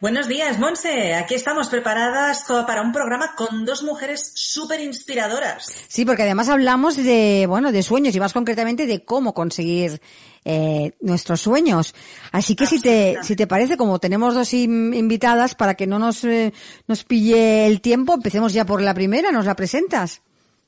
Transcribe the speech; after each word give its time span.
Buenos 0.00 0.28
días, 0.28 0.58
Monse. 0.58 1.14
Aquí 1.14 1.34
estamos 1.34 1.68
preparadas 1.68 2.44
para 2.66 2.82
un 2.82 2.92
programa 2.92 3.34
con 3.36 3.64
dos 3.64 3.82
mujeres 3.82 4.32
súper 4.34 4.80
inspiradoras. 4.80 5.66
Sí, 5.88 6.04
porque 6.04 6.22
además 6.22 6.48
hablamos 6.48 6.96
de, 6.96 7.46
bueno, 7.48 7.72
de 7.72 7.82
sueños 7.82 8.14
y 8.14 8.20
más 8.20 8.32
concretamente 8.32 8.86
de 8.86 9.04
cómo 9.04 9.34
conseguir 9.34 10.00
eh, 10.44 10.92
nuestros 11.00 11.40
sueños. 11.40 11.94
Así 12.32 12.54
que 12.54 12.66
si 12.66 12.80
te, 12.80 13.16
si 13.22 13.36
te 13.36 13.46
parece, 13.46 13.76
como 13.76 13.98
tenemos 13.98 14.34
dos 14.34 14.52
invitadas, 14.52 15.54
para 15.54 15.74
que 15.74 15.86
no 15.86 15.98
nos, 15.98 16.24
eh, 16.24 16.52
nos 16.86 17.04
pille 17.04 17.66
el 17.66 17.80
tiempo, 17.80 18.14
empecemos 18.14 18.52
ya 18.52 18.66
por 18.66 18.82
la 18.82 18.94
primera. 18.94 19.32
¿Nos 19.32 19.46
la 19.46 19.56
presentas? 19.56 20.22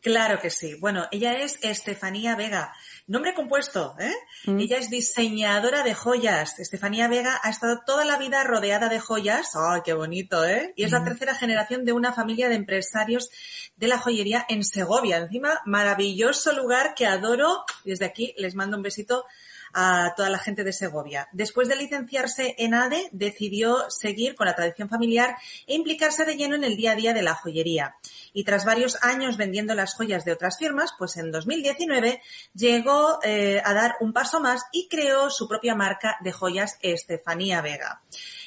Claro 0.07 0.39
que 0.39 0.51
sí. 0.51 0.77
Bueno, 0.77 1.09
ella 1.11 1.33
es 1.35 1.59
Estefanía 1.63 2.37
Vega. 2.37 2.73
Nombre 3.09 3.35
compuesto, 3.35 3.97
¿eh? 3.99 4.15
Mm. 4.45 4.61
Ella 4.61 4.79
es 4.79 4.89
diseñadora 4.89 5.83
de 5.83 5.95
joyas. 5.95 6.61
Estefanía 6.61 7.09
Vega 7.09 7.41
ha 7.43 7.51
estado 7.51 7.81
toda 7.85 8.05
la 8.05 8.17
vida 8.17 8.45
rodeada 8.45 8.89
de 8.89 9.01
joyas. 9.01 9.57
¡Ay, 9.57 9.81
qué 9.85 9.95
bonito, 9.95 10.45
eh! 10.45 10.73
Y 10.77 10.85
es 10.85 10.93
la 10.93 11.01
mm. 11.01 11.07
tercera 11.07 11.35
generación 11.35 11.85
de 11.85 11.93
una 11.93 12.13
familia 12.13 12.49
de 12.49 12.55
empresarios 12.55 13.31
de 13.75 13.89
la 13.89 13.99
joyería 13.99 14.47
en 14.49 14.63
Segovia. 14.63 15.17
Encima, 15.17 15.61
maravilloso 15.65 16.53
lugar 16.53 16.95
que 16.95 17.09
adoro. 17.09 17.65
Desde 17.85 18.05
aquí 18.05 18.33
les 18.39 18.55
mando 18.55 18.77
un 18.77 18.85
besito 18.85 19.25
a 19.73 20.15
toda 20.17 20.31
la 20.31 20.39
gente 20.39 20.65
de 20.65 20.73
Segovia. 20.73 21.29
Después 21.33 21.69
de 21.69 21.77
licenciarse 21.77 22.55
en 22.59 22.75
ADE, 22.75 23.09
decidió 23.13 23.91
seguir 23.91 24.35
con 24.35 24.47
la 24.47 24.55
tradición 24.55 24.89
familiar 24.89 25.37
e 25.67 25.75
implicarse 25.75 26.25
de 26.25 26.37
lleno 26.37 26.55
en 26.55 26.65
el 26.65 26.77
día 26.77 26.93
a 26.93 26.97
día 26.97 27.15
de 27.15 27.23
la 27.23 27.35
joyería. 27.35 27.97
Y 28.33 28.45
tras 28.45 28.65
varios 28.65 28.99
años 29.03 29.37
vendiendo 29.37 29.75
las 29.75 29.95
joyas 29.95 30.25
de 30.25 30.33
otras 30.33 30.59
firmas, 30.59 30.93
pues 30.99 31.17
en 31.17 31.31
2019 31.31 32.21
llegó 32.55 33.19
eh, 33.23 33.63
a 33.65 33.73
dar 33.75 33.97
un 34.01 34.13
paso 34.13 34.41
más 34.41 34.63
y 34.73 34.89
creó 34.89 35.31
su 35.31 35.49
propia 35.49 35.75
marca 35.75 36.17
de 36.21 36.33
joyas 36.33 36.79
Estefanía 36.83 37.61
Vega. 37.61 38.03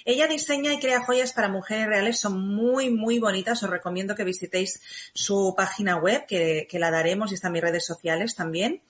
Ella 0.10 0.26
diseña 0.26 0.74
y 0.74 0.80
crea 0.80 1.06
joyas 1.06 1.34
para 1.34 1.50
mujeres 1.50 1.86
reales, 1.86 2.20
son 2.20 2.42
muy, 2.42 2.90
muy 2.90 3.20
bonitas. 3.20 3.62
Os 3.62 3.70
recomiendo 3.70 4.16
que 4.16 4.24
visitéis 4.24 4.82
su 5.14 5.54
página 5.56 5.98
web, 5.98 6.26
que, 6.26 6.68
la 6.80 6.90
daremos 6.90 7.30
y 7.30 7.36
está 7.36 7.50
en 7.50 7.54
mis 7.54 7.62
redes 7.62 7.86
sociales 7.86 8.34
también. 8.34 8.82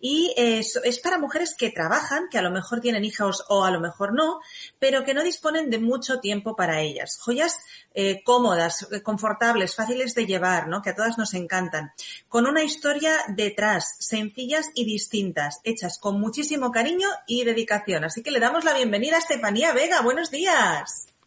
Y 0.00 0.34
es, 0.36 0.74
es 0.82 0.98
para 0.98 1.18
mujeres 1.18 1.54
que 1.54 1.70
trabajan, 1.70 2.24
que 2.28 2.38
a 2.38 2.42
lo 2.42 2.50
mejor 2.50 2.80
tienen 2.80 3.04
hijos 3.04 3.44
o 3.50 3.64
a 3.64 3.70
lo 3.70 3.78
mejor 3.78 4.14
no, 4.14 4.40
pero 4.80 5.04
que 5.04 5.14
no 5.14 5.22
disponen 5.22 5.70
de 5.70 5.78
mucho 5.78 6.18
tiempo 6.18 6.56
para 6.56 6.80
ellas. 6.80 7.20
Joyas 7.20 7.60
eh, 7.94 8.24
cómodas, 8.24 8.88
confortables, 9.04 9.76
fáciles 9.76 10.16
de 10.16 10.26
llevar, 10.26 10.66
¿no? 10.66 10.82
Que 10.82 10.90
a 10.90 10.96
todas 10.96 11.18
nos 11.18 11.34
encantan. 11.34 11.92
Con 12.28 12.48
una 12.48 12.64
historia 12.64 13.16
detrás, 13.28 13.94
sencillas 14.00 14.70
y 14.74 14.84
distintas, 14.84 15.60
hechas 15.62 16.00
con 16.00 16.20
muchísimo 16.20 16.72
cariño 16.72 17.08
y 17.28 17.44
dedicación. 17.44 18.02
Así 18.02 18.24
que 18.24 18.32
le 18.32 18.40
damos 18.40 18.64
la 18.64 18.74
bienvenida 18.74 19.14
a 19.14 19.18
Estefanía 19.20 19.72
Vega. 19.72 20.00
Buenos 20.00 20.32
días. 20.32 20.63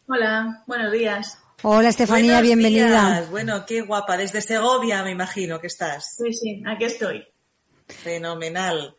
Hola, 0.08 0.64
buenos 0.66 0.90
días. 0.90 1.38
Hola 1.62 1.90
Estefanía, 1.90 2.40
bienvenida. 2.40 3.24
Bueno, 3.30 3.64
qué 3.66 3.82
guapa. 3.82 4.16
Desde 4.16 4.40
Segovia 4.40 5.04
me 5.04 5.12
imagino 5.12 5.60
que 5.60 5.68
estás. 5.68 6.16
Sí, 6.16 6.32
sí, 6.32 6.62
aquí 6.66 6.84
estoy. 6.84 7.24
Fenomenal. 7.86 8.96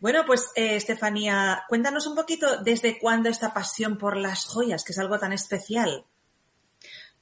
Bueno, 0.00 0.24
pues 0.26 0.48
eh, 0.56 0.76
Estefanía, 0.76 1.64
cuéntanos 1.68 2.06
un 2.06 2.14
poquito 2.14 2.62
desde 2.62 2.98
cuándo 2.98 3.28
esta 3.28 3.52
pasión 3.52 3.98
por 3.98 4.16
las 4.16 4.46
joyas, 4.46 4.82
que 4.82 4.92
es 4.92 4.98
algo 4.98 5.18
tan 5.18 5.34
especial. 5.34 6.06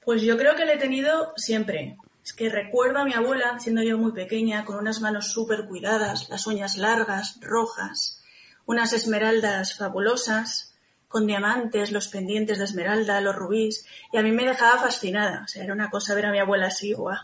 Pues 0.05 0.23
yo 0.23 0.39
creo 0.39 0.55
que 0.55 0.65
la 0.65 0.75
he 0.75 0.79
tenido 0.79 1.33
siempre. 1.37 1.97
Es 2.25 2.33
que 2.33 2.49
recuerdo 2.51 3.01
a 3.01 3.05
mi 3.05 3.15
abuela, 3.15 3.59
siendo 3.59 3.83
yo 3.83 3.99
muy 3.99 4.13
pequeña, 4.13 4.65
con 4.65 4.77
unas 4.77 5.01
manos 5.01 5.33
súper 5.33 5.67
cuidadas, 5.67 6.29
las 6.29 6.47
uñas 6.47 6.77
largas, 6.77 7.39
rojas, 7.41 8.23
unas 8.65 8.93
esmeraldas 8.93 9.77
fabulosas, 9.77 10.70
con 11.11 11.27
diamantes, 11.27 11.91
los 11.91 12.07
pendientes 12.07 12.59
de 12.59 12.65
esmeralda, 12.65 13.21
los 13.21 13.35
rubíes, 13.35 13.85
y 14.13 14.17
a 14.17 14.23
mí 14.23 14.31
me 14.31 14.47
dejaba 14.47 14.81
fascinada. 14.81 15.43
O 15.45 15.49
sea, 15.49 15.65
era 15.65 15.73
una 15.73 15.91
cosa 15.91 16.15
ver 16.15 16.27
a 16.27 16.31
mi 16.31 16.39
abuela 16.39 16.69
así, 16.69 16.93
guau. 16.93 17.19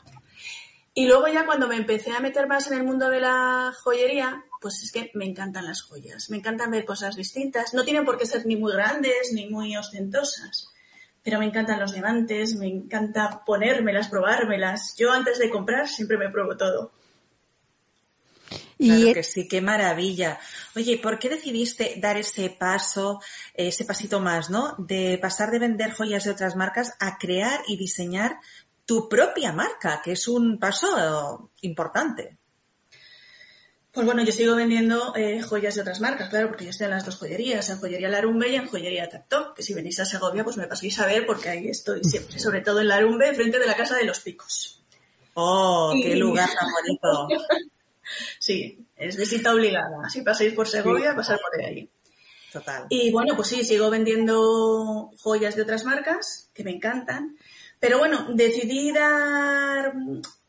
Y 0.93 1.06
luego 1.06 1.29
ya 1.29 1.47
cuando 1.47 1.69
me 1.69 1.77
empecé 1.77 2.11
a 2.11 2.19
meter 2.19 2.49
más 2.49 2.67
en 2.67 2.79
el 2.79 2.83
mundo 2.83 3.09
de 3.09 3.21
la 3.21 3.73
joyería, 3.85 4.43
pues 4.61 4.83
es 4.83 4.91
que 4.91 5.12
me 5.15 5.25
encantan 5.25 5.67
las 5.67 5.83
joyas, 5.83 6.31
me 6.31 6.38
encantan 6.38 6.73
ver 6.73 6.85
cosas 6.85 7.15
distintas. 7.15 7.75
No 7.75 7.85
tienen 7.85 8.05
por 8.05 8.19
qué 8.19 8.27
ser 8.27 8.44
ni 8.44 8.56
muy 8.56 8.73
grandes 8.73 9.33
ni 9.33 9.49
muy 9.49 9.77
ostentosas, 9.77 10.69
pero 11.23 11.38
me 11.38 11.47
encantan 11.47 11.79
los 11.79 11.93
diamantes, 11.93 12.56
me 12.56 12.67
encanta 12.67 13.44
ponérmelas, 13.47 14.09
probármelas. 14.09 14.97
Yo 14.99 15.12
antes 15.12 15.38
de 15.38 15.49
comprar 15.49 15.87
siempre 15.87 16.19
me 16.19 16.29
pruebo 16.29 16.56
todo. 16.56 16.91
Claro 18.78 19.14
que 19.14 19.23
sí, 19.23 19.49
qué 19.49 19.61
maravilla. 19.61 20.38
Oye, 20.75 20.99
¿por 20.99 21.19
qué 21.19 21.31
decidiste 21.31 21.94
dar 21.99 22.19
ese 22.19 22.50
paso, 22.50 23.20
ese 23.55 23.84
pasito 23.84 24.20
más, 24.20 24.50
¿no? 24.50 24.75
De 24.78 25.19
pasar 25.20 25.50
de 25.50 25.58
vender 25.58 25.93
joyas 25.93 26.25
de 26.25 26.31
otras 26.31 26.56
marcas 26.56 26.94
a 27.00 27.17
crear 27.17 27.61
y 27.69 27.78
diseñar 27.78 28.38
tu 28.84 29.08
propia 29.08 29.52
marca, 29.52 30.00
que 30.05 30.12
es 30.12 30.28
un 30.28 30.58
paso 30.58 31.50
importante. 31.62 32.37
Pues 33.93 34.05
bueno, 34.05 34.23
yo 34.23 34.31
sigo 34.31 34.55
vendiendo 34.55 35.17
eh, 35.17 35.40
joyas 35.40 35.75
de 35.75 35.81
otras 35.81 36.02
marcas, 36.02 36.28
claro, 36.28 36.49
porque 36.49 36.64
yo 36.64 36.70
estoy 36.70 36.84
en 36.84 36.90
las 36.90 37.06
dos 37.06 37.17
joyerías, 37.17 37.70
en 37.70 37.78
Joyería 37.78 38.11
Larumbe 38.11 38.50
y 38.50 38.56
en 38.56 38.69
Joyería 38.69 39.08
Tacto, 39.08 39.55
que 39.55 39.62
si 39.62 39.73
venís 39.73 39.99
a 40.00 40.05
Segovia, 40.05 40.44
pues 40.44 40.58
me 40.58 40.67
paséis 40.67 40.99
a 40.99 41.06
ver 41.06 41.25
porque 41.25 41.49
ahí 41.49 41.69
estoy 41.69 42.05
siempre, 42.05 42.38
sobre 42.38 42.61
todo 42.61 42.81
en 42.81 42.88
Larumbe, 42.88 43.32
frente 43.32 43.58
de 43.58 43.67
la 43.67 43.75
Casa 43.75 43.96
de 43.96 44.05
los 44.05 44.20
Picos. 44.20 44.82
¡Oh, 45.32 45.94
qué 45.94 46.14
lugar 46.14 46.50
tan 46.55 46.70
bonito! 46.70 47.28
Sí, 48.38 48.87
es 48.97 49.17
visita 49.17 49.53
obligada. 49.53 50.08
Si 50.08 50.23
pasáis 50.23 50.53
por 50.53 50.69
Segovia, 50.69 51.14
pasar 51.14 51.38
por 51.41 51.64
ahí. 51.64 51.88
Total. 52.53 52.87
Y 52.88 53.11
bueno, 53.11 53.35
pues 53.37 53.49
sí, 53.49 53.64
sigo 53.64 53.91
vendiendo 53.91 55.11
joyas 55.19 55.56
de 55.56 55.62
otras 55.62 55.85
marcas 55.85 56.50
que 56.55 56.64
me 56.64 56.70
encantan. 56.70 57.37
Pero 57.79 57.99
bueno, 57.99 58.29
decidí 58.32 58.93
dar 58.93 59.93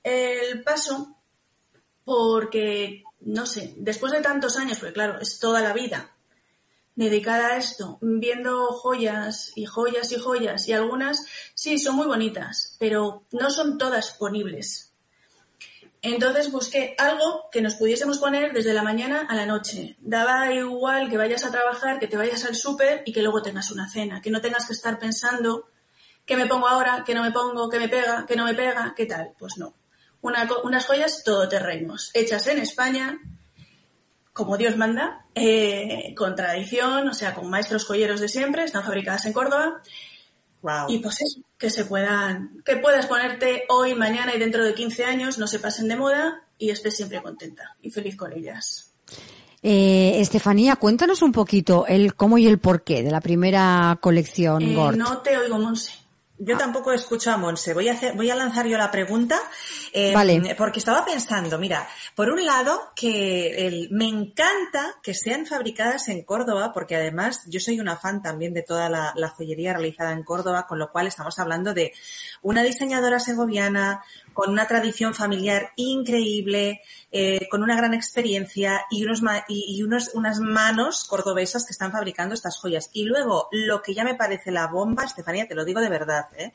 el 0.04 0.64
paso 0.64 1.18
porque, 2.06 3.04
no 3.22 3.46
sé, 3.46 3.74
después 3.78 4.14
de 4.14 4.22
tantos 4.22 4.58
años, 4.58 4.80
porque 4.80 4.94
claro, 4.94 5.20
es 5.20 5.40
toda 5.40 5.62
la 5.62 5.74
vida 5.74 6.14
dedicada 6.98 7.50
a 7.50 7.58
esto, 7.58 8.00
viendo 8.02 8.68
joyas 8.70 9.52
y 9.56 9.66
joyas 9.66 10.12
y 10.12 10.16
joyas, 10.18 10.68
y 10.68 10.74
algunas 10.74 11.26
sí 11.54 11.78
son 11.78 11.96
muy 11.96 12.08
bonitas, 12.08 12.76
pero 12.80 13.24
no 13.32 13.52
son 13.52 13.78
todas 13.78 14.14
ponibles. 14.14 14.87
Entonces 16.14 16.52
busqué 16.52 16.96
algo 16.98 17.50
que 17.52 17.62
nos 17.62 17.76
pudiésemos 17.76 18.18
poner 18.18 18.54
desde 18.54 18.74
la 18.74 18.82
mañana 18.82 19.28
a 19.30 19.36
la 19.36 19.46
noche. 19.46 19.98
Daba 20.00 20.54
igual 20.54 21.10
que 21.10 21.18
vayas 21.18 21.44
a 21.44 21.52
trabajar, 21.52 22.00
que 22.00 22.08
te 22.08 22.16
vayas 22.16 22.46
al 22.46 22.56
súper 22.56 23.04
y 23.06 23.12
que 23.12 23.22
luego 23.22 23.42
tengas 23.42 23.72
una 23.72 23.90
cena, 23.90 24.22
que 24.22 24.32
no 24.32 24.40
tengas 24.40 24.66
que 24.66 24.74
estar 24.74 24.98
pensando 25.00 25.68
qué 26.26 26.38
me 26.38 26.48
pongo 26.48 26.68
ahora, 26.68 27.04
qué 27.06 27.14
no 27.14 27.24
me 27.24 27.32
pongo, 27.32 27.70
qué 27.70 27.78
me 27.78 27.90
pega, 27.90 28.26
qué 28.26 28.38
no 28.38 28.46
me 28.46 28.54
pega, 28.54 28.94
qué 28.96 29.06
tal. 29.06 29.34
Pues 29.38 29.58
no. 29.58 29.76
unas 30.22 30.86
joyas 30.86 31.24
todoterrenos, 31.26 32.12
hechas 32.14 32.48
en 32.48 32.60
España, 32.60 33.20
como 34.32 34.56
Dios 34.56 34.78
manda, 34.78 35.26
eh, 35.36 36.16
con 36.16 36.36
tradición, 36.36 37.10
o 37.10 37.14
sea, 37.14 37.34
con 37.34 37.50
maestros 37.50 37.86
joyeros 37.86 38.22
de 38.22 38.30
siempre, 38.30 38.64
están 38.64 38.86
fabricadas 38.86 39.26
en 39.26 39.34
Córdoba. 39.34 39.82
Y 40.90 41.00
pues 41.00 41.22
eso, 41.22 41.42
que 41.58 41.70
se 41.70 41.86
puedan, 41.86 42.62
que 42.66 42.78
puedas 42.78 43.06
ponerte 43.06 43.64
hoy, 43.70 43.96
mañana 43.96 44.36
y 44.36 44.40
dentro 44.40 44.64
de 44.64 44.74
15 44.74 45.06
años, 45.06 45.38
no 45.38 45.48
se 45.48 45.60
pasen 45.60 45.88
de 45.88 45.96
moda 45.96 46.44
y 46.58 46.72
estés 46.72 46.98
siempre 46.98 47.22
contenta 47.22 47.76
y 47.82 47.92
feliz 47.92 48.16
con 48.16 48.34
ellas. 48.34 48.92
Eh, 49.64 50.20
Estefanía, 50.20 50.76
cuéntanos 50.76 51.22
un 51.22 51.32
poquito 51.32 51.86
el 51.88 52.16
cómo 52.16 52.38
y 52.38 52.48
el 52.48 52.60
porqué 52.60 53.04
de 53.04 53.12
la 53.12 53.22
primera 53.22 53.98
colección 54.02 54.62
eh, 54.62 54.76
Gort. 54.76 54.98
No 54.98 55.20
te 55.20 55.38
oigo, 55.38 55.58
Monse. 55.58 55.92
Yo 56.40 56.56
Ah. 56.56 56.60
tampoco 56.60 56.92
escucho 56.92 57.32
a 57.32 57.38
Monse. 57.38 57.74
Voy 57.74 57.90
a 57.90 57.94
hacer, 57.94 58.14
voy 58.16 58.30
a 58.30 58.36
lanzar 58.36 58.68
yo 58.68 58.78
la 58.78 58.92
pregunta. 58.92 59.40
eh, 59.94 60.14
Vale. 60.14 60.54
Porque 60.56 60.78
estaba 60.80 61.04
pensando, 61.06 61.58
mira, 61.58 61.88
por 62.14 62.30
un 62.30 62.46
lado, 62.46 62.92
que 62.96 63.66
el- 63.68 63.88
me 63.90 64.06
encanta 64.06 64.96
que 65.02 65.14
sean 65.16 65.46
fabricadas 65.48 66.10
en 66.10 66.24
Córdoba, 66.24 66.72
porque 66.74 66.96
además 66.96 67.44
yo 67.48 67.60
soy 67.60 67.80
una 67.80 67.96
fan 67.98 68.22
también 68.22 68.54
de 68.54 68.62
toda 68.64 68.90
la, 68.90 69.14
la 69.16 69.30
joyería 69.30 69.74
realizada 69.74 70.12
en 70.12 70.24
Córdoba, 70.24 70.68
con 70.68 70.78
lo 70.78 70.92
cual 70.92 71.08
estamos 71.08 71.40
hablando 71.40 71.74
de 71.74 71.94
una 72.42 72.64
diseñadora 72.64 73.20
segoviana, 73.20 74.04
con 74.34 74.52
una 74.52 74.68
tradición 74.68 75.16
familiar 75.16 75.72
increíble, 75.78 76.82
eh, 77.12 77.48
con 77.50 77.64
una 77.64 77.76
gran 77.76 77.94
experiencia 77.96 78.82
y, 78.92 79.04
unos, 79.04 79.22
ma- 79.24 79.44
y, 79.48 79.82
unos, 79.82 80.12
unas 80.14 80.40
manos 80.40 81.06
cordobesas 81.06 81.66
que 81.66 81.72
están 81.72 81.92
fabricando 81.92 82.36
estas 82.36 82.58
joyas. 82.58 82.90
Y 82.94 83.06
luego, 83.06 83.48
lo 83.52 83.82
que 83.82 83.96
ya 83.96 84.04
me 84.04 84.14
parece 84.16 84.52
la 84.52 84.68
bomba, 84.68 85.06
Estefanía, 85.06 85.48
te 85.48 85.56
lo 85.56 85.66
digo 85.66 85.82
de 85.82 85.90
verdad, 85.90 86.28
¿eh? 86.38 86.54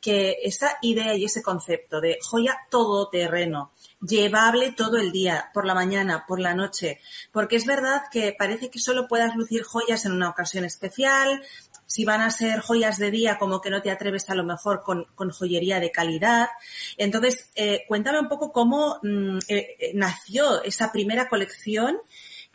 que 0.00 0.36
esa 0.42 0.76
idea 0.82 1.14
y 1.14 1.24
ese 1.24 1.42
concepto 1.42 2.00
de 2.02 2.18
joya 2.22 2.58
todoterreno, 2.70 3.72
llevable 4.00 4.72
todo 4.72 4.98
el 4.98 5.12
día, 5.12 5.50
por 5.54 5.64
la 5.64 5.74
mañana, 5.74 6.26
por 6.26 6.38
la 6.40 6.54
noche, 6.54 7.00
porque 7.30 7.56
es 7.56 7.64
verdad 7.66 8.02
que 8.10 8.34
parece 8.38 8.68
que 8.68 8.78
solo 8.78 9.08
puedas 9.08 9.36
lucir 9.36 9.62
joyas 9.62 10.04
en 10.04 10.12
una 10.12 10.28
ocasión 10.28 10.64
especial, 10.64 11.42
si 11.92 12.06
van 12.06 12.22
a 12.22 12.30
ser 12.30 12.60
joyas 12.60 12.96
de 12.96 13.10
día, 13.10 13.36
como 13.38 13.60
que 13.60 13.68
no 13.68 13.82
te 13.82 13.90
atreves 13.90 14.30
a 14.30 14.34
lo 14.34 14.44
mejor 14.44 14.82
con, 14.82 15.04
con 15.14 15.30
joyería 15.30 15.78
de 15.78 15.90
calidad. 15.90 16.48
Entonces, 16.96 17.50
eh, 17.54 17.84
cuéntame 17.86 18.18
un 18.18 18.28
poco 18.28 18.50
cómo 18.50 18.98
mm, 19.02 19.38
eh, 19.46 19.76
eh, 19.78 19.90
nació 19.92 20.62
esa 20.62 20.90
primera 20.90 21.28
colección 21.28 21.98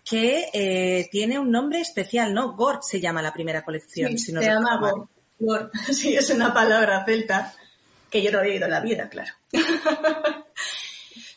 que 0.04 0.50
eh, 0.54 1.08
tiene 1.12 1.38
un 1.38 1.52
nombre 1.52 1.82
especial, 1.82 2.34
¿no? 2.34 2.56
Gort 2.56 2.82
se 2.82 3.00
llama 3.00 3.22
la 3.22 3.32
primera 3.32 3.64
colección. 3.64 4.10
Sí, 4.14 4.18
si 4.18 4.34
no 4.34 4.42
se 4.42 4.48
llama 4.48 4.74
recuerdo 4.74 4.98
mal. 4.98 5.08
Gor. 5.38 5.72
Gor. 5.72 5.72
Sí, 5.94 6.16
es 6.16 6.32
una 6.32 6.52
palabra 6.52 7.06
celta 7.06 7.54
que 8.10 8.24
yo 8.24 8.32
no 8.32 8.40
había 8.40 8.56
ido 8.56 8.66
en 8.66 8.72
la 8.72 8.80
vida, 8.80 9.08
claro. 9.08 9.34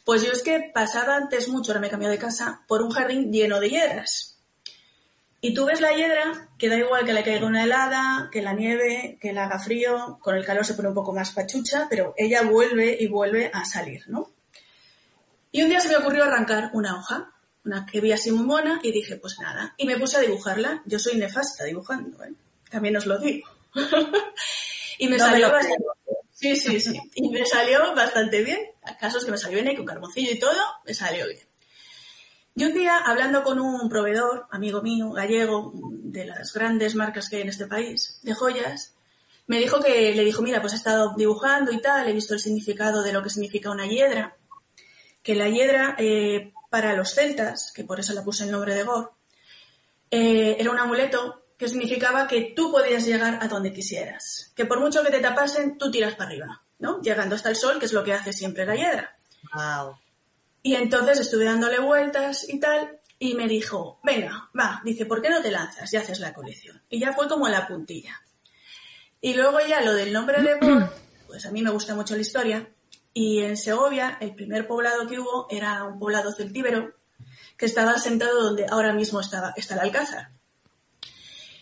pues 0.06 0.23
yo 0.23 0.32
es 0.32 0.43
que 0.43 0.70
pasaba 0.73 1.17
antes 1.17 1.49
mucho, 1.49 1.73
ahora 1.73 1.82
me 1.82 1.88
he 1.88 1.91
cambiado 1.91 2.12
de 2.12 2.19
casa, 2.19 2.64
por 2.67 2.81
un 2.81 2.93
jardín 2.93 3.31
lleno 3.31 3.61
de 3.61 3.69
hiedras. 3.69 4.40
Y 5.43 5.55
tú 5.55 5.65
ves 5.65 5.81
la 5.81 5.95
hiedra, 5.95 6.51
que 6.59 6.69
da 6.69 6.77
igual 6.77 7.07
que 7.07 7.15
le 7.15 7.25
caiga 7.25 7.47
una 7.47 7.65
helada, 7.65 8.29
que 8.31 8.43
la 8.43 8.53
nieve, 8.53 9.17
que 9.21 9.33
la 9.33 9.45
haga 9.45 9.59
frío, 9.59 10.19
con 10.21 10.37
el 10.37 10.45
calor 10.45 10.67
se 10.67 10.75
pone 10.75 10.89
un 10.89 10.95
poco 10.95 11.15
más 11.15 11.33
pachucha, 11.33 11.87
pero 11.89 12.13
ella 12.17 12.43
vuelve 12.43 12.97
y 13.01 13.07
vuelve 13.07 13.51
a 13.53 13.65
salir, 13.65 14.05
¿no? 14.09 14.31
Y 15.51 15.63
un 15.63 15.71
día 15.71 15.81
se 15.81 15.89
me 15.89 15.97
ocurrió 15.97 16.25
arrancar 16.25 16.71
una 16.75 16.99
hoja, 16.99 17.33
una 17.65 17.87
que 17.87 18.01
vi 18.01 18.13
así 18.13 18.31
muy 18.31 18.45
mona, 18.45 18.81
y 18.83 18.93
dije, 18.93 19.17
pues 19.17 19.39
nada. 19.41 19.75
Y 19.79 19.87
me 19.87 19.99
puse 19.99 20.19
a 20.19 20.21
dibujarla. 20.21 20.83
Yo 20.85 20.99
soy 20.99 21.17
nefasta 21.17 21.65
dibujando, 21.65 22.23
¿eh? 22.23 22.33
También 22.71 22.97
os 22.97 23.07
lo 23.07 23.19
digo. 23.19 23.49
y 24.99 25.09
me 25.09 25.17
No 25.17 25.25
salió 25.25 25.51
bastante 25.51 25.85
Sí, 26.41 26.57
sí, 26.57 26.81
sí. 26.81 26.99
Y 27.15 27.29
me 27.29 27.45
salió 27.45 27.95
bastante 27.95 28.43
bien. 28.43 28.61
Acaso 28.83 29.19
es 29.19 29.27
que 29.27 29.31
me 29.31 29.37
salió 29.37 29.61
bien 29.61 29.73
y 29.73 29.77
con 29.77 29.85
carboncillo 29.85 30.31
y 30.33 30.39
todo, 30.39 30.59
me 30.87 30.95
salió 30.95 31.27
bien. 31.27 31.50
Y 32.55 32.64
un 32.64 32.75
día, 32.75 32.99
hablando 32.99 33.43
con 33.43 33.61
un 33.61 33.88
proveedor, 33.88 34.47
amigo 34.50 34.82
mío, 34.82 35.12
gallego, 35.12 35.73
de 35.75 36.26
las 36.26 36.52
grandes 36.52 36.94
marcas 36.94 37.29
que 37.29 37.37
hay 37.37 37.43
en 37.43 37.49
este 37.49 37.67
país, 37.67 38.20
de 38.23 38.35
joyas, 38.35 38.94
me 39.47 39.58
dijo 39.58 39.81
que, 39.81 40.14
le 40.14 40.25
dijo, 40.25 40.43
mira, 40.43 40.61
pues 40.61 40.73
he 40.73 40.76
estado 40.76 41.14
dibujando 41.17 41.73
y 41.73 41.81
tal, 41.81 42.08
he 42.08 42.12
visto 42.12 42.35
el 42.35 42.41
significado 42.41 43.02
de 43.02 43.12
lo 43.12 43.23
que 43.23 43.31
significa 43.31 43.70
una 43.70 43.87
hiedra, 43.87 44.37
que 45.23 45.35
la 45.35 45.49
hiedra, 45.49 45.97
eh, 45.99 46.52
para 46.70 46.94
los 46.94 47.14
celtas, 47.14 47.73
que 47.73 47.85
por 47.85 47.99
eso 47.99 48.14
le 48.14 48.23
puse 48.23 48.44
el 48.44 48.50
nombre 48.50 48.75
de 48.75 48.85
Gor, 48.85 49.12
eh, 50.11 50.56
era 50.58 50.70
un 50.70 50.79
amuleto 50.79 51.44
que 51.56 51.69
significaba 51.69 52.26
que 52.26 52.53
tú 52.56 52.70
podías 52.73 53.05
llegar 53.05 53.38
a 53.43 53.49
donde 53.49 53.73
quisieras, 53.73 54.53
que 54.55 54.67
por 54.67 54.81
mucho 54.81 55.03
que 55.03 55.11
te 55.11 55.20
tapasen, 55.20 55.76
tú 55.76 55.91
tiras 55.91 56.14
para 56.14 56.31
arriba, 56.31 56.62
¿no? 56.79 57.00
Llegando 57.03 57.35
hasta 57.35 57.50
el 57.50 57.56
sol, 57.56 57.79
que 57.79 57.87
es 57.87 57.93
lo 57.93 58.03
que 58.03 58.14
hace 58.14 58.32
siempre 58.32 58.64
la 58.64 58.76
hiedra. 58.76 59.17
Wow. 59.53 59.96
Y 60.62 60.75
entonces 60.75 61.21
estuve 61.21 61.45
dándole 61.45 61.79
vueltas 61.79 62.47
y 62.49 62.61
tal, 62.61 63.01
y 63.19 63.34
me 63.34 63.49
dijo, 63.49 64.01
venga, 64.03 64.51
va, 64.58 64.81
dice, 64.84 65.06
¿por 65.06 65.20
qué 65.23 65.31
no 65.31 65.43
te 65.43 65.51
lanzas 65.51 65.93
y 65.93 65.96
haces 65.96 66.20
la 66.20 66.32
colección? 66.32 66.82
Y 66.89 67.01
ya 67.01 67.13
fue 67.13 67.29
como 67.29 67.49
la 67.49 67.67
puntilla. 67.67 68.20
Y 69.20 69.34
luego 69.34 69.58
ya 69.61 69.82
lo 69.82 69.94
del 69.94 70.13
nombre 70.13 70.43
de 70.43 70.58
Gor, 70.58 70.93
pues 71.27 71.44
a 71.46 71.51
mí 71.51 71.63
me 71.63 71.70
gusta 71.70 71.94
mucho 71.94 72.15
la 72.15 72.23
historia, 72.23 72.69
y 73.13 73.41
en 73.41 73.56
Segovia 73.56 74.19
el 74.20 74.34
primer 74.34 74.67
poblado 74.67 75.06
que 75.06 75.19
hubo 75.19 75.46
era 75.51 75.84
un 75.84 75.99
poblado 75.99 76.32
celtíbero 76.32 76.94
que 77.56 77.67
estaba 77.67 77.93
asentado 77.93 78.43
donde 78.43 78.67
ahora 78.69 78.93
mismo 78.93 79.20
estaba, 79.20 79.53
está 79.56 79.75
el 79.75 79.81
Alcázar. 79.81 80.31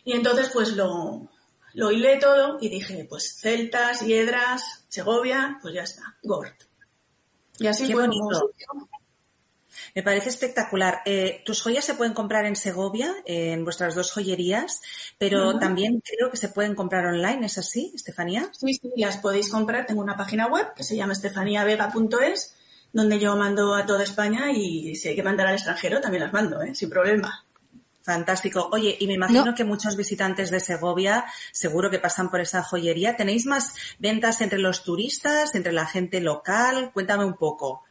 Y 0.05 0.13
entonces 0.13 0.51
pues 0.53 0.77
lo, 0.77 1.29
lo 1.75 1.91
hilé 1.91 2.19
todo 2.19 2.59
y 2.61 2.69
dije, 2.69 3.07
pues 3.09 3.37
celtas, 3.41 4.03
hiedras, 4.03 4.85
Segovia, 4.89 5.59
pues 5.61 5.75
ya 5.75 5.83
está, 5.83 6.17
Gort. 6.23 6.63
Y 7.59 7.67
así 7.67 7.87
Qué 7.89 7.95
fue 7.95 8.03
bonito. 8.07 8.53
como. 8.69 8.89
Me 9.95 10.03
parece 10.03 10.29
espectacular. 10.29 11.01
Eh, 11.05 11.43
tus 11.45 11.63
joyas 11.63 11.85
se 11.85 11.95
pueden 11.95 12.15
comprar 12.15 12.45
en 12.47 12.57
Segovia, 12.57 13.15
eh, 13.25 13.53
en 13.53 13.65
vuestras 13.65 13.95
dos 13.95 14.13
joyerías, 14.13 14.81
pero 15.19 15.59
también 15.59 16.01
creo 16.05 16.31
que 16.31 16.37
se 16.37 16.49
pueden 16.49 16.75
comprar 16.75 17.07
online, 17.07 17.47
¿es 17.47 17.59
así, 17.59 17.93
Estefanía? 17.95 18.51
Sí, 18.53 18.75
sí, 18.75 18.91
las 18.97 19.19
podéis 19.19 19.49
comprar. 19.51 19.87
Tengo 19.87 20.01
una 20.03 20.17
página 20.17 20.47
web 20.47 20.73
que 20.75 20.85
se 20.85 20.97
llama 20.97 21.13
estefaniavega.es, 21.15 22.55
donde 22.93 23.19
yo 23.19 23.37
mando 23.37 23.75
a 23.75 23.87
toda 23.87 24.03
España 24.05 24.51
y 24.53 24.95
si 24.97 25.09
hay 25.09 25.17
que 25.17 25.23
mandar 25.23 25.47
al 25.47 25.55
extranjero 25.55 26.01
también 26.01 26.23
las 26.25 26.33
mando, 26.33 26.63
¿eh? 26.63 26.75
sin 26.75 26.89
problema. 26.91 27.45
Fantástico. 28.03 28.71
Oye, 28.73 28.97
y 28.99 29.07
me 29.07 29.13
imagino 29.15 29.45
No. 29.45 29.55
que 29.55 29.65
muchos 29.65 29.95
visitantes 29.95 30.51
de 30.51 30.61
Segovia 30.61 31.27
seguro 31.53 31.91
que 31.91 31.99
pasan 31.99 32.31
por 32.31 32.41
esa 32.41 32.63
joyería. 32.63 33.17
¿Tenéis 33.17 33.45
más 33.45 33.75
ventas 33.99 34.41
entre 34.41 34.59
los 34.59 34.83
turistas, 34.83 35.55
entre 35.55 35.73
la 35.73 35.85
gente 35.85 36.21
local? 36.23 36.91
Cuéntame 36.95 37.27
un 37.27 37.35
poco. 37.37 37.85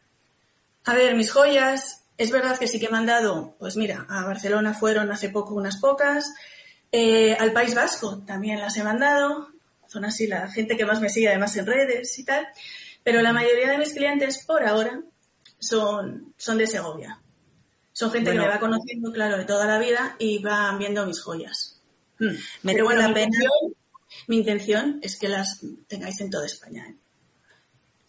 A 0.88 0.94
ver, 0.96 1.15
mis 1.15 1.32
joyas, 1.32 2.06
es 2.17 2.32
verdad 2.32 2.58
que 2.58 2.67
sí 2.67 2.79
que 2.79 2.88
he 2.88 2.89
mandado, 2.89 3.56
pues 3.60 3.75
mira, 3.77 4.06
a 4.10 4.25
Barcelona 4.25 4.74
fueron 4.74 5.12
hace 5.12 5.29
poco 5.29 5.53
unas 5.53 5.77
pocas, 5.77 6.34
eh, 6.91 7.36
al 7.39 7.51
País 7.51 7.75
Vasco 7.75 8.24
también 8.25 8.60
las 8.60 8.77
he 8.77 8.84
mandado, 8.84 9.50
son 9.88 10.06
así 10.06 10.27
la 10.27 10.50
gente 10.50 10.75
que 10.77 10.86
más 10.86 11.01
me 11.01 11.10
sigue 11.10 11.27
además 11.29 11.56
en 11.58 11.65
redes 11.65 12.17
y 12.20 12.24
tal, 12.24 12.48
pero 13.03 13.22
la 13.22 13.34
mayoría 13.34 13.70
de 13.70 13.77
mis 13.77 13.94
clientes 13.94 14.44
por 14.46 14.63
ahora 14.65 15.01
son, 15.60 16.34
son 16.38 16.58
de 16.58 16.67
Segovia. 16.67 17.20
Son 17.91 18.12
gente 18.12 18.29
Bueno. 18.29 18.44
que 18.44 18.48
me 18.48 18.53
va 18.53 18.60
conociendo, 18.60 19.12
claro, 19.12 19.38
de 19.38 19.46
toda 19.46 19.65
la 19.65 19.79
vida 19.79 20.15
y 20.20 20.41
van 20.44 20.77
viendo 20.77 21.06
mis 21.06 21.22
joyas. 21.22 21.82
Mm. 22.20 22.25
Merece 22.25 22.44
Pero 22.63 22.86
bueno, 22.86 23.01
la 23.01 23.08
mi 23.08 23.13
pena. 23.15 23.25
intención, 23.25 23.75
mi 24.27 24.38
intención 24.38 25.00
es 25.01 25.17
que 25.17 25.27
las 25.29 25.62
tengáis 25.88 26.22
en 26.22 26.29
toda 26.29 26.46
España. 26.46 26.86
¿eh? 26.88 26.96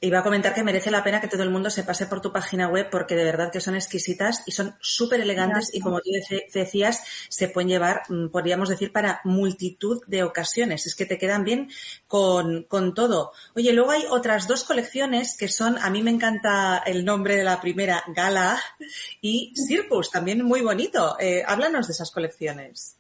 Iba 0.01 0.21
a 0.21 0.23
comentar 0.23 0.55
que 0.55 0.63
merece 0.63 0.93
la 0.93 1.03
pena 1.03 1.21
que 1.21 1.27
todo 1.27 1.43
el 1.43 1.51
mundo 1.51 1.71
se 1.71 1.83
pase 1.83 2.07
por 2.07 2.21
tu 2.21 2.31
página 2.31 2.69
web 2.69 2.89
porque 2.89 3.17
de 3.17 3.25
verdad 3.25 3.51
que 3.51 3.61
son 3.61 3.75
exquisitas 3.75 4.45
y 4.47 4.53
son 4.53 4.77
súper 4.81 5.21
elegantes 5.21 5.75
y 5.75 5.81
como 5.81 6.01
tú 6.01 6.11
decías, 6.55 7.03
se 7.29 7.49
pueden 7.49 7.69
llevar, 7.69 8.03
mm, 8.09 8.29
podríamos 8.29 8.69
decir, 8.69 8.93
para 8.93 9.21
multitud 9.25 10.01
de 10.07 10.23
ocasiones. 10.23 10.87
Es 10.87 10.95
que 10.95 11.05
te 11.05 11.19
quedan 11.19 11.43
bien 11.43 11.69
con, 12.07 12.63
con 12.65 12.95
todo. 12.95 13.33
Oye, 13.57 13.73
luego 13.73 13.91
hay 13.91 14.05
otras 14.09 14.47
dos 14.47 14.63
colecciones 14.63 15.37
que 15.37 15.49
son, 15.49 15.77
a 15.79 15.91
mí 15.91 16.01
me 16.01 16.13
encanta 16.13 16.81
el 16.87 17.05
nombre 17.05 17.35
de 17.35 17.43
la 17.43 17.61
primera, 17.61 18.05
Gala 18.15 18.57
y 19.21 19.53
Circus, 19.57 20.13
también 20.13 20.45
muy 20.45 20.61
bonito. 20.61 21.17
Eh, 21.19 21.43
háblanos 21.45 21.89
de 21.89 21.95
esas 21.95 22.13
colecciones. 22.13 22.99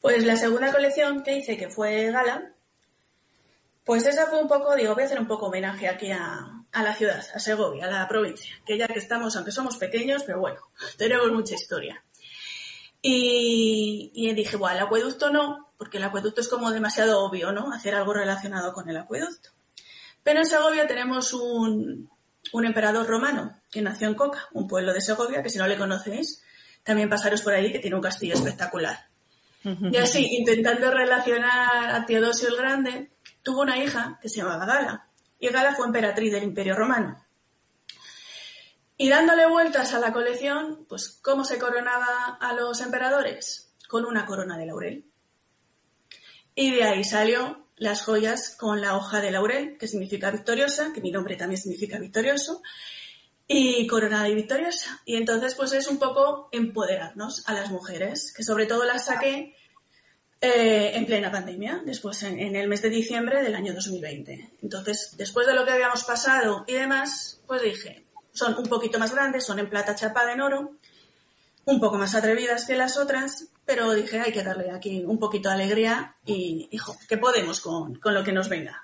Pues 0.00 0.24
la 0.24 0.36
segunda 0.36 0.72
colección 0.72 1.22
que 1.22 1.38
hice, 1.38 1.56
que 1.56 1.68
fue 1.68 2.10
Gala, 2.10 2.52
pues 3.84 4.06
esa 4.06 4.26
fue 4.26 4.40
un 4.40 4.48
poco, 4.48 4.74
digo, 4.74 4.94
voy 4.94 5.02
a 5.02 5.06
hacer 5.06 5.20
un 5.20 5.26
poco 5.26 5.46
homenaje 5.46 5.88
aquí 5.88 6.10
a, 6.10 6.64
a 6.72 6.82
la 6.82 6.94
ciudad, 6.94 7.24
a 7.34 7.38
Segovia, 7.38 7.86
a 7.86 7.90
la 7.90 8.08
provincia, 8.08 8.54
que 8.66 8.78
ya 8.78 8.88
que 8.88 8.98
estamos, 8.98 9.36
aunque 9.36 9.52
somos 9.52 9.76
pequeños, 9.76 10.24
pero 10.24 10.40
bueno, 10.40 10.60
tenemos 10.96 11.30
mucha 11.32 11.54
historia. 11.54 12.02
Y, 13.02 14.10
y 14.14 14.32
dije, 14.32 14.56
bueno, 14.56 14.78
el 14.78 14.84
acueducto 14.84 15.30
no, 15.30 15.72
porque 15.76 15.98
el 15.98 16.04
acueducto 16.04 16.40
es 16.40 16.48
como 16.48 16.70
demasiado 16.70 17.20
obvio, 17.22 17.52
¿no? 17.52 17.70
Hacer 17.70 17.94
algo 17.94 18.14
relacionado 18.14 18.72
con 18.72 18.88
el 18.88 18.96
acueducto. 18.96 19.50
Pero 20.22 20.40
en 20.40 20.46
Segovia 20.46 20.86
tenemos 20.86 21.34
un, 21.34 22.08
un 22.52 22.64
emperador 22.64 23.06
romano 23.06 23.60
que 23.70 23.82
nació 23.82 24.08
en 24.08 24.14
Coca, 24.14 24.48
un 24.52 24.66
pueblo 24.66 24.94
de 24.94 25.02
Segovia, 25.02 25.42
que 25.42 25.50
si 25.50 25.58
no 25.58 25.66
le 25.66 25.76
conocéis, 25.76 26.42
también 26.82 27.10
pasaros 27.10 27.42
por 27.42 27.52
ahí, 27.52 27.70
que 27.70 27.78
tiene 27.78 27.96
un 27.96 28.02
castillo 28.02 28.34
espectacular. 28.34 29.08
Y 29.64 29.96
así, 29.96 30.36
intentando 30.36 30.90
relacionar 30.90 31.94
a 31.94 32.04
Teodosio 32.04 32.48
el 32.48 32.56
Grande, 32.56 33.10
tuvo 33.44 33.60
una 33.60 33.78
hija 33.78 34.18
que 34.20 34.28
se 34.28 34.38
llamaba 34.38 34.66
Gala, 34.66 35.08
y 35.38 35.48
Gala 35.48 35.74
fue 35.76 35.86
emperatriz 35.86 36.32
del 36.32 36.42
Imperio 36.42 36.74
Romano. 36.74 37.24
Y 38.96 39.08
dándole 39.08 39.46
vueltas 39.46 39.92
a 39.92 39.98
la 39.98 40.12
colección, 40.12 40.86
pues 40.88 41.20
¿cómo 41.22 41.44
se 41.44 41.58
coronaba 41.58 42.38
a 42.40 42.52
los 42.54 42.80
emperadores? 42.80 43.74
Con 43.88 44.04
una 44.04 44.24
corona 44.24 44.56
de 44.56 44.66
laurel. 44.66 45.04
Y 46.54 46.70
de 46.70 46.84
ahí 46.84 47.04
salió 47.04 47.68
las 47.76 48.02
joyas 48.02 48.56
con 48.56 48.80
la 48.80 48.96
hoja 48.96 49.20
de 49.20 49.32
laurel, 49.32 49.76
que 49.78 49.88
significa 49.88 50.30
victoriosa, 50.30 50.92
que 50.92 51.00
mi 51.00 51.10
nombre 51.10 51.36
también 51.36 51.60
significa 51.60 51.98
victorioso, 51.98 52.62
y 53.46 53.86
corona 53.86 54.22
de 54.22 54.34
victoriosa. 54.34 55.02
Y 55.04 55.16
entonces 55.16 55.54
pues 55.54 55.72
es 55.72 55.88
un 55.88 55.98
poco 55.98 56.48
empoderarnos 56.52 57.46
a 57.46 57.52
las 57.52 57.70
mujeres, 57.70 58.32
que 58.32 58.44
sobre 58.44 58.66
todo 58.66 58.84
las 58.84 59.06
saqué 59.06 59.54
eh, 60.40 60.92
en 60.94 61.06
plena 61.06 61.30
pandemia, 61.30 61.82
después 61.84 62.22
en, 62.22 62.54
el 62.54 62.68
mes 62.68 62.82
de 62.82 62.90
diciembre 62.90 63.42
del 63.42 63.54
año 63.54 63.72
2020. 63.72 64.50
Entonces, 64.62 65.14
después 65.16 65.46
de 65.46 65.54
lo 65.54 65.64
que 65.64 65.72
habíamos 65.72 66.04
pasado 66.04 66.64
y 66.66 66.74
demás, 66.74 67.40
pues 67.46 67.62
dije, 67.62 68.04
son 68.32 68.56
un 68.58 68.66
poquito 68.66 68.98
más 68.98 69.14
grandes, 69.14 69.44
son 69.44 69.58
en 69.58 69.70
plata 69.70 69.94
chapada 69.94 70.32
en 70.32 70.40
oro, 70.40 70.72
un 71.64 71.80
poco 71.80 71.96
más 71.96 72.14
atrevidas 72.14 72.66
que 72.66 72.76
las 72.76 72.98
otras, 72.98 73.46
pero 73.64 73.92
dije, 73.94 74.20
hay 74.20 74.32
que 74.32 74.42
darle 74.42 74.70
aquí 74.70 75.04
un 75.06 75.18
poquito 75.18 75.48
de 75.48 75.54
alegría 75.54 76.16
y, 76.26 76.68
hijo, 76.70 76.96
que 77.08 77.16
podemos 77.16 77.60
con, 77.60 77.94
con 77.94 78.12
lo 78.12 78.22
que 78.22 78.32
nos 78.32 78.48
venga. 78.48 78.83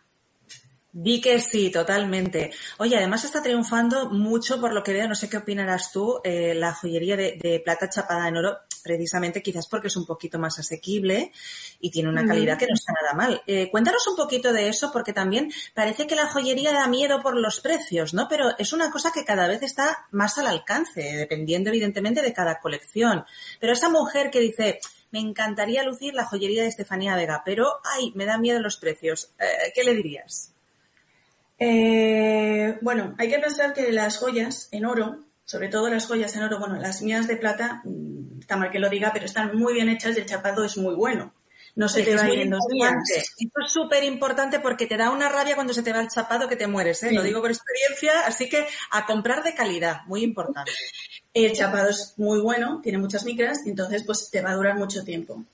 Vi 0.93 1.21
que 1.21 1.41
sí, 1.41 1.71
totalmente. 1.71 2.51
Oye, 2.79 2.97
además 2.97 3.25
está 3.25 3.43
triunfando 3.43 4.11
mucho, 4.11 4.61
por 4.61 4.73
lo 4.73 4.83
que 4.83 4.93
veo, 4.93 5.07
no 5.07 5.15
sé 5.15 5.29
qué 5.29 5.37
opinarás 5.37 5.93
tú, 5.93 6.21
eh, 6.25 6.53
la 6.55 6.75
joyería 6.75 7.17
de, 7.17 7.39
de, 7.41 7.61
plata 7.61 7.89
chapada 7.89 8.27
en 8.27 8.37
oro, 8.37 8.59
precisamente 8.83 9.43
quizás 9.43 9.69
porque 9.69 9.89
es 9.89 9.97
un 9.97 10.07
poquito 10.07 10.39
más 10.39 10.59
asequible 10.59 11.33
y 11.79 11.91
tiene 11.91 12.09
una 12.09 12.27
calidad 12.27 12.59
que 12.59 12.67
no 12.67 12.75
está 12.75 12.93
nada 12.93 13.15
mal. 13.15 13.43
Eh, 13.47 13.71
cuéntanos 13.71 14.07
un 14.09 14.17
poquito 14.17 14.53
de 14.53 14.69
eso, 14.69 14.91
porque 14.93 15.13
también 15.13 15.53
parece 15.75 16.07
que 16.07 16.17
la 16.17 16.27
joyería 16.27 16.73
da 16.73 16.89
miedo 16.89 17.23
por 17.23 17.37
los 17.37 17.61
precios, 17.61 18.15
¿no? 18.15 18.27
Pero 18.29 18.57
es 18.59 18.73
una 18.73 18.91
cosa 18.91 19.13
que 19.13 19.25
cada 19.25 19.47
vez 19.47 19.63
está 19.63 20.07
más 20.11 20.39
al 20.39 20.47
alcance, 20.47 21.03
dependiendo 21.03 21.71
evidentemente 21.71 22.23
de 22.23 22.33
cada 22.33 22.59
colección. 22.61 23.25
Pero 23.61 23.73
esa 23.73 23.89
mujer 23.89 24.31
que 24.31 24.41
dice, 24.41 24.81
me 25.11 25.21
encantaría 25.21 25.85
lucir 25.85 26.15
la 26.15 26.27
joyería 26.27 26.63
de 26.63 26.69
Estefanía 26.69 27.17
Vega, 27.17 27.43
pero, 27.45 27.81
ay, 27.85 28.13
me 28.15 28.27
da 28.27 28.39
miedo 28.39 28.61
los 28.61 28.77
precios, 28.77 29.33
eh, 29.39 29.73
¿qué 29.75 29.85
le 29.85 29.95
dirías? 29.95 30.53
Eh, 31.63 32.79
bueno, 32.81 33.15
hay 33.19 33.29
que 33.29 33.39
pensar 33.39 33.75
que 33.75 33.93
las 33.93 34.17
joyas 34.17 34.69
en 34.73 34.87
oro, 34.87 35.27
sobre 35.45 35.69
todo 35.69 35.91
las 35.91 36.07
joyas 36.07 36.35
en 36.35 36.43
oro, 36.43 36.59
bueno, 36.59 36.77
las 36.77 37.03
mías 37.03 37.29
de 37.29 37.37
plata, 37.37 37.83
está 38.41 38.57
mal 38.57 38.71
que 38.71 38.79
lo 38.79 38.89
diga, 38.89 39.13
pero 39.13 39.27
están 39.27 39.57
muy 39.57 39.75
bien 39.75 39.91
hechas 39.91 40.17
y 40.17 40.21
el 40.21 40.27
chapado 40.27 40.65
es 40.65 40.79
muy 40.79 40.95
bueno. 40.95 41.35
No 41.77 41.89
se 41.89 42.03
te 42.03 42.17
va 42.17 42.23
a 42.23 42.31
ir 42.31 42.41
en 42.41 42.51
dos 42.51 42.67
días. 42.69 42.95
Esto 43.39 43.61
es 43.65 43.73
súper 43.73 44.03
importante 44.05 44.59
porque 44.59 44.87
te 44.87 44.97
da 44.97 45.11
una 45.11 45.29
rabia 45.29 45.55
cuando 45.55 45.73
se 45.73 45.83
te 45.83 45.93
va 45.93 46.01
el 46.01 46.09
chapado 46.09 46.49
que 46.49 46.57
te 46.57 46.67
mueres, 46.67 47.03
¿eh? 47.05 47.11
Sí. 47.11 47.15
Lo 47.15 47.23
digo 47.23 47.41
por 47.41 47.51
experiencia, 47.51 48.27
así 48.27 48.49
que 48.49 48.67
a 48.91 49.07
comprar 49.07 49.45
de 49.45 49.55
calidad, 49.55 50.01
muy 50.07 50.25
importante. 50.25 50.73
El 51.33 51.53
chapado 51.53 51.91
es 51.91 52.15
muy 52.17 52.41
bueno, 52.41 52.81
tiene 52.83 52.99
muchas 52.99 53.25
micras, 53.25 53.61
entonces 53.67 54.03
pues 54.05 54.31
te 54.31 54.41
va 54.43 54.51
a 54.51 54.57
durar 54.57 54.77
mucho 54.77 55.05
tiempo. 55.05 55.45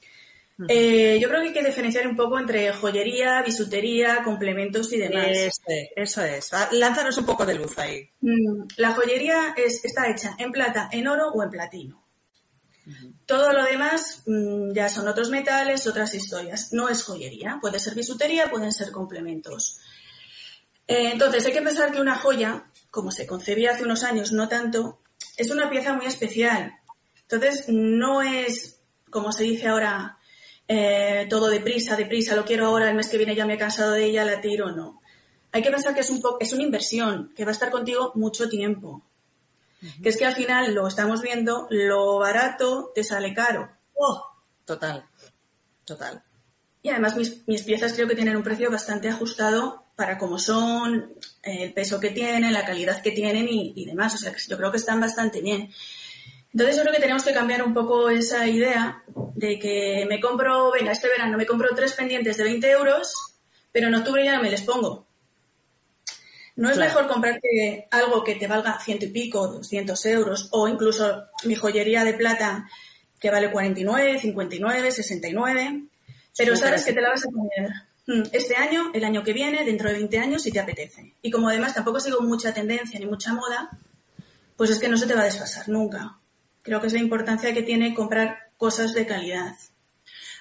Eh, 0.69 1.19
yo 1.21 1.29
creo 1.29 1.43
que 1.43 1.49
hay 1.49 1.53
que 1.53 1.63
diferenciar 1.63 2.07
un 2.07 2.17
poco 2.17 2.39
entre 2.39 2.73
joyería, 2.73 3.43
bisutería, 3.43 4.23
complementos 4.23 4.91
y 4.93 4.99
demás. 4.99 5.27
Eso 5.29 5.63
es, 5.67 5.89
eso 5.95 6.23
es. 6.23 6.51
Lánzanos 6.73 7.19
un 7.19 7.27
poco 7.27 7.45
de 7.45 7.55
luz 7.57 7.79
ahí. 7.79 8.09
Mm, 8.21 8.63
la 8.79 8.93
joyería 8.95 9.55
es, 9.57 9.85
está 9.85 10.11
hecha 10.11 10.35
en 10.39 10.53
plata, 10.53 10.89
en 10.91 11.09
oro 11.09 11.29
o 11.29 11.43
en 11.43 11.51
platino. 11.51 12.03
Uh 12.87 12.91
-huh. 12.91 13.13
Todo 13.27 13.53
lo 13.53 13.65
demás 13.65 14.23
mmm, 14.27 14.73
ya 14.73 14.89
son 14.89 15.07
otros 15.09 15.29
metales, 15.29 15.87
otras 15.87 16.15
historias. 16.15 16.73
No 16.73 16.89
es 16.89 17.03
joyería. 17.03 17.59
Puede 17.61 17.79
ser 17.79 17.95
bisutería, 17.95 18.49
pueden 18.49 18.73
ser 18.73 18.93
complementos. 18.93 19.79
Eh, 20.89 21.11
entonces, 21.13 21.45
hay 21.45 21.53
que 21.53 21.63
pensar 21.63 21.93
que 21.93 22.01
una 22.01 22.17
joya, 22.17 22.65
como 22.91 23.11
se 23.11 23.27
concebía 23.27 23.73
hace 23.73 23.83
unos 23.85 24.05
años, 24.05 24.33
no 24.33 24.49
tanto, 24.49 25.01
es 25.37 25.51
una 25.51 25.69
pieza 25.69 25.93
muy 25.93 26.07
especial. 26.07 26.77
Entonces, 27.23 27.65
no 27.69 28.23
es, 28.23 28.81
como 29.11 29.33
se 29.33 29.43
dice 29.43 29.67
ahora, 29.67 30.16
eh, 30.69 31.27
todo 31.31 31.49
deprisa, 31.49 31.97
deprisa, 31.97 32.35
lo 32.35 32.45
quiero 32.45 32.67
ahora, 32.67 32.89
el 32.89 32.97
mes 32.97 33.09
que 33.09 33.19
viene 33.19 33.37
ya 33.37 33.47
me 33.47 33.55
he 33.55 33.59
cansado 33.59 33.93
de 33.93 34.05
ella, 34.05 34.25
la 34.25 34.41
tiro, 34.41 34.73
no. 34.73 35.01
Hay 35.53 35.63
que 35.63 35.71
pensar 35.71 35.95
que 35.95 36.01
es, 36.01 36.11
un 36.11 36.21
es 36.41 36.53
una 36.53 36.63
inversión, 36.65 37.33
que 37.35 37.45
va 37.45 37.51
a 37.51 37.53
estar 37.53 37.71
contigo 37.71 38.13
mucho 38.15 38.49
tiempo. 38.49 39.03
Uh 39.81 39.87
-huh. 39.87 40.03
Que 40.03 40.09
es 40.09 40.17
que 40.17 40.27
al 40.27 40.35
final 40.35 40.75
lo 40.75 40.87
estamos 40.89 41.23
viendo, 41.23 41.67
lo 41.71 42.19
barato 42.19 42.93
te 42.95 43.05
sale 43.05 43.33
caro. 43.33 43.71
Oh, 43.95 44.23
total, 44.65 45.07
total. 45.85 46.23
Y 46.83 46.89
además 46.89 47.17
mis, 47.17 47.47
mis, 47.47 47.63
piezas 47.63 47.93
creo 47.95 48.07
que 48.07 48.15
tienen 48.15 48.37
un 48.37 48.43
precio 48.43 48.71
bastante 48.71 49.09
ajustado 49.09 49.87
para 49.97 50.19
cómo 50.19 50.39
son, 50.39 51.15
el 51.43 51.73
peso 51.73 51.99
que 51.99 52.11
tienen, 52.11 52.53
la 52.53 52.65
calidad 52.65 53.03
que 53.03 53.13
tienen 53.13 53.49
y, 53.49 53.73
y 53.75 53.87
demás. 53.87 54.15
O 54.15 54.19
sea, 54.19 54.33
que 54.33 54.39
yo 54.47 54.57
creo 54.57 54.71
que 54.71 54.77
están 54.77 55.01
bastante 55.01 55.41
bien. 55.41 55.71
Entonces 56.53 56.77
yo 56.77 56.83
creo 56.83 56.95
que 56.95 57.01
tenemos 57.01 57.25
que 57.25 57.35
cambiar 57.35 57.63
un 57.63 57.75
poco 57.75 58.09
esa 58.09 58.47
idea 58.47 59.03
de 59.35 59.59
que 59.59 60.07
me 60.09 60.21
compro, 60.21 60.73
venga, 60.73 60.93
este 60.93 61.09
verano 61.09 61.37
me 61.37 61.47
compro 61.47 61.75
tres 61.75 61.93
pendientes 61.93 62.37
de 62.37 62.45
20 62.45 62.71
euros, 62.71 63.13
pero 63.73 63.89
en 63.89 63.95
octubre 63.95 64.25
ya 64.25 64.37
no 64.37 64.43
me 64.43 64.51
les 64.51 64.63
pongo. 64.63 65.07
No 66.57 66.71
es 66.71 66.77
claro. 66.77 66.95
mejor 66.95 67.13
comprarte 67.13 67.87
algo 67.91 68.25
que 68.25 68.37
te 68.37 68.47
valga 68.47 68.81
ciento 68.81 69.05
y 69.05 69.11
pico, 69.11 69.47
200 69.47 70.07
euros, 70.07 70.49
o 70.53 70.67
incluso 70.67 71.27
mi 71.45 71.55
joyería 71.55 72.03
de 72.03 72.15
plata 72.15 72.67
que 73.21 73.31
vale 73.31 73.51
49, 73.51 74.19
59, 74.19 74.91
69, 74.91 75.83
pero 76.37 76.57
sí, 76.57 76.63
sabes 76.63 76.85
que 76.85 76.95
te 76.95 77.01
la 77.01 77.11
vas 77.11 77.27
a 77.27 77.31
poner 77.31 77.71
mm, 78.07 78.29
este 78.33 78.57
año, 78.57 78.91
el 78.95 79.05
año 79.05 79.23
que 79.23 79.35
viene, 79.35 79.65
dentro 79.65 79.89
de 79.89 79.97
20 79.97 80.19
años, 80.19 80.43
si 80.43 80.51
te 80.51 80.61
apetece. 80.61 81.15
Y 81.21 81.31
como 81.31 81.49
además 81.51 81.75
tampoco 81.75 82.01
sigo 82.01 82.23
mucha 82.23 82.55
tendencia 82.55 82.99
ni 82.99 83.07
mucha 83.07 83.35
moda, 83.35 83.71
pues 84.57 84.71
es 84.71 84.79
que 84.79 84.89
no 84.89 84.97
se 84.97 85.07
te 85.07 85.15
va 85.15 85.23
a 85.23 85.25
desfasar 85.25 85.69
nunca. 85.69 86.17
Creo 86.67 86.81
que 86.81 86.89
es 86.89 86.93
la 86.95 86.99
importancia 86.99 87.55
que 87.55 87.63
tiene 87.63 87.95
comprar 87.95 88.51
cosas 88.57 88.93
de 88.93 89.07
calidad. 89.07 89.55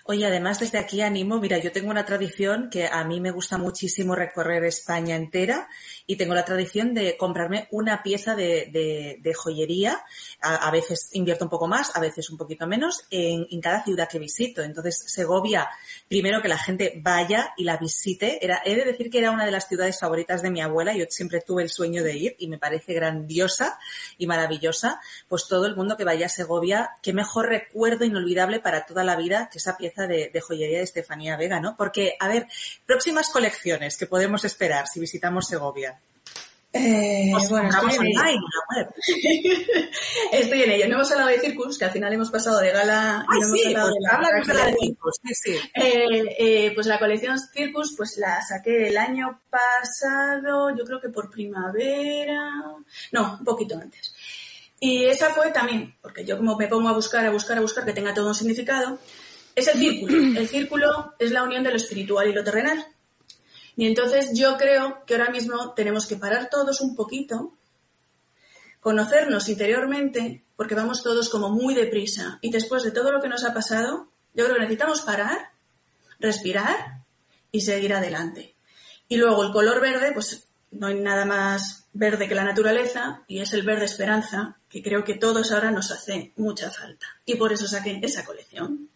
Oye, 0.08 0.28
además 0.28 0.60
desde 0.60 0.78
aquí 0.78 1.02
animo, 1.02 1.40
mira, 1.40 1.58
yo 1.58 1.72
tengo 1.72 1.90
una 1.90 2.06
tradición 2.06 2.70
que 2.70 2.86
a 2.86 3.04
mí 3.04 3.20
me 3.20 3.32
gusta 3.32 3.58
muchísimo 3.58 4.14
recorrer 4.14 4.64
España 4.66 5.16
entera 5.16 5.68
y 6.06 6.16
tengo 6.16 6.36
la 6.36 6.46
tradición 6.46 6.94
de 6.94 7.18
comprarme 7.18 7.68
una 7.72 8.04
pieza 8.04 8.36
de, 8.36 8.70
de, 8.72 9.18
de 9.20 9.34
joyería, 9.34 10.04
a, 10.42 10.70
veces 10.70 11.10
invierto 11.14 11.46
un 11.46 11.50
poco 11.50 11.66
más, 11.66 11.96
a 11.96 12.00
veces 12.00 12.30
un 12.30 12.38
poquito 12.38 12.68
menos, 12.68 13.08
en, 13.10 13.48
en, 13.50 13.60
cada 13.60 13.84
ciudad 13.84 14.08
que 14.08 14.20
visito. 14.20 14.62
Entonces, 14.62 15.06
Segovia, 15.08 15.68
primero 16.08 16.40
que 16.40 16.50
la 16.50 16.60
gente 16.60 16.94
vaya 16.98 17.56
y 17.58 17.64
la 17.64 17.78
visite, 17.78 18.46
era, 18.46 18.62
he 18.64 18.76
de 18.76 18.86
decir 18.86 19.10
que 19.10 19.18
era 19.18 19.32
una 19.32 19.44
de 19.44 19.52
las 19.52 19.68
ciudades 19.68 20.00
favoritas 20.00 20.44
de 20.44 20.52
mi 20.52 20.62
abuela, 20.62 20.96
yo 20.96 21.06
siempre 21.10 21.42
tuve 21.42 21.64
el 21.64 21.70
sueño 21.70 22.04
de 22.04 22.16
ir 22.16 22.36
y 22.38 22.48
me 22.48 22.60
parece 22.60 22.94
grandiosa 22.94 23.80
y 24.20 24.28
maravillosa, 24.28 25.02
pues 25.28 25.48
todo 25.48 25.66
el 25.66 25.76
mundo 25.76 25.98
que 25.98 26.04
vaya 26.04 26.28
a 26.28 26.30
Segovia, 26.30 26.92
qué 27.02 27.12
mejor 27.12 27.48
recuerdo 27.48 28.06
inolvidable 28.06 28.60
para 28.60 28.86
toda 28.86 29.04
la 29.04 29.16
vida 29.16 29.50
que 29.52 29.58
esa 29.58 29.76
pieza 29.78 29.95
de, 29.96 30.30
de, 30.34 30.42
joyería 30.42 30.78
de 30.78 30.84
Estefanía 30.84 31.38
Vega, 31.38 31.60
¿no? 31.60 31.76
Porque, 31.76 32.16
a 32.20 32.28
ver, 32.28 32.48
próximas 32.86 33.30
colecciones 33.30 33.98
que 33.98 34.08
podemos 34.08 34.46
esperar 34.46 34.88
si 34.88 35.00
visitamos 35.00 35.48
Segovia. 35.48 36.00
Eh, 36.78 37.32
bueno, 37.50 37.70
estoy 37.70 37.94
en, 37.94 38.18
online, 38.18 38.42
estoy 40.34 40.64
en 40.64 40.72
ello. 40.72 40.90
No 40.90 40.96
hemos 40.96 41.12
hablado 41.14 41.30
de 41.30 41.40
Circus, 41.40 41.78
que 41.78 41.86
al 41.86 41.92
final 41.92 42.12
hemos 42.12 42.30
pasado 42.30 42.60
de 42.60 42.70
gala 42.70 43.26
Ay, 43.30 43.38
y 43.38 43.42
no 43.42 43.48
sí, 43.48 43.62
hemos 43.64 43.68
hablado 43.68 43.88
pues 43.88 43.96
de 43.96 44.02
la, 44.02 44.14
háblanos 44.14 44.48
de 44.48 44.54
la 44.54 44.66
de 44.66 44.76
Circus. 44.82 45.16
Sí, 45.24 45.36
sí. 45.36 45.58
Eh, 45.74 46.36
eh, 46.38 46.72
pues 46.76 46.88
la 46.88 47.00
colección 47.00 47.40
Circus, 47.40 47.94
pues 47.96 48.18
la 48.18 48.42
saqué 48.42 48.90
el 48.90 48.98
año 48.98 49.40
pasado, 49.50 50.76
yo 50.76 50.84
creo 50.84 51.00
que 51.00 51.08
por 51.08 51.32
primavera, 51.32 52.52
no, 53.14 53.38
un 53.40 53.46
poquito 53.46 53.78
antes. 53.78 54.14
Y 54.78 55.06
esa 55.06 55.30
fue 55.30 55.52
también, 55.52 55.96
porque 56.02 56.26
yo 56.26 56.36
como 56.36 56.58
me 56.58 56.68
pongo 56.68 56.90
a 56.90 56.94
buscar, 56.94 57.26
a 57.26 57.32
buscar, 57.32 57.58
a 57.58 57.62
buscar 57.62 57.86
que 57.86 57.94
tenga 57.94 58.14
todo 58.14 58.28
un 58.28 58.36
significado, 58.36 59.00
es 59.56 59.68
el 59.68 59.80
círculo. 59.80 60.40
El 60.40 60.48
círculo 60.48 61.14
es 61.18 61.32
la 61.32 61.44
unión 61.44 61.64
de 61.64 61.72
lo 61.72 61.78
espiritual 61.78 62.28
y 62.28 62.34
lo 62.34 62.44
terrenal. 62.44 62.86
Y 63.76 63.88
entonces 63.88 64.32
yo 64.34 64.58
creo 64.58 65.04
que 65.06 65.16
ahora 65.16 65.32
mismo 65.32 65.74
tenemos 65.74 66.06
que 66.08 66.16
parar 66.16 66.50
todos 66.50 66.82
un 66.82 66.96
poquito, 66.96 67.54
conocernos 68.80 69.50
interiormente, 69.50 70.44
porque 70.56 70.76
vamos 70.76 71.04
todos 71.04 71.30
como 71.30 71.50
muy 71.50 71.74
deprisa. 71.74 72.40
Y 72.42 72.52
después 72.52 72.84
de 72.84 72.92
todo 72.92 73.12
lo 73.12 73.22
que 73.22 73.30
nos 73.30 73.44
ha 73.44 73.54
pasado, 73.54 74.10
Yo 74.34 74.44
creo 74.44 74.56
que 74.56 74.64
necesitamos 74.64 75.00
parar, 75.02 75.52
respirar 76.20 77.04
y 77.54 77.62
seguir 77.62 77.94
adelante. 77.94 78.54
Y 79.08 79.16
luego 79.16 79.44
el 79.44 79.54
color 79.54 79.80
verde, 79.80 80.12
pues 80.12 80.46
no 80.72 80.88
hay 80.88 80.96
nada 80.96 81.24
más 81.24 81.88
verde 81.94 82.28
que 82.28 82.36
la 82.36 82.44
naturaleza 82.44 83.24
y 83.28 83.40
es 83.40 83.54
el 83.54 83.64
verde 83.64 83.86
esperanza 83.86 84.58
que 84.68 84.84
creo 84.84 85.06
que 85.06 85.16
todos 85.16 85.54
ahora 85.54 85.72
nos 85.72 85.90
hace 85.92 86.34
mucha 86.36 86.70
falta. 86.70 87.08
Y 87.26 87.36
por 87.36 87.54
eso 87.54 87.66
saqué 87.66 88.00
esa 88.04 88.26
colección. 88.26 88.90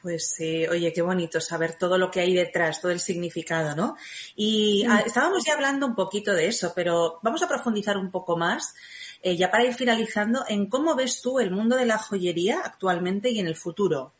Pues 0.00 0.34
sí, 0.36 0.66
oye, 0.66 0.92
qué 0.92 1.02
bonito 1.02 1.40
saber 1.40 1.74
todo 1.74 1.98
lo 1.98 2.10
que 2.10 2.20
hay 2.20 2.34
detrás, 2.34 2.80
todo 2.80 2.92
el 2.92 3.00
significado, 3.00 3.74
¿no? 3.74 3.96
Y 4.36 4.84
ah, 4.88 5.02
estábamos 5.04 5.44
ya 5.44 5.54
hablando 5.54 5.86
un 5.86 5.94
poquito 5.94 6.32
de 6.32 6.48
eso, 6.48 6.72
pero 6.74 7.18
vamos 7.22 7.42
a 7.42 7.48
profundizar 7.48 7.96
un 7.96 8.10
poco 8.10 8.36
más, 8.36 8.74
eh, 9.22 9.36
ya 9.36 9.50
para 9.50 9.64
ir 9.64 9.74
finalizando, 9.74 10.44
en 10.48 10.66
cómo 10.66 10.94
ves 10.94 11.20
tú 11.22 11.40
el 11.40 11.50
mundo 11.50 11.76
de 11.76 11.86
la 11.86 11.98
joyería 11.98 12.60
actualmente 12.64 13.30
y 13.30 13.40
en 13.40 13.46
el 13.46 13.56
futuro. 13.56 14.12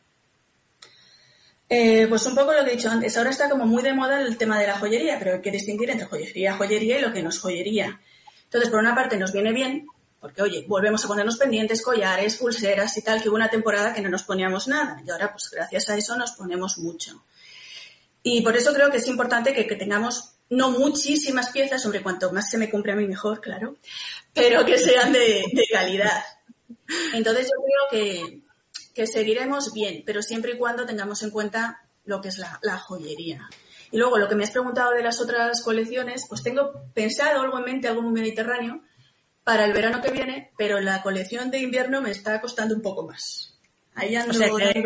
Eh, 1.69 2.07
pues 2.07 2.25
un 2.25 2.35
poco 2.35 2.53
lo 2.53 2.63
que 2.63 2.71
he 2.71 2.75
dicho 2.75 2.89
antes. 2.89 3.17
Ahora 3.17 3.29
está 3.29 3.49
como 3.49 3.65
muy 3.65 3.83
de 3.83 3.93
moda 3.93 4.21
el 4.21 4.37
tema 4.37 4.59
de 4.59 4.67
la 4.67 4.79
joyería, 4.79 5.19
pero 5.19 5.35
hay 5.35 5.41
que 5.41 5.51
distinguir 5.51 5.89
entre 5.89 6.07
joyería, 6.07 6.55
joyería 6.55 6.99
y 6.99 7.01
lo 7.01 7.13
que 7.13 7.21
no 7.21 7.29
es 7.29 7.39
joyería. 7.39 7.99
Entonces, 8.45 8.69
por 8.69 8.79
una 8.79 8.95
parte 8.95 9.17
nos 9.17 9.33
viene 9.33 9.51
bien, 9.51 9.85
porque 10.19 10.41
oye, 10.41 10.65
volvemos 10.67 11.03
a 11.05 11.07
ponernos 11.07 11.37
pendientes, 11.37 11.81
collares, 11.81 12.37
pulseras 12.37 12.97
y 12.97 13.01
tal, 13.01 13.21
que 13.21 13.29
hubo 13.29 13.35
una 13.35 13.49
temporada 13.49 13.93
que 13.93 14.01
no 14.01 14.09
nos 14.09 14.23
poníamos 14.23 14.67
nada. 14.67 15.01
Y 15.05 15.09
ahora, 15.09 15.31
pues 15.31 15.49
gracias 15.51 15.89
a 15.89 15.97
eso 15.97 16.17
nos 16.17 16.31
ponemos 16.31 16.77
mucho. 16.77 17.23
Y 18.23 18.41
por 18.41 18.55
eso 18.55 18.73
creo 18.73 18.89
que 18.89 18.97
es 18.97 19.07
importante 19.07 19.53
que, 19.53 19.63
tengamos 19.75 20.33
no 20.49 20.71
muchísimas 20.71 21.51
piezas, 21.51 21.81
sobre 21.81 22.01
cuanto 22.01 22.31
más 22.31 22.49
se 22.49 22.57
me 22.57 22.69
cumple 22.69 22.93
a 22.93 22.95
mí 22.95 23.05
mejor, 23.05 23.41
claro, 23.41 23.77
pero 24.33 24.65
que 24.65 24.77
sean 24.77 25.13
de, 25.13 25.43
de 25.51 25.63
calidad. 25.71 26.23
Entonces 27.13 27.47
yo 27.47 27.63
creo 27.63 27.89
que, 27.91 28.41
que 28.97 29.05
seguiremos 29.05 29.73
bien, 29.73 30.01
pero 30.05 30.23
siempre 30.23 30.53
y 30.53 30.57
cuando 30.57 30.83
tengamos 30.83 31.21
en 31.21 31.29
cuenta 31.29 31.87
lo 32.05 32.19
que 32.19 32.29
es 32.29 32.39
la, 32.39 32.77
joyería. 32.79 33.47
Y 33.91 33.97
luego, 33.97 34.17
lo 34.17 34.27
que 34.27 34.33
me 34.33 34.43
has 34.43 34.49
preguntado 34.49 34.91
de 34.91 35.03
las 35.03 35.21
otras 35.21 35.61
colecciones, 35.61 36.25
pues 36.27 36.41
tengo 36.41 36.71
pensado 36.95 37.41
algo 37.41 37.59
en 37.59 37.65
mente, 37.65 37.87
algo 37.87 38.01
muy 38.01 38.11
mediterráneo, 38.11 38.81
para 39.47 39.63
el 39.63 39.71
verano 39.71 40.01
que 40.01 40.11
viene, 40.11 40.51
pero 40.57 40.81
la 40.81 41.01
colección 41.01 41.49
de 41.49 41.59
invierno 41.59 42.01
me 42.01 42.11
está 42.11 42.41
costando 42.41 42.75
un 42.75 42.81
poco 42.81 43.07
más. 43.07 43.57
Ahí 43.95 44.13
ando 44.13 44.31
o 44.31 44.33
sea, 44.33 44.49
que, 44.49 44.83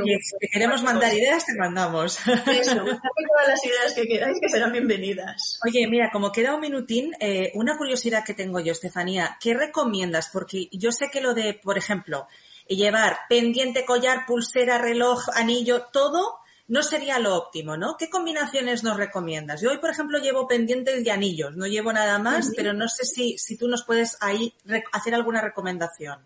queremos 0.54 0.84
mandar 0.84 1.12
ideas, 1.12 1.48
te 1.48 1.56
mandamos. 1.56 2.20
Eso, 2.28 2.76
todas 2.76 3.48
las 3.48 3.66
ideas 3.66 3.94
que 3.96 4.08
queráis 4.08 4.38
que 4.40 4.50
serán 4.50 4.72
bienvenidas. 4.72 5.60
Oye, 5.66 5.88
mira, 5.88 6.12
como 6.12 6.32
queda 6.32 6.54
un 6.54 6.62
minutín, 6.62 7.12
eh, 7.20 7.52
una 7.56 7.76
curiosidad 7.76 8.24
que 8.24 8.36
tengo 8.36 8.60
yo, 8.60 8.72
Estefanía, 8.74 9.36
¿qué 9.42 9.56
recomiendas? 9.56 10.30
Porque 10.32 10.70
yo 10.72 10.92
sé 10.92 11.10
que 11.12 11.22
lo 11.22 11.34
de, 11.34 11.56
por 11.56 11.80
ejemplo, 11.80 12.28
llevar 12.68 13.18
pendiente, 13.28 13.84
collar, 13.84 14.28
pulsera, 14.28 14.78
reloj, 14.78 15.24
anillo, 15.34 15.88
todo 15.92 16.41
no 16.72 16.84
sería 16.84 17.20
lo 17.20 17.36
óptimo, 17.36 17.76
¿no? 17.76 17.98
¿Qué 17.98 18.10
combinaciones 18.10 18.82
nos 18.82 18.96
recomiendas? 18.96 19.60
Yo 19.60 19.72
hoy, 19.72 19.80
por 19.80 19.90
ejemplo, 19.90 20.20
llevo 20.20 20.48
pendientes 20.48 21.06
y 21.06 21.10
anillos, 21.10 21.54
no 21.58 21.68
llevo 21.68 21.92
nada 21.92 22.18
más, 22.18 22.54
pero 22.56 22.72
no 22.72 22.88
sé 22.88 23.04
si, 23.04 23.38
si 23.38 23.58
tú 23.58 23.68
nos 23.68 23.84
puedes 23.84 24.16
ahí 24.22 24.54
hacer 24.94 25.14
alguna 25.14 25.42
recomendación. 25.42 26.22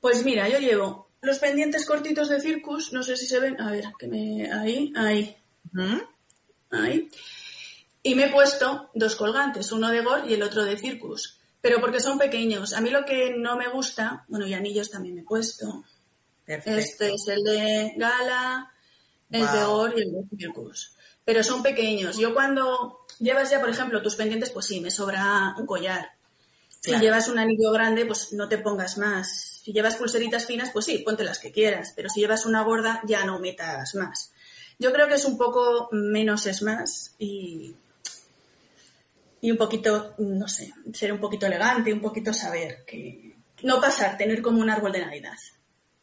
Pues 0.00 0.24
mira, 0.24 0.48
yo 0.48 0.58
llevo 0.58 1.10
los 1.20 1.38
pendientes 1.38 1.84
cortitos 1.84 2.30
de 2.30 2.40
Circus, 2.40 2.94
no 2.94 3.02
sé 3.02 3.14
si 3.14 3.26
se 3.26 3.40
ven, 3.40 3.60
a 3.60 3.70
ver, 3.70 3.84
que 3.98 4.08
me, 4.08 4.50
ahí, 4.50 4.90
ahí, 4.96 5.36
ahí. 6.70 7.10
Y 8.02 8.14
me 8.14 8.24
he 8.24 8.32
puesto 8.32 8.88
dos 8.94 9.16
colgantes, 9.16 9.70
uno 9.70 9.90
de 9.90 10.00
Gore 10.00 10.30
y 10.30 10.32
el 10.34 10.42
otro 10.42 10.64
de 10.64 10.78
Circus 10.78 11.38
pero 11.60 11.80
porque 11.80 12.00
son 12.00 12.18
pequeños. 12.18 12.72
A 12.72 12.80
mí 12.80 12.90
lo 12.90 13.04
que 13.04 13.36
no 13.36 13.56
me 13.56 13.68
gusta, 13.68 14.24
bueno, 14.26 14.48
y 14.48 14.52
anillos 14.52 14.90
también 14.90 15.14
me 15.14 15.20
he 15.20 15.24
puesto. 15.24 15.84
Este 16.44 17.14
es 17.14 17.28
el 17.28 17.44
de 17.44 17.92
Gala, 17.96 18.71
el 19.32 19.50
de 19.50 19.64
Or 19.64 19.94
y 19.96 20.02
el 20.02 20.12
de 20.12 20.36
Circus. 20.36 20.94
Pero 21.24 21.42
son 21.42 21.62
pequeños. 21.62 22.16
Yo 22.18 22.34
cuando 22.34 23.06
llevas 23.18 23.50
ya, 23.50 23.60
por 23.60 23.70
ejemplo, 23.70 24.02
tus 24.02 24.16
pendientes, 24.16 24.50
pues 24.50 24.66
sí, 24.66 24.80
me 24.80 24.90
sobra 24.90 25.54
un 25.58 25.66
collar. 25.66 26.10
Si 26.80 26.92
llevas 26.98 27.28
un 27.28 27.38
anillo 27.38 27.70
grande, 27.70 28.04
pues 28.06 28.32
no 28.32 28.48
te 28.48 28.58
pongas 28.58 28.98
más. 28.98 29.60
Si 29.62 29.72
llevas 29.72 29.96
pulseritas 29.96 30.46
finas, 30.46 30.70
pues 30.72 30.84
sí, 30.84 30.98
ponte 30.98 31.22
las 31.22 31.38
que 31.38 31.52
quieras. 31.52 31.92
Pero 31.94 32.08
si 32.08 32.20
llevas 32.20 32.44
una 32.44 32.62
gorda, 32.62 33.00
ya 33.06 33.24
no 33.24 33.38
metas 33.38 33.94
más. 33.94 34.32
Yo 34.78 34.92
creo 34.92 35.06
que 35.06 35.14
es 35.14 35.24
un 35.24 35.38
poco 35.38 35.88
menos 35.92 36.46
es 36.46 36.62
más 36.62 37.14
y 37.18 37.76
y 39.42 39.50
un 39.50 39.56
poquito, 39.56 40.14
no 40.18 40.46
sé, 40.46 40.72
ser 40.94 41.12
un 41.12 41.18
poquito 41.18 41.46
elegante, 41.46 41.92
un 41.92 42.00
poquito 42.00 42.32
saber 42.32 42.84
que 42.86 43.34
no 43.64 43.80
pasar, 43.80 44.16
tener 44.16 44.40
como 44.40 44.60
un 44.60 44.70
árbol 44.70 44.92
de 44.92 45.00
Navidad. 45.00 45.36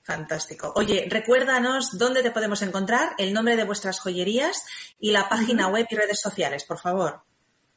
Fantástico. 0.10 0.74
Oye, 0.76 1.08
recuérdanos 1.08 2.00
dónde 2.00 2.24
te 2.24 2.32
podemos 2.32 2.64
encontrar, 2.64 3.12
el 3.20 3.32
nombre 3.32 3.56
de 3.56 3.64
vuestras 3.64 4.00
joyerías 4.00 4.66
y 5.00 5.12
la 5.12 5.30
página 5.30 5.68
web 5.68 5.86
y 5.88 5.96
redes 5.96 6.20
sociales, 6.20 6.64
por 6.64 6.80
favor. 6.80 7.22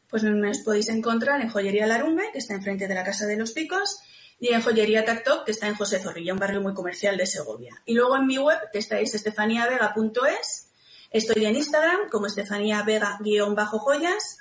Pues 0.09 0.23
nos 0.23 0.61
podéis 0.61 0.89
encontrar 0.89 1.43
en 1.43 1.51
Joyería 1.51 1.87
Larumbe, 1.87 2.31
que 2.33 2.39
está 2.39 2.55
enfrente 2.55 2.89
de 2.89 2.95
la 2.95 3.05
Casa 3.05 3.27
de 3.27 3.37
los 3.37 3.53
Picos, 3.53 3.99
y 4.41 4.49
en 4.49 4.63
Joyería 4.63 5.05
Tactoc, 5.05 5.45
que 5.45 5.51
está 5.51 5.67
en 5.67 5.75
José 5.75 5.99
Zorrilla, 5.99 6.33
un 6.33 6.39
barrio 6.39 6.63
muy 6.63 6.73
comercial 6.73 7.19
de 7.19 7.27
Segovia. 7.27 7.83
Y 7.85 7.93
luego 7.93 8.17
en 8.17 8.27
mi 8.27 8.39
web, 8.39 8.61
que 8.73 8.79
estáis 8.79 9.15
estefaniavega.es, 9.15 10.71
estoy 11.11 11.45
en 11.45 11.57
Instagram 11.57 12.09
como 12.11 12.29
estefaniavega-joyas 12.29 14.39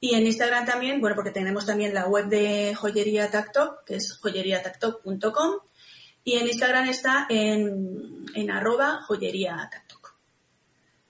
y 0.00 0.14
en 0.14 0.26
Instagram 0.26 0.64
también, 0.64 1.02
bueno, 1.02 1.14
porque 1.14 1.32
tenemos 1.32 1.66
también 1.66 1.92
la 1.92 2.06
web 2.06 2.28
de 2.28 2.74
Joyería 2.74 3.30
Tactoc, 3.30 3.84
que 3.84 3.96
es 3.96 4.18
joyeriatactoc.com. 4.22 5.56
Y 6.26 6.38
en 6.38 6.48
Instagram 6.48 6.88
está 6.88 7.26
en, 7.28 8.26
en 8.34 8.50
arroba 8.50 9.00
joyería 9.06 9.70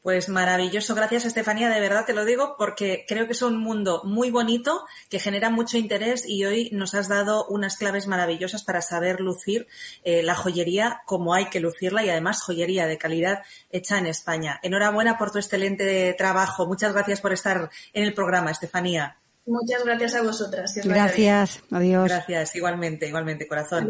Pues 0.02 0.28
maravilloso, 0.28 0.94
gracias 0.94 1.24
Estefanía, 1.24 1.70
de 1.70 1.80
verdad 1.80 2.04
te 2.04 2.12
lo 2.12 2.26
digo 2.26 2.54
porque 2.58 3.06
creo 3.08 3.24
que 3.24 3.32
es 3.32 3.40
un 3.40 3.56
mundo 3.56 4.02
muy 4.04 4.30
bonito 4.30 4.84
que 5.08 5.18
genera 5.18 5.48
mucho 5.48 5.78
interés 5.78 6.28
y 6.28 6.44
hoy 6.44 6.68
nos 6.70 6.94
has 6.94 7.08
dado 7.08 7.46
unas 7.46 7.78
claves 7.78 8.06
maravillosas 8.06 8.62
para 8.62 8.82
saber 8.82 9.22
lucir 9.22 9.66
eh, 10.04 10.22
la 10.22 10.34
joyería 10.34 11.00
como 11.06 11.32
hay 11.32 11.46
que 11.46 11.60
lucirla 11.60 12.04
y 12.04 12.10
además 12.10 12.42
joyería 12.42 12.86
de 12.86 12.98
calidad 12.98 13.42
hecha 13.70 13.96
en 13.96 14.08
España. 14.08 14.60
Enhorabuena 14.62 15.16
por 15.16 15.30
tu 15.30 15.38
excelente 15.38 16.14
trabajo. 16.18 16.66
Muchas 16.66 16.92
gracias 16.92 17.22
por 17.22 17.32
estar 17.32 17.70
en 17.94 18.04
el 18.04 18.12
programa, 18.12 18.50
Estefanía. 18.50 19.16
Muchas 19.46 19.84
gracias 19.84 20.14
a 20.16 20.22
vosotras. 20.22 20.74
gracias, 20.84 21.62
adiós. 21.70 22.08
Gracias, 22.08 22.56
igualmente, 22.56 23.06
igualmente, 23.06 23.46
corazón. 23.46 23.88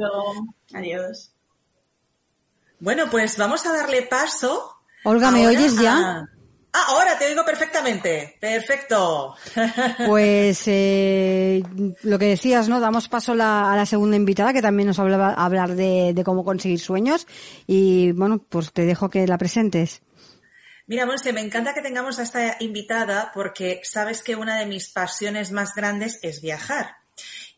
Adiós. 0.74 1.32
Bueno, 2.78 3.04
pues 3.10 3.38
vamos 3.38 3.64
a 3.64 3.72
darle 3.72 4.02
paso. 4.02 4.70
Olga, 5.04 5.30
¿me 5.30 5.46
oyes 5.46 5.78
ya? 5.78 6.28
Ah, 6.72 6.84
ahora 6.88 7.18
te 7.18 7.26
oigo 7.26 7.42
perfectamente. 7.44 8.36
Perfecto. 8.38 9.34
Pues 10.06 10.62
eh, 10.66 11.62
lo 12.02 12.18
que 12.18 12.26
decías, 12.26 12.68
¿no? 12.68 12.80
Damos 12.80 13.08
paso 13.08 13.32
a 13.32 13.74
la 13.74 13.86
segunda 13.86 14.16
invitada 14.16 14.52
que 14.52 14.60
también 14.60 14.88
nos 14.88 14.98
hablaba 14.98 15.32
hablar 15.32 15.74
de, 15.74 16.12
de 16.14 16.24
cómo 16.24 16.44
conseguir 16.44 16.80
sueños. 16.80 17.26
Y 17.66 18.12
bueno, 18.12 18.44
pues 18.46 18.72
te 18.72 18.84
dejo 18.84 19.08
que 19.08 19.26
la 19.26 19.38
presentes. 19.38 20.02
Mira, 20.88 21.04
Monse, 21.04 21.32
me 21.32 21.40
encanta 21.40 21.74
que 21.74 21.82
tengamos 21.82 22.18
a 22.18 22.22
esta 22.22 22.56
invitada 22.60 23.32
porque 23.34 23.80
sabes 23.82 24.22
que 24.22 24.36
una 24.36 24.56
de 24.58 24.66
mis 24.66 24.88
pasiones 24.88 25.50
más 25.50 25.74
grandes 25.74 26.20
es 26.22 26.40
viajar. 26.40 26.96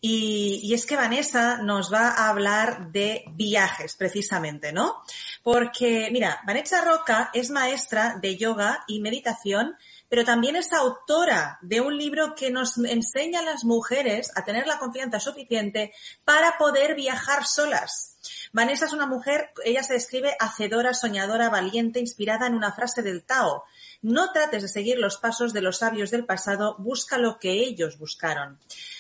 Y, 0.01 0.73
es 0.73 0.87
que 0.87 0.97
Vanessa 0.97 1.59
nos 1.59 1.93
va 1.93 2.11
a 2.11 2.29
hablar 2.29 2.93
de 2.93 3.25
viajes, 3.33 3.97
precisamente, 3.97 4.73
¿no? 4.73 5.03
Porque, 5.43 6.09
mira, 6.13 6.41
Vanessa 6.47 6.85
Roca 6.85 7.31
es 7.35 7.51
maestra 7.51 8.17
de 8.23 8.37
yoga 8.37 8.85
y 8.87 9.01
meditación, 9.01 9.77
pero 10.09 10.25
también 10.25 10.55
es 10.55 10.73
autora 10.73 11.59
de 11.61 11.81
un 11.81 11.99
libro 11.99 12.35
que 12.37 12.51
nos 12.51 12.79
enseña 12.79 13.41
a 13.41 13.45
las 13.45 13.65
mujeres 13.65 14.31
a 14.37 14.45
tener 14.45 14.67
la 14.69 14.79
confianza 14.79 15.19
suficiente 15.19 15.93
para 16.25 16.57
poder 16.59 16.95
viajar 16.95 17.45
solas. 17.45 18.18
Vanessa 18.53 18.87
es 18.87 18.93
una 18.93 19.07
mujer, 19.07 19.51
ella 19.65 19.83
se 19.83 19.95
describe 19.95 20.37
hacedora, 20.41 20.95
soñadora, 20.95 21.51
valiente, 21.51 22.01
inspirada 22.01 22.47
en 22.47 22.55
una 22.55 22.73
frase 22.73 23.03
del 23.03 23.25
Tao. 23.25 23.65
No 24.01 24.33
trates 24.33 24.63
de 24.63 24.69
seguir 24.69 24.99
los 24.99 25.19
pasos 25.19 25.53
de 25.53 25.61
los 25.61 25.79
sabios 25.79 26.11
del 26.11 26.25
pasado, 26.25 26.77
busca 26.79 27.19
lo 27.19 27.39
que 27.39 27.53
ellos 27.53 27.99
buscaron. 27.99 28.59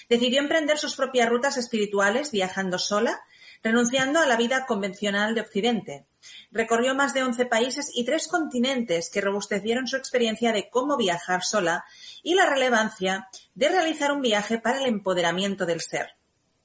Decidió 0.08 0.40
emprender 0.40 0.78
sus 0.78 0.96
propias 0.96 1.28
rutas 1.28 1.56
espirituales 1.56 2.30
viajando 2.30 2.78
sola, 2.78 3.20
renunciando 3.62 4.20
a 4.20 4.26
la 4.26 4.36
vida 4.36 4.66
convencional 4.66 5.34
de 5.34 5.40
Occidente. 5.40 6.06
Recorrió 6.50 6.94
más 6.94 7.14
de 7.14 7.22
11 7.22 7.46
países 7.46 7.90
y 7.94 8.04
tres 8.04 8.28
continentes 8.28 9.10
que 9.10 9.20
robustecieron 9.20 9.86
su 9.86 9.96
experiencia 9.96 10.52
de 10.52 10.68
cómo 10.68 10.96
viajar 10.96 11.42
sola 11.42 11.84
y 12.22 12.34
la 12.34 12.46
relevancia 12.46 13.28
de 13.54 13.68
realizar 13.68 14.12
un 14.12 14.20
viaje 14.20 14.58
para 14.58 14.78
el 14.78 14.86
empoderamiento 14.86 15.64
del 15.66 15.80
ser. 15.80 16.17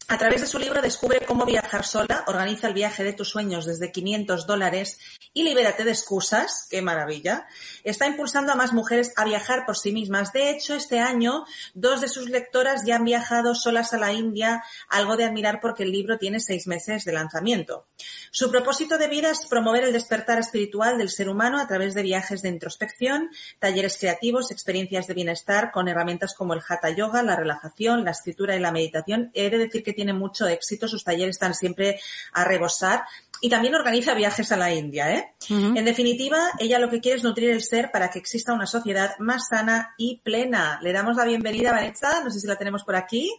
A 0.08 0.18
través 0.18 0.42
de 0.42 0.48
su 0.48 0.60
libro 0.60 0.82
descubre 0.82 1.22
cómo 1.26 1.46
viajar 1.46 1.86
sola, 1.86 2.24
organiza 2.28 2.68
el 2.68 2.74
viaje 2.74 3.04
de 3.04 3.14
tus 3.14 3.30
sueños 3.30 3.66
desde 3.66 3.92
500 3.92 4.46
dólares 4.46 5.00
y 5.34 5.44
libérate 5.44 5.86
de 5.86 5.92
excusas, 5.92 6.68
qué 6.70 6.82
maravilla. 6.82 7.48
Está 7.84 8.08
impulsando 8.08 8.52
a 8.52 8.56
más 8.56 8.74
mujeres 8.74 9.14
a 9.16 9.24
viajar 9.24 9.66
por 9.66 9.78
sí 9.78 9.92
mismas. 9.92 10.34
De 10.34 10.50
hecho, 10.50 10.76
este 10.76 11.00
año 11.00 11.46
dos 11.74 12.02
de 12.02 12.10
sus 12.10 12.30
lectoras 12.30 12.84
ya 12.86 12.98
han 12.98 13.06
viajado 13.06 13.56
solas 13.56 13.94
a 13.94 13.98
la 13.98 14.12
India, 14.12 14.64
algo 14.90 15.16
de 15.16 15.24
admirar 15.24 15.60
porque 15.62 15.84
el 15.84 15.92
libro 15.92 16.18
tiene 16.18 16.40
seis 16.40 16.68
meses 16.68 17.06
de 17.06 17.14
lanzamiento. 17.14 17.88
Su 18.32 18.52
propósito 18.52 18.98
de 18.98 19.08
vida 19.08 19.32
es 19.32 19.46
promover 19.48 19.86
el 19.86 19.94
despertar 19.94 20.38
espiritual 20.38 20.98
del 20.98 21.10
ser 21.10 21.30
humano 21.30 21.60
a 21.60 21.68
través 21.68 21.94
de 21.94 22.04
viajes 22.04 22.42
de 22.42 22.50
introspección, 22.50 23.30
talleres 23.60 23.98
creativos, 23.98 24.52
experiencias 24.52 25.08
de 25.08 25.14
bienestar 25.14 25.72
con 25.72 25.88
herramientas 25.88 26.34
como 26.34 26.54
el 26.54 26.62
Hatha 26.68 26.90
Yoga, 26.90 27.24
la 27.24 27.36
relajación, 27.36 28.04
la 28.04 28.12
escritura 28.12 28.56
y 28.56 28.60
la 28.60 28.72
meditación. 28.72 29.32
He 29.34 29.50
de 29.50 29.58
decir 29.58 29.84
que 29.84 29.93
tiene 29.94 30.14
mucho 30.14 30.48
éxito, 30.48 30.88
sus 30.88 31.04
talleres 31.04 31.36
están 31.36 31.54
siempre 31.54 32.00
a 32.34 32.44
rebosar 32.44 33.04
y 33.42 33.50
también 33.50 33.76
organiza 33.76 34.14
viajes 34.14 34.52
a 34.54 34.58
la 34.58 34.74
India. 34.74 35.12
¿eh? 35.14 35.34
En 35.50 35.84
definitiva, 35.84 36.40
ella 36.60 36.80
lo 36.80 36.90
que 36.90 37.02
quiere 37.02 37.18
es 37.18 37.24
nutrir 37.26 37.50
el 37.50 37.62
ser 37.62 37.92
para 37.92 38.10
que 38.10 38.20
exista 38.20 38.54
una 38.54 38.66
sociedad 38.66 39.18
más 39.20 39.48
sana 39.50 39.94
y 39.98 40.22
plena. 40.24 40.80
Le 40.82 40.94
damos 40.94 41.18
la 41.18 41.26
bienvenida 41.26 41.72
a 41.72 41.74
Vanessa, 41.74 42.24
no 42.24 42.32
sé 42.32 42.40
si 42.40 42.48
la 42.48 42.56
tenemos 42.56 42.84
por 42.86 42.96
aquí. 42.96 43.30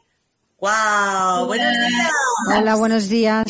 ¡Wow! 0.58 1.46
¡Buenos 1.46 1.72
días! 1.72 2.10
Hola, 2.54 2.74
buenos 2.76 3.08
días. 3.08 3.44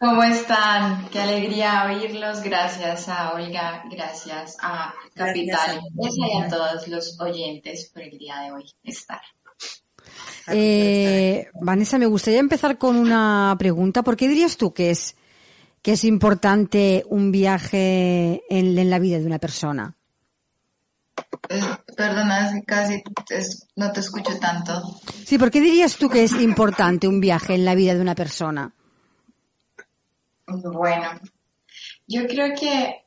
¿Cómo 0.00 0.22
están? 0.22 1.08
Qué 1.08 1.20
alegría 1.20 1.86
oírlos. 1.86 2.42
Gracias 2.42 3.08
a 3.08 3.32
Olga, 3.32 3.82
gracias 3.90 4.56
a 4.62 4.94
Capital 5.12 5.80
y 5.96 6.42
a 6.42 6.48
todos 6.48 6.86
los 6.86 7.20
oyentes 7.20 7.90
por 7.92 8.02
el 8.02 8.16
día 8.16 8.38
de 8.42 8.52
hoy 8.52 8.64
estar. 8.84 9.20
Eh, 10.48 11.48
Vanessa, 11.60 11.98
me 11.98 12.06
gustaría 12.06 12.40
empezar 12.40 12.78
con 12.78 12.96
una 12.96 13.54
pregunta. 13.58 14.02
¿Por 14.02 14.16
qué 14.16 14.28
dirías 14.28 14.56
tú 14.56 14.72
que 14.72 14.90
es, 14.90 15.16
que 15.82 15.92
es 15.92 16.04
importante 16.04 17.04
un 17.08 17.30
viaje 17.30 18.42
en, 18.48 18.78
en 18.78 18.90
la 18.90 18.98
vida 18.98 19.18
de 19.18 19.26
una 19.26 19.38
persona? 19.38 19.94
Eh, 21.48 21.60
perdona, 21.96 22.62
casi 22.66 23.02
no 23.76 23.92
te 23.92 24.00
escucho 24.00 24.38
tanto. 24.38 25.00
Sí, 25.24 25.38
¿por 25.38 25.50
qué 25.50 25.60
dirías 25.60 25.96
tú 25.96 26.08
que 26.08 26.24
es 26.24 26.32
importante 26.40 27.08
un 27.08 27.20
viaje 27.20 27.54
en 27.54 27.64
la 27.64 27.74
vida 27.74 27.94
de 27.94 28.00
una 28.00 28.14
persona? 28.14 28.72
Bueno, 30.46 31.10
yo 32.06 32.26
creo 32.26 32.54
que 32.58 33.04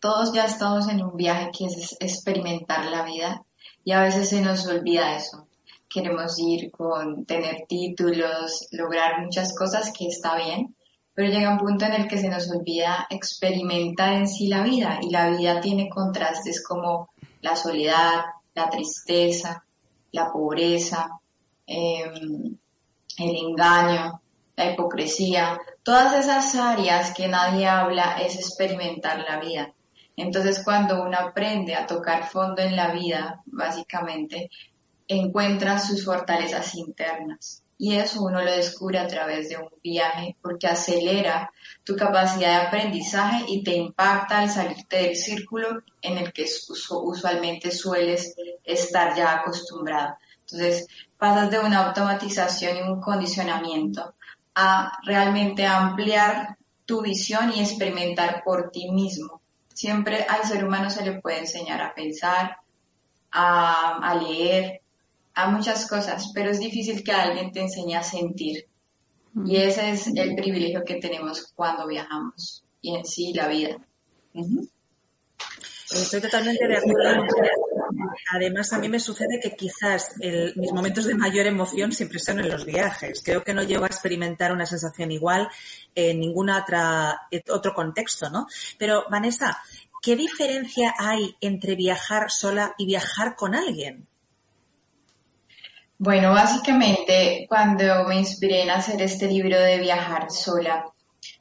todos 0.00 0.32
ya 0.34 0.44
estamos 0.44 0.88
en 0.88 1.02
un 1.02 1.16
viaje 1.16 1.50
que 1.56 1.66
es 1.66 1.96
experimentar 2.00 2.86
la 2.86 3.04
vida 3.04 3.44
y 3.84 3.92
a 3.92 4.02
veces 4.02 4.28
se 4.28 4.42
nos 4.42 4.66
olvida 4.66 5.16
eso 5.16 5.46
queremos 5.94 6.40
ir 6.40 6.72
con 6.72 7.24
tener 7.24 7.66
títulos, 7.68 8.66
lograr 8.72 9.22
muchas 9.22 9.54
cosas 9.54 9.92
que 9.96 10.08
está 10.08 10.34
bien, 10.34 10.74
pero 11.14 11.30
llega 11.30 11.52
un 11.52 11.58
punto 11.58 11.84
en 11.84 11.92
el 11.92 12.08
que 12.08 12.18
se 12.18 12.28
nos 12.28 12.50
olvida 12.50 13.06
experimentar 13.08 14.14
en 14.14 14.26
sí 14.26 14.48
la 14.48 14.64
vida 14.64 14.98
y 15.00 15.10
la 15.10 15.30
vida 15.30 15.60
tiene 15.60 15.88
contrastes 15.88 16.64
como 16.66 17.10
la 17.42 17.54
soledad, 17.54 18.24
la 18.54 18.68
tristeza, 18.68 19.64
la 20.10 20.32
pobreza, 20.32 21.08
em, 21.64 22.58
el 23.18 23.36
engaño, 23.36 24.20
la 24.56 24.72
hipocresía, 24.72 25.60
todas 25.84 26.12
esas 26.14 26.56
áreas 26.56 27.14
que 27.14 27.28
nadie 27.28 27.68
habla 27.68 28.16
es 28.20 28.34
experimentar 28.34 29.24
la 29.28 29.38
vida. 29.38 29.72
Entonces 30.16 30.62
cuando 30.64 31.04
uno 31.04 31.16
aprende 31.18 31.76
a 31.76 31.86
tocar 31.86 32.28
fondo 32.28 32.62
en 32.62 32.74
la 32.74 32.90
vida, 32.90 33.42
básicamente, 33.46 34.50
encuentra 35.08 35.78
sus 35.78 36.04
fortalezas 36.04 36.74
internas. 36.74 37.62
Y 37.76 37.96
eso 37.96 38.22
uno 38.22 38.42
lo 38.42 38.52
descubre 38.52 38.98
a 38.98 39.08
través 39.08 39.48
de 39.48 39.56
un 39.56 39.68
viaje 39.82 40.36
porque 40.40 40.68
acelera 40.68 41.50
tu 41.82 41.96
capacidad 41.96 42.60
de 42.60 42.66
aprendizaje 42.68 43.44
y 43.48 43.64
te 43.64 43.74
impacta 43.74 44.38
al 44.38 44.50
salirte 44.50 44.96
del 44.98 45.16
círculo 45.16 45.82
en 46.00 46.18
el 46.18 46.32
que 46.32 46.46
usualmente 46.90 47.72
sueles 47.72 48.34
estar 48.62 49.16
ya 49.16 49.34
acostumbrado. 49.34 50.16
Entonces 50.40 50.86
pasas 51.18 51.50
de 51.50 51.58
una 51.58 51.86
automatización 51.86 52.76
y 52.76 52.82
un 52.82 53.00
condicionamiento 53.00 54.14
a 54.54 54.98
realmente 55.04 55.66
ampliar 55.66 56.56
tu 56.86 57.02
visión 57.02 57.52
y 57.52 57.60
experimentar 57.60 58.42
por 58.44 58.70
ti 58.70 58.90
mismo. 58.90 59.40
Siempre 59.72 60.24
al 60.28 60.44
ser 60.44 60.64
humano 60.64 60.90
se 60.90 61.04
le 61.04 61.20
puede 61.20 61.40
enseñar 61.40 61.82
a 61.82 61.94
pensar, 61.94 62.58
a, 63.32 63.98
a 63.98 64.14
leer, 64.14 64.80
a 65.34 65.50
muchas 65.50 65.88
cosas, 65.88 66.30
pero 66.34 66.50
es 66.50 66.60
difícil 66.60 67.02
que 67.02 67.12
alguien 67.12 67.52
te 67.52 67.60
enseñe 67.60 67.94
a 67.94 68.02
sentir. 68.02 68.66
Y 69.44 69.56
ese 69.56 69.90
es 69.90 70.06
el 70.06 70.36
privilegio 70.36 70.84
que 70.84 70.96
tenemos 70.96 71.52
cuando 71.56 71.86
viajamos 71.88 72.64
y 72.80 72.94
en 72.94 73.04
sí 73.04 73.32
la 73.34 73.48
vida. 73.48 73.76
Estoy 75.90 76.20
totalmente 76.20 76.68
de 76.68 76.76
acuerdo. 76.76 77.24
Además, 78.32 78.72
a 78.72 78.78
mí 78.78 78.88
me 78.88 79.00
sucede 79.00 79.40
que 79.42 79.56
quizás 79.56 80.12
mis 80.54 80.72
momentos 80.72 81.06
de 81.06 81.14
mayor 81.14 81.46
emoción 81.46 81.90
siempre 81.90 82.20
son 82.20 82.38
en 82.38 82.48
los 82.48 82.64
viajes. 82.64 83.22
Creo 83.24 83.42
que 83.42 83.54
no 83.54 83.64
llego 83.64 83.84
a 83.84 83.88
experimentar 83.88 84.52
una 84.52 84.66
sensación 84.66 85.10
igual 85.10 85.48
en 85.96 86.20
ningún 86.20 86.48
otro 86.50 87.74
contexto, 87.74 88.30
¿no? 88.30 88.46
Pero, 88.78 89.04
Vanessa, 89.10 89.58
¿qué 90.00 90.14
diferencia 90.14 90.94
hay 90.96 91.34
entre 91.40 91.74
viajar 91.74 92.30
sola 92.30 92.74
y 92.78 92.86
viajar 92.86 93.34
con 93.34 93.56
alguien? 93.56 94.06
Bueno, 95.98 96.32
básicamente 96.32 97.46
cuando 97.48 98.04
me 98.06 98.18
inspiré 98.18 98.62
en 98.62 98.70
hacer 98.70 99.00
este 99.00 99.28
libro 99.28 99.58
de 99.58 99.78
viajar 99.78 100.30
sola, 100.30 100.84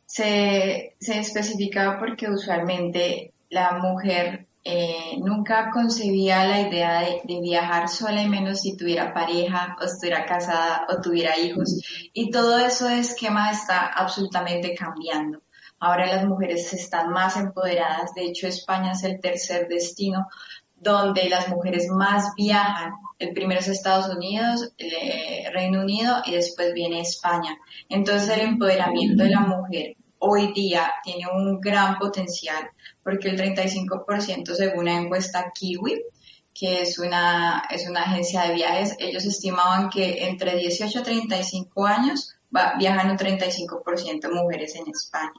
se, 0.05 0.95
se 0.99 1.19
especificaba 1.19 1.99
porque 1.99 2.29
usualmente 2.29 3.33
la 3.49 3.73
mujer 3.73 4.47
eh, 4.65 5.17
nunca 5.19 5.71
concebía 5.71 6.45
la 6.45 6.61
idea 6.61 7.01
de, 7.01 7.41
viajar 7.41 7.89
sola 7.89 8.21
y 8.21 8.29
menos 8.29 8.61
si 8.61 8.77
tuviera 8.77 9.13
pareja 9.13 9.75
o 9.81 9.83
estuviera 9.83 10.25
casada 10.25 10.85
o 10.89 11.01
tuviera 11.01 11.37
hijos. 11.37 11.81
Y 12.13 12.31
todo 12.31 12.57
ese 12.59 12.99
esquema 12.99 13.51
está 13.51 13.87
absolutamente 13.87 14.73
cambiando. 14.73 15.41
Ahora 15.79 16.05
las 16.05 16.25
mujeres 16.25 16.71
están 16.73 17.09
más 17.09 17.35
empoderadas. 17.35 18.13
De 18.15 18.23
hecho, 18.25 18.47
España 18.47 18.93
es 18.93 19.03
el 19.03 19.19
tercer 19.19 19.67
destino 19.67 20.27
donde 20.83 21.29
las 21.29 21.49
mujeres 21.49 21.87
más 21.89 22.33
viajan. 22.35 22.93
El 23.17 23.33
primero 23.33 23.61
es 23.61 23.67
Estados 23.67 24.13
Unidos, 24.13 24.73
eh, 24.77 25.49
Reino 25.53 25.81
Unido 25.81 26.21
y 26.25 26.31
después 26.31 26.73
viene 26.73 27.01
España. 27.01 27.57
Entonces 27.89 28.29
el 28.29 28.41
empoderamiento 28.41 29.23
de 29.23 29.29
la 29.29 29.39
mujer 29.39 29.95
hoy 30.19 30.53
día 30.53 30.91
tiene 31.03 31.25
un 31.33 31.59
gran 31.59 31.97
potencial 31.97 32.69
porque 33.03 33.29
el 33.29 33.37
35% 33.39 34.53
según 34.53 34.79
una 34.79 34.99
encuesta 34.99 35.51
Kiwi, 35.53 36.01
que 36.53 36.81
es 36.81 36.99
una, 36.99 37.63
es 37.69 37.87
una 37.89 38.03
agencia 38.03 38.43
de 38.43 38.53
viajes, 38.53 38.95
ellos 38.99 39.25
estimaban 39.25 39.89
que 39.89 40.27
entre 40.27 40.55
18 40.55 40.99
y 40.99 41.03
35 41.03 41.85
años 41.85 42.35
viajan 42.77 43.11
un 43.11 43.17
35% 43.17 44.31
mujeres 44.31 44.75
en 44.75 44.87
España. 44.87 45.33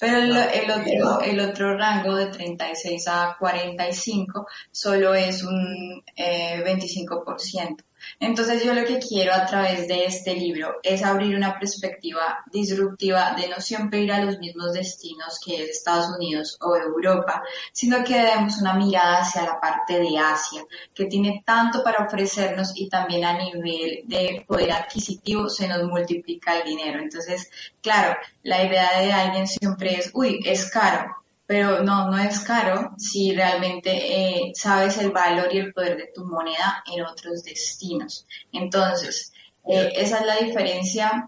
Pero 0.00 0.18
el, 0.18 0.36
el, 0.36 0.70
otro, 0.70 1.20
el 1.22 1.40
otro 1.40 1.76
rango 1.76 2.16
de 2.16 2.26
36 2.26 3.08
a 3.08 3.36
45 3.38 4.46
solo 4.70 5.14
es 5.14 5.42
un 5.42 6.02
eh, 6.16 6.62
25%. 6.64 7.84
Entonces 8.20 8.64
yo 8.64 8.74
lo 8.74 8.84
que 8.84 8.98
quiero 8.98 9.32
a 9.34 9.46
través 9.46 9.88
de 9.88 10.04
este 10.04 10.34
libro 10.34 10.76
es 10.82 11.02
abrir 11.02 11.36
una 11.36 11.58
perspectiva 11.58 12.44
disruptiva 12.50 13.34
de 13.36 13.48
no 13.48 13.60
siempre 13.60 14.00
ir 14.00 14.12
a 14.12 14.24
los 14.24 14.38
mismos 14.38 14.72
destinos 14.72 15.38
que 15.44 15.64
es 15.64 15.70
Estados 15.70 16.16
Unidos 16.16 16.56
o 16.60 16.76
Europa, 16.76 17.42
sino 17.72 18.02
que 18.04 18.18
demos 18.18 18.58
una 18.60 18.74
mirada 18.74 19.22
hacia 19.22 19.44
la 19.44 19.60
parte 19.60 19.98
de 19.98 20.18
Asia, 20.18 20.64
que 20.94 21.06
tiene 21.06 21.42
tanto 21.44 21.82
para 21.82 22.04
ofrecernos 22.04 22.72
y 22.74 22.88
también 22.88 23.24
a 23.24 23.38
nivel 23.38 24.02
de 24.06 24.44
poder 24.46 24.72
adquisitivo 24.72 25.48
se 25.48 25.68
nos 25.68 25.84
multiplica 25.84 26.58
el 26.58 26.68
dinero. 26.68 27.00
Entonces, 27.00 27.50
claro, 27.80 28.16
la 28.42 28.64
idea 28.64 29.00
de 29.00 29.12
alguien 29.12 29.46
siempre 29.46 29.94
es, 29.94 30.10
uy, 30.14 30.40
es 30.44 30.70
caro, 30.70 31.14
pero 31.48 31.82
no, 31.82 32.10
no 32.10 32.18
es 32.18 32.40
caro 32.40 32.90
si 32.98 33.34
realmente 33.34 33.90
eh, 33.90 34.52
sabes 34.54 34.98
el 34.98 35.12
valor 35.12 35.48
y 35.50 35.56
el 35.56 35.72
poder 35.72 35.96
de 35.96 36.10
tu 36.14 36.26
moneda 36.26 36.84
en 36.94 37.02
otros 37.06 37.42
destinos. 37.42 38.26
Entonces, 38.52 39.32
eh, 39.66 39.94
esa 39.96 40.18
es 40.18 40.26
la 40.26 40.36
diferencia 40.36 41.26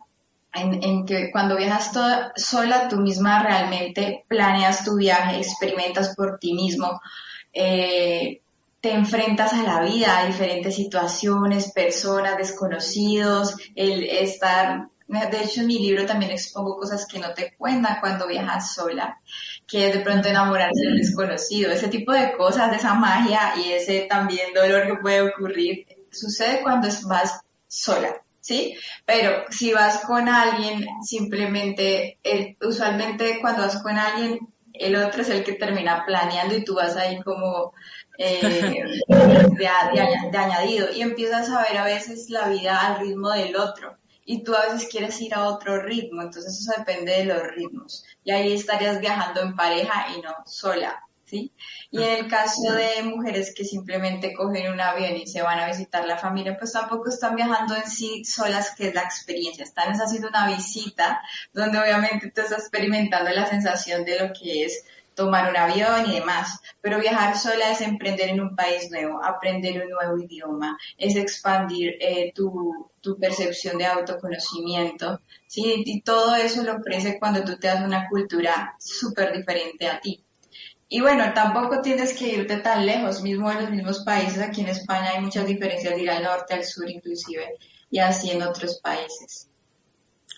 en, 0.53 1.07
que 1.07 1.31
cuando 1.33 1.57
viajas 1.57 1.91
toda, 1.93 2.35
sola, 2.37 2.87
tú 2.87 2.99
misma 2.99 3.43
realmente 3.43 4.27
planeas 4.29 4.85
tu 4.85 4.97
viaje, 4.97 5.39
experimentas 5.39 6.15
por 6.15 6.39
ti 6.39 6.53
mismo, 6.53 7.01
eh, 7.55 8.43
te 8.83 8.93
enfrentas 8.93 9.55
a 9.55 9.63
la 9.63 9.81
vida, 9.81 10.19
a 10.19 10.27
diferentes 10.27 10.77
situaciones, 10.77 11.73
personas, 11.73 12.37
desconocidos, 12.37 13.57
el 13.75 14.05
estar 14.05 14.91
de 15.11 15.43
hecho, 15.43 15.63
en 15.63 15.67
mi 15.67 15.79
libro 15.81 16.07
también 16.07 16.31
expongo 16.31 16.77
cosas 16.77 17.05
que 17.05 17.19
no 17.19 17.35
te 17.35 17.57
cuentan 17.57 17.99
cuando 17.99 18.29
viajas 18.29 18.75
sola, 18.75 19.21
que 19.71 19.93
de 19.93 20.01
pronto 20.01 20.29
enamorarse 20.29 20.83
de 20.83 20.89
un 20.89 20.97
desconocido, 20.97 21.71
ese 21.71 21.89
tipo 21.89 22.13
de 22.13 22.33
cosas, 22.37 22.71
de 22.71 22.77
esa 22.77 22.95
magia 22.95 23.55
y 23.57 23.73
ese 23.73 24.07
también 24.09 24.53
dolor 24.53 24.87
que 24.87 24.97
puede 24.97 25.23
ocurrir, 25.23 25.87
sucede 26.11 26.63
cuando 26.63 26.89
vas 27.07 27.41
sola, 27.69 28.21
¿sí? 28.41 28.75
Pero 29.07 29.45
si 29.51 29.73
vas 29.73 30.01
con 30.01 30.29
alguien, 30.29 30.87
simplemente, 31.03 32.19
eh, 32.25 32.57
usualmente 32.61 33.39
cuando 33.41 33.63
vas 33.63 33.81
con 33.81 33.97
alguien, 33.97 34.41
el 34.75 34.97
otro 34.97 35.23
es 35.23 35.29
el 35.29 35.45
que 35.45 35.53
termina 35.53 36.05
planeando 36.05 36.57
y 36.57 36.65
tú 36.65 36.75
vas 36.75 36.97
ahí 36.97 37.21
como 37.21 37.73
eh, 38.19 38.41
de, 39.09 40.39
añadido 40.39 40.89
y 40.93 41.03
empiezas 41.03 41.49
a 41.51 41.63
ver 41.63 41.79
a 41.79 41.85
veces 41.85 42.29
la 42.31 42.49
vida 42.49 42.79
al 42.81 43.01
ritmo 43.01 43.31
del 43.31 43.55
otro 43.57 44.00
y 44.31 44.45
tú 44.45 44.55
a 44.55 44.67
veces 44.67 44.89
quieres 44.89 45.21
ir 45.21 45.35
a 45.35 45.49
otro 45.49 45.83
ritmo, 45.83 46.23
entonces 46.23 46.57
eso 46.61 46.73
depende 46.79 47.11
de 47.11 47.25
los 47.25 47.43
ritmos 47.49 48.05
y 48.23 48.31
ahí 48.31 48.53
estarías 48.53 49.01
viajando 49.01 49.41
en 49.41 49.57
pareja 49.57 50.07
y 50.17 50.21
no 50.21 50.33
sola. 50.47 51.03
¿Sí? 51.25 51.53
Y 51.93 52.03
en 52.03 52.25
el 52.25 52.29
caso 52.29 52.73
de 52.73 53.05
mujeres 53.05 53.55
que 53.55 53.65
simplemente 53.65 54.35
cogen 54.35 54.73
un 54.73 54.81
avión 54.81 55.17
y 55.17 55.29
se 55.29 55.43
van 55.43 55.61
a 55.61 55.69
visitar 55.69 56.05
la 56.05 56.19
familia, 56.19 56.57
pues 56.59 56.73
tampoco 56.73 57.09
están 57.09 57.37
viajando 57.37 57.77
en 57.77 57.89
sí 57.89 58.25
solas, 58.25 58.75
que 58.75 58.89
es 58.89 58.95
la 58.95 59.03
experiencia. 59.03 59.63
Están 59.63 59.93
haciendo 59.93 60.27
una 60.27 60.49
visita 60.49 61.21
donde 61.53 61.79
obviamente 61.79 62.33
tú 62.35 62.41
estás 62.41 62.59
experimentando 62.59 63.31
la 63.31 63.47
sensación 63.47 64.05
de 64.05 64.19
lo 64.19 64.33
que 64.33 64.65
es 64.65 64.85
tomar 65.15 65.51
un 65.51 65.57
avión 65.57 66.11
y 66.11 66.15
demás. 66.15 66.61
Pero 66.81 66.99
viajar 66.99 67.39
sola 67.39 67.71
es 67.71 67.81
emprender 67.81 68.31
en 68.31 68.41
un 68.41 68.57
país 68.57 68.91
nuevo, 68.91 69.23
aprender 69.25 69.85
un 69.85 69.91
nuevo 69.91 70.19
idioma, 70.19 70.77
es 70.99 71.15
expandir 71.15 71.97
eh, 72.01 72.33
tu, 72.35 72.90
tu, 73.01 73.19
percepción 73.19 73.79
de 73.79 73.87
autoconocimiento. 73.87 75.21
¿sí? 75.47 75.83
Y 75.87 76.03
todo 76.03 76.35
eso 76.37 76.63
lo 76.63 76.77
ofrece 76.77 77.19
cuando 77.19 77.45
tú 77.45 77.57
te 77.59 77.69
das 77.69 77.85
una 77.85 78.09
cultura 78.09 78.77
súper 78.79 79.37
diferente 79.37 79.89
a 79.89 80.01
ti. 80.01 80.23
Y 80.89 81.01
bueno, 81.01 81.33
tampoco 81.35 81.81
tienes 81.81 82.15
que 82.15 82.29
irte 82.29 82.57
tan 82.57 82.85
lejos, 82.85 83.23
mismo 83.23 83.51
en 83.51 83.59
los 83.63 83.71
mismos 83.71 84.01
países, 84.01 84.41
aquí 84.41 84.63
en 84.63 84.69
España 84.69 85.11
hay 85.15 85.21
muchas 85.21 85.47
diferencias 85.47 85.95
de 85.95 86.03
ir 86.03 86.11
al 86.11 86.25
norte, 86.25 86.55
al 86.55 86.65
sur 86.65 86.91
inclusive, 86.91 87.47
y 87.91 88.01
así 88.01 88.31
en 88.33 88.43
otros 88.43 88.81
países. 88.81 89.50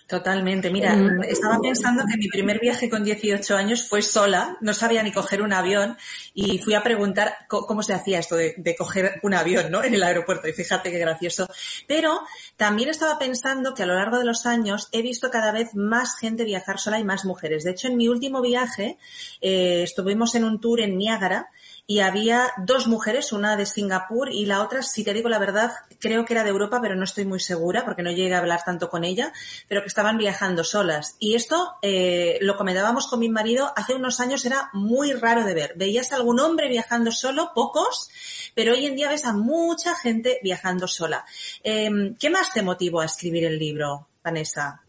Totalmente. 0.07 0.69
Mira, 0.69 0.97
estaba 1.27 1.59
pensando 1.61 2.03
que 2.05 2.17
mi 2.17 2.27
primer 2.27 2.59
viaje 2.59 2.89
con 2.89 3.03
18 3.03 3.55
años 3.55 3.87
fue 3.87 4.01
sola, 4.01 4.57
no 4.59 4.73
sabía 4.73 5.01
ni 5.01 5.11
coger 5.11 5.41
un 5.41 5.53
avión 5.53 5.97
y 6.33 6.59
fui 6.59 6.73
a 6.73 6.83
preguntar 6.83 7.37
cómo 7.47 7.81
se 7.83 7.93
hacía 7.93 8.19
esto 8.19 8.35
de, 8.35 8.75
coger 8.77 9.19
un 9.23 9.33
avión, 9.33 9.71
¿no? 9.71 9.83
En 9.93 9.93
el 9.93 10.03
aeropuerto 10.03 10.47
y 10.47 10.53
fíjate 10.53 10.91
qué 10.91 10.99
gracioso. 10.99 11.47
Pero 11.87 12.21
también 12.57 12.89
estaba 12.89 13.17
pensando 13.17 13.73
que 13.73 13.83
a 13.83 13.85
lo 13.85 13.95
largo 13.95 14.19
de 14.19 14.25
los 14.25 14.45
años 14.45 14.89
he 14.91 15.01
visto 15.01 15.29
cada 15.29 15.51
vez 15.51 15.73
más 15.73 16.17
gente 16.19 16.43
viajar 16.43 16.79
sola 16.79 16.99
y 16.99 17.03
más 17.03 17.25
mujeres. 17.25 17.63
De 17.63 17.71
hecho, 17.71 17.87
en 17.87 17.97
mi 17.97 18.07
último 18.07 18.41
viaje 18.41 18.97
eh, 19.41 19.83
estuvimos 19.83 20.35
en 20.35 20.43
un 20.43 20.59
tour 20.59 20.81
en 20.81 20.97
Niágara 20.97 21.49
y 21.85 21.99
había 21.99 22.51
dos 22.57 22.87
mujeres, 22.87 23.33
una 23.33 23.57
de 23.57 23.65
Singapur 23.65 24.29
y 24.29 24.45
la 24.45 24.61
otra, 24.61 24.81
si 24.81 25.03
te 25.03 25.13
digo 25.13 25.27
la 25.27 25.37
verdad, 25.37 25.73
creo 25.99 26.23
que 26.23 26.33
era 26.33 26.43
de 26.43 26.49
Europa, 26.49 26.79
pero 26.81 26.95
no 26.95 27.03
estoy 27.03 27.25
muy 27.25 27.41
segura 27.41 27.83
porque 27.83 28.03
no 28.03 28.11
llegué 28.11 28.33
a 28.33 28.37
hablar 28.37 28.61
tanto 28.63 28.89
con 28.89 29.03
ella, 29.03 29.33
pero 29.67 29.81
que 29.81 29.87
estaban 29.87 30.17
viajando 30.17 30.63
solas. 30.63 31.17
Y 31.19 31.35
esto 31.35 31.75
eh, 31.81 32.37
lo 32.41 32.55
comentábamos 32.55 33.07
con 33.07 33.19
mi 33.19 33.27
marido, 33.27 33.73
hace 33.75 33.95
unos 33.95 34.21
años 34.21 34.45
era 34.45 34.69
muy 34.71 35.11
raro 35.11 35.43
de 35.43 35.53
ver. 35.53 35.73
Veías 35.75 36.13
a 36.13 36.15
algún 36.15 36.39
hombre 36.39 36.69
viajando 36.69 37.11
solo, 37.11 37.51
pocos, 37.53 38.09
pero 38.55 38.73
hoy 38.73 38.85
en 38.85 38.95
día 38.95 39.09
ves 39.09 39.25
a 39.25 39.33
mucha 39.33 39.93
gente 39.95 40.39
viajando 40.41 40.87
sola. 40.87 41.25
Em, 41.63 42.15
¿Qué 42.15 42.29
más 42.29 42.53
te 42.53 42.61
motivó 42.61 43.01
a 43.01 43.05
escribir 43.05 43.43
el 43.43 43.59
libro, 43.59 44.07
Vanessa? 44.23 44.82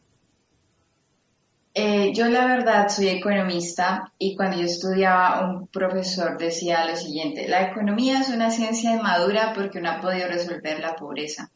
Eh, 1.77 2.13
yo 2.15 2.29
la 2.29 2.47
verdad 2.47 2.89
soy 2.89 3.09
economista 3.09 4.13
y 4.17 4.37
cuando 4.37 4.59
yo 4.59 4.65
estudiaba 4.65 5.45
un 5.45 5.67
profesor 5.67 6.39
decía 6.39 6.85
lo 6.85 6.95
siguiente, 6.95 7.49
la 7.49 7.63
economía 7.63 8.21
es 8.21 8.29
una 8.29 8.53
ciencia 8.53 8.97
madura 9.03 9.53
porque 9.53 9.81
no 9.81 9.91
ha 9.91 10.01
podido 10.01 10.29
resolver 10.29 10.79
la 10.79 10.95
pobreza. 10.95 11.51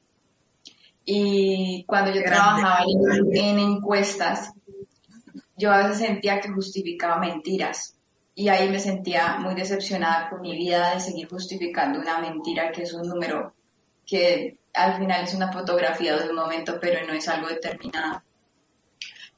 Y 1.05 1.85
cuando 1.87 2.13
yo 2.13 2.21
trabajaba 2.25 2.81
en, 3.33 3.59
encuestas, 3.61 4.53
yo 5.57 5.71
a 5.71 5.79
veces 5.79 5.99
sentía 5.99 6.41
que 6.41 6.51
justificaba 6.51 7.21
mentiras 7.21 7.95
y 8.35 8.49
ahí 8.49 8.69
me 8.69 8.81
sentía 8.81 9.37
muy 9.39 9.55
decepcionada 9.55 10.31
con 10.31 10.41
mi 10.41 10.57
vida 10.57 10.95
de 10.95 11.01
seguir 11.01 11.29
justificando 11.29 12.01
una 12.01 12.19
mentira 12.19 12.73
que 12.73 12.83
es 12.83 12.93
un 12.93 13.09
número 13.09 13.55
que 14.05 14.59
al 14.75 14.99
final 14.99 15.25
es 15.25 15.35
una 15.35 15.53
fotografía 15.53 16.17
de 16.17 16.29
un 16.29 16.37
momento 16.37 16.79
pero 16.81 17.07
no 17.07 17.13
es 17.13 17.29
algo 17.29 17.47
determinado. 17.47 18.21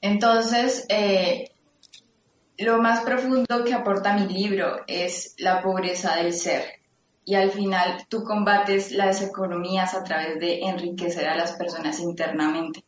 Entonces, 0.01 0.87
eh, 0.89 1.51
lo 2.59 2.81
más 2.81 3.01
profundo 3.01 3.65
que 3.65 3.75
aporta 3.75 4.15
mi 4.15 4.29
libro 4.29 4.83
es 4.87 5.35
la 5.39 5.63
pobreza 5.63 6.17
del 6.17 6.33
ser. 6.33 6.65
Y 7.25 7.35
al 7.35 7.51
final 7.51 8.07
tú 8.09 8.25
combates 8.25 8.93
las 8.93 9.23
economías 9.23 9.95
a 9.95 10.03
través 10.03 10.41
de 10.41 10.61
enriquecer 10.61 11.29
a 11.29 11.37
las 11.37 11.53
personas 11.53 12.01
internamente. 12.01 12.85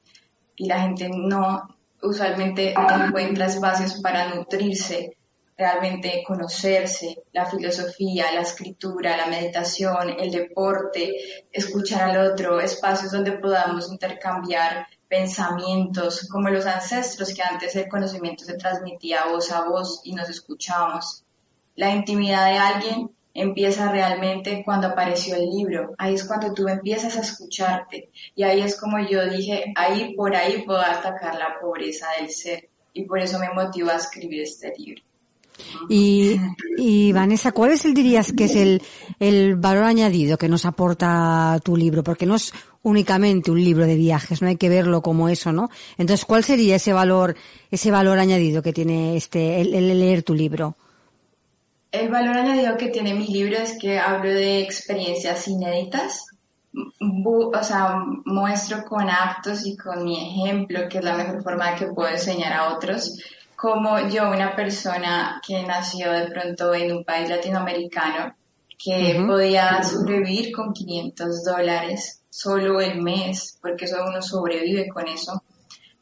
Y 0.56 0.66
la 0.66 0.80
gente 0.80 1.08
no 1.08 1.68
usualmente 2.02 2.74
encuentra 2.74 3.46
espacios 3.46 4.00
para 4.00 4.34
nutrirse, 4.34 5.16
realmente 5.56 6.24
conocerse, 6.26 7.22
la 7.32 7.46
filosofía, 7.46 8.32
la 8.32 8.40
escritura, 8.40 9.16
la 9.16 9.26
meditación, 9.26 10.10
el 10.18 10.30
deporte, 10.30 11.14
escuchar 11.52 12.10
al 12.10 12.32
otro, 12.32 12.60
espacios 12.60 13.12
donde 13.12 13.32
podamos 13.32 13.90
intercambiar 13.90 14.86
pensamientos, 15.12 16.26
como 16.30 16.48
los 16.48 16.64
ancestros, 16.64 17.34
que 17.34 17.42
antes 17.42 17.76
el 17.76 17.86
conocimiento 17.86 18.44
se 18.46 18.54
transmitía 18.54 19.26
voz 19.26 19.52
a 19.52 19.68
voz 19.68 20.00
y 20.04 20.14
nos 20.14 20.30
escuchábamos. 20.30 21.22
La 21.76 21.90
intimidad 21.90 22.46
de 22.46 22.56
alguien 22.56 23.10
empieza 23.34 23.92
realmente 23.92 24.62
cuando 24.64 24.86
apareció 24.86 25.36
el 25.36 25.50
libro. 25.50 25.94
Ahí 25.98 26.14
es 26.14 26.24
cuando 26.24 26.54
tú 26.54 26.66
empiezas 26.66 27.18
a 27.18 27.20
escucharte. 27.20 28.08
Y 28.34 28.44
ahí 28.44 28.62
es 28.62 28.80
como 28.80 29.00
yo 29.00 29.28
dije, 29.28 29.74
ahí 29.76 30.14
por 30.14 30.34
ahí 30.34 30.62
puedo 30.62 30.80
atacar 30.80 31.34
la 31.34 31.60
pobreza 31.60 32.06
del 32.18 32.30
ser. 32.30 32.70
Y 32.94 33.04
por 33.04 33.18
eso 33.18 33.38
me 33.38 33.52
motivó 33.52 33.90
a 33.90 33.96
escribir 33.96 34.40
este 34.40 34.72
libro. 34.78 35.02
Y, 35.88 36.36
y 36.76 37.12
Vanessa, 37.12 37.52
¿cuál 37.52 37.72
es 37.72 37.84
el 37.84 37.94
dirías 37.94 38.32
que 38.32 38.44
es 38.44 38.56
el, 38.56 38.82
el 39.20 39.56
valor 39.56 39.84
añadido 39.84 40.38
que 40.38 40.48
nos 40.48 40.64
aporta 40.64 41.60
tu 41.64 41.76
libro? 41.76 42.02
Porque 42.02 42.26
no 42.26 42.34
es 42.34 42.52
únicamente 42.82 43.50
un 43.50 43.62
libro 43.62 43.86
de 43.86 43.96
viajes, 43.96 44.42
no 44.42 44.48
hay 44.48 44.56
que 44.56 44.68
verlo 44.68 45.02
como 45.02 45.28
eso, 45.28 45.52
¿no? 45.52 45.70
Entonces, 45.98 46.24
¿cuál 46.24 46.44
sería 46.44 46.76
ese 46.76 46.92
valor, 46.92 47.36
ese 47.70 47.90
valor 47.90 48.18
añadido 48.18 48.62
que 48.62 48.72
tiene 48.72 49.16
este, 49.16 49.60
el, 49.60 49.98
leer 49.98 50.22
tu 50.22 50.34
libro? 50.34 50.76
El 51.90 52.08
valor 52.08 52.36
añadido 52.36 52.76
que 52.76 52.88
tiene 52.88 53.14
mi 53.14 53.26
libro 53.28 53.58
es 53.58 53.78
que 53.78 53.98
hablo 53.98 54.30
de 54.30 54.60
experiencias 54.60 55.46
inéditas, 55.46 56.26
o 57.00 57.62
sea, 57.62 57.96
muestro 58.24 58.82
con 58.84 59.08
actos 59.10 59.66
y 59.66 59.76
con 59.76 60.04
mi 60.04 60.18
ejemplo, 60.18 60.88
que 60.88 60.98
es 60.98 61.04
la 61.04 61.14
mejor 61.14 61.42
forma 61.42 61.72
de 61.72 61.76
que 61.76 61.86
puedo 61.92 62.08
enseñar 62.08 62.54
a 62.54 62.74
otros, 62.74 63.18
como 63.62 63.96
yo, 64.08 64.28
una 64.28 64.56
persona 64.56 65.40
que 65.46 65.62
nació 65.62 66.10
de 66.10 66.26
pronto 66.26 66.74
en 66.74 66.96
un 66.96 67.04
país 67.04 67.30
latinoamericano, 67.30 68.34
que 68.76 69.22
podía 69.24 69.80
sobrevivir 69.84 70.50
con 70.50 70.72
500 70.72 71.44
dólares 71.44 72.24
solo 72.28 72.80
el 72.80 73.00
mes, 73.00 73.56
porque 73.62 73.84
eso 73.84 74.04
uno 74.04 74.20
sobrevive 74.20 74.88
con 74.88 75.06
eso, 75.06 75.44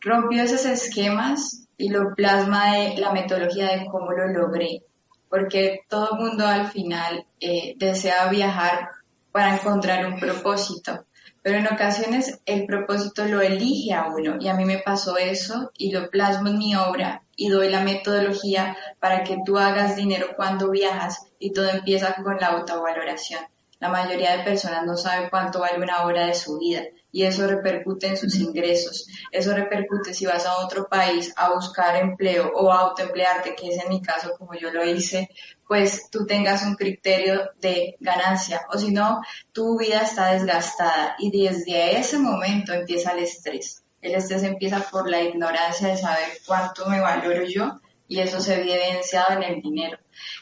rompió 0.00 0.42
esos 0.42 0.64
esquemas 0.64 1.66
y 1.76 1.90
lo 1.90 2.14
plasma 2.14 2.76
de 2.76 2.96
la 2.96 3.12
metodología 3.12 3.76
de 3.76 3.84
cómo 3.90 4.10
lo 4.10 4.28
logré, 4.28 4.82
porque 5.28 5.80
todo 5.86 6.12
el 6.12 6.18
mundo 6.18 6.46
al 6.46 6.68
final 6.68 7.26
eh, 7.40 7.74
desea 7.76 8.30
viajar 8.30 8.88
para 9.32 9.56
encontrar 9.56 10.06
un 10.06 10.18
propósito, 10.18 11.04
pero 11.42 11.58
en 11.58 11.66
ocasiones 11.66 12.40
el 12.46 12.66
propósito 12.66 13.24
lo 13.24 13.40
elige 13.40 13.92
a 13.94 14.08
uno 14.08 14.36
y 14.40 14.48
a 14.48 14.54
mí 14.54 14.64
me 14.64 14.78
pasó 14.78 15.16
eso 15.16 15.70
y 15.76 15.92
lo 15.92 16.10
plasmo 16.10 16.48
en 16.48 16.58
mi 16.58 16.76
obra 16.76 17.22
y 17.36 17.48
doy 17.48 17.70
la 17.70 17.80
metodología 17.80 18.76
para 18.98 19.24
que 19.24 19.38
tú 19.44 19.58
hagas 19.58 19.96
dinero 19.96 20.34
cuando 20.36 20.70
viajas 20.70 21.26
y 21.38 21.52
todo 21.52 21.70
empieza 21.70 22.14
con 22.22 22.36
la 22.36 22.48
autovaloración. 22.48 23.40
La 23.78 23.88
mayoría 23.88 24.36
de 24.36 24.44
personas 24.44 24.84
no 24.84 24.96
sabe 24.96 25.30
cuánto 25.30 25.60
vale 25.60 25.82
una 25.82 26.02
hora 26.04 26.26
de 26.26 26.34
su 26.34 26.58
vida 26.58 26.82
y 27.12 27.24
eso 27.24 27.46
repercute 27.46 28.06
en 28.06 28.16
sus 28.16 28.36
ingresos. 28.36 29.06
Eso 29.32 29.54
repercute 29.54 30.14
si 30.14 30.26
vas 30.26 30.46
a 30.46 30.58
otro 30.58 30.88
país 30.88 31.32
a 31.36 31.52
buscar 31.52 31.96
empleo 31.96 32.52
o 32.54 32.72
a 32.72 32.80
autoemplearte, 32.80 33.54
que 33.54 33.68
es 33.68 33.82
en 33.82 33.88
mi 33.88 34.00
caso 34.00 34.32
como 34.38 34.54
yo 34.54 34.70
lo 34.70 34.84
hice, 34.84 35.28
pues 35.66 36.10
tú 36.10 36.26
tengas 36.26 36.64
un 36.64 36.74
criterio 36.74 37.50
de 37.60 37.96
ganancia 38.00 38.62
o 38.72 38.78
si 38.78 38.90
no, 38.90 39.20
tu 39.52 39.78
vida 39.78 40.02
está 40.02 40.32
desgastada 40.32 41.16
y 41.18 41.30
desde 41.30 41.98
ese 41.98 42.18
momento 42.18 42.72
empieza 42.72 43.12
el 43.12 43.24
estrés. 43.24 43.82
El 44.00 44.14
estrés 44.14 44.42
empieza 44.42 44.80
por 44.90 45.10
la 45.10 45.20
ignorancia 45.20 45.88
de 45.88 45.96
saber 45.96 46.28
cuánto 46.46 46.86
me 46.86 47.00
valoro 47.00 47.44
yo 47.44 47.80
y 48.08 48.20
eso 48.20 48.40
se 48.40 48.56
ve 48.56 48.74
evidenciado 48.74 49.34
en 49.34 49.42
el 49.42 49.62
dinero. 49.62 49.98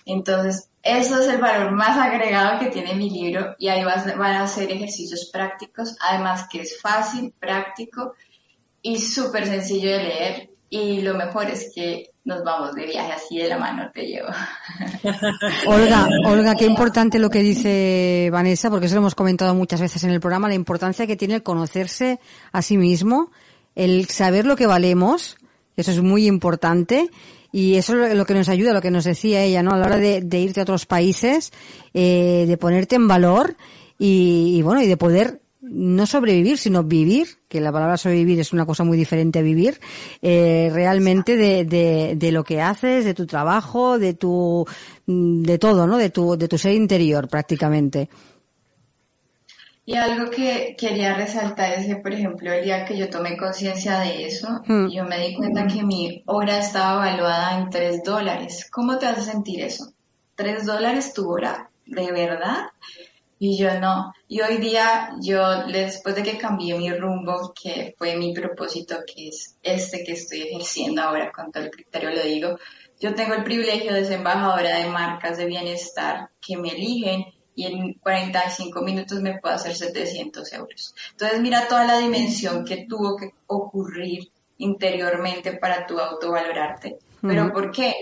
Entonces, 0.07 0.68
eso 0.83 1.21
es 1.21 1.29
el 1.29 1.41
valor 1.41 1.73
más 1.73 1.99
agregado 1.99 2.59
que 2.59 2.71
tiene 2.71 2.95
mi 2.95 3.11
libro 3.11 3.55
y 3.59 3.69
ahí 3.69 3.85
van 3.85 4.37
a 4.37 4.47
ser 4.47 4.71
ejercicios 4.71 5.29
prácticos, 5.33 5.97
además 6.01 6.47
que 6.51 6.63
es 6.63 6.81
fácil, 6.81 7.33
práctico 7.39 8.15
y 8.83 8.99
súper 8.99 9.47
sencillo 9.47 9.91
de 9.91 9.99
leer 9.99 10.51
y 10.71 11.01
lo 11.01 11.15
mejor 11.15 11.51
es 11.51 11.73
que 11.75 12.11
nos 12.25 12.45
vamos 12.45 12.75
de 12.75 12.87
viaje 12.87 13.13
así 13.13 13.39
de 13.39 13.49
la 13.49 13.59
mano 13.59 13.91
te 13.93 14.03
llevo. 14.03 14.29
Olga, 15.67 16.09
Olga, 16.27 16.55
qué 16.55 16.67
importante 16.67 17.19
lo 17.19 17.31
que 17.31 17.41
dice 17.41 18.29
Vanessa, 18.31 18.69
porque 18.69 18.87
eso 18.87 18.97
lo 18.97 19.01
hemos 19.01 19.15
comentado 19.15 19.55
muchas 19.55 19.81
veces 19.81 20.05
en 20.05 20.11
el 20.11 20.21
programa, 20.21 20.49
la 20.49 20.55
importancia 20.55 21.07
que 21.07 21.17
tiene 21.17 21.37
el 21.37 21.43
conocerse 21.43 22.21
a 22.53 22.61
sí 22.61 22.77
mismo, 22.77 23.31
el 23.75 24.09
saber 24.09 24.45
lo 24.45 24.57
que 24.57 24.67
valemos, 24.67 25.39
eso 25.77 25.91
es 25.91 26.03
muy 26.03 26.27
importante, 26.27 27.09
y 27.53 27.77
eso 27.77 28.05
es 28.05 28.15
lo 28.15 28.27
que 28.27 28.35
nos 28.35 28.49
ayuda, 28.49 28.73
lo 28.73 28.83
que 28.83 28.91
nos 28.91 29.05
decía 29.05 29.43
ella, 29.43 29.63
¿no? 29.63 29.73
A 29.73 29.79
la 29.79 29.87
hora 29.87 29.97
de, 29.97 30.39
irte 30.39 30.61
a 30.61 30.65
otros 30.65 30.87
países, 30.87 31.53
eh, 31.95 32.45
de 32.47 32.57
ponerte 32.57 32.97
en 32.97 33.09
valor 33.09 33.57
y, 33.99 34.55
y, 34.57 34.63
bueno, 34.63 34.83
y 34.83 34.87
de 34.87 34.97
poder 34.97 35.41
no 35.61 36.07
sobrevivir, 36.07 36.59
sino 36.59 36.85
vivir, 36.85 37.39
que 37.49 37.61
la 37.61 37.73
palabra 37.73 37.97
sobrevivir 37.97 38.41
es 38.41 38.53
una 38.53 38.67
cosa 38.67 38.85
muy 38.85 38.97
diferente 38.97 39.39
a 39.39 39.43
vivir, 39.43 39.81
eh, 40.23 40.71
realmente 40.73 41.37
de, 41.37 41.65
de, 41.65 42.15
de, 42.17 42.33
lo 42.33 42.45
que 42.45 42.61
haces, 42.61 43.05
de 43.05 43.15
tu 43.15 43.27
trabajo, 43.27 43.99
de 43.99 44.15
tu, 44.15 44.67
de 45.07 45.59
todo, 45.59 45.87
¿no? 45.87 45.99
De 45.99 46.11
tu, 46.11 46.37
de 46.37 46.49
tu 46.49 46.59
ser 46.59 46.75
interior 46.75 47.29
prácticamente. 47.29 48.09
Y 49.89 49.97
algo 49.97 50.31
que 50.31 50.77
quería 50.77 51.15
resaltar 51.15 51.73
es 51.73 51.87
que, 51.87 51.97
por 51.97 52.13
ejemplo, 52.13 52.53
el 52.53 52.63
día 52.63 52.85
que 52.85 52.95
yo 52.95 53.09
tomé 53.09 53.39
conciencia 53.39 54.01
de 54.01 54.27
eso, 54.27 54.61
hmm. 54.67 54.89
yo 54.91 55.05
me 55.05 55.19
di 55.19 55.35
cuenta 55.35 55.67
que 55.67 55.83
mi 55.83 56.23
hora 56.27 56.59
estaba 56.59 57.09
evaluada 57.09 57.59
en 57.59 57.71
tres 57.71 58.03
dólares. 58.05 58.69
¿Cómo 58.71 58.99
te 58.99 59.07
hace 59.07 59.23
sentir 59.23 59.63
eso? 59.63 59.91
¿Tres 60.35 60.67
dólares 60.67 61.15
tu 61.15 61.33
hora? 61.33 61.71
¿De 61.87 62.13
verdad? 62.13 62.67
Y 63.39 63.57
yo 63.57 63.81
no. 63.81 64.13
Y 64.29 64.43
hoy 64.43 64.59
día, 64.59 65.15
yo, 65.23 65.65
después 65.65 66.15
de 66.17 66.23
que 66.23 66.37
cambié 66.37 66.77
mi 66.77 66.93
rumbo, 66.93 67.55
que 67.59 67.95
fue 67.97 68.15
mi 68.15 68.35
propósito, 68.35 68.97
que 69.07 69.29
es 69.29 69.57
este 69.63 70.05
que 70.05 70.13
estoy 70.13 70.43
ejerciendo 70.43 71.01
ahora, 71.01 71.33
con 71.33 71.51
todo 71.51 71.63
el 71.63 71.71
criterio 71.71 72.11
lo 72.11 72.23
digo, 72.25 72.59
yo 73.01 73.15
tengo 73.15 73.33
el 73.33 73.43
privilegio 73.43 73.95
de 73.95 74.05
ser 74.05 74.19
embajadora 74.19 74.81
de 74.81 74.91
marcas 74.91 75.39
de 75.39 75.47
bienestar 75.47 76.29
que 76.43 76.59
me 76.59 76.73
eligen 76.73 77.25
y 77.59 77.67
en 77.67 77.95
45 77.95 78.83
minutos 78.83 79.21
me 79.21 79.39
puedo 79.39 79.55
hacer 79.55 79.75
700 79.75 80.53
euros. 80.53 80.95
Entonces 81.11 81.41
mira 81.41 81.67
toda 81.69 81.85
la 81.85 81.99
dimensión 81.99 82.65
que 82.65 82.87
tuvo 82.89 83.17
que 83.17 83.33
ocurrir 83.47 84.31
interiormente 84.59 85.57
para 85.57 85.87
tu 85.87 85.99
autovalorarte. 85.99 86.99
¿Pero 87.21 87.53
por 87.53 87.73
qué? 87.73 87.95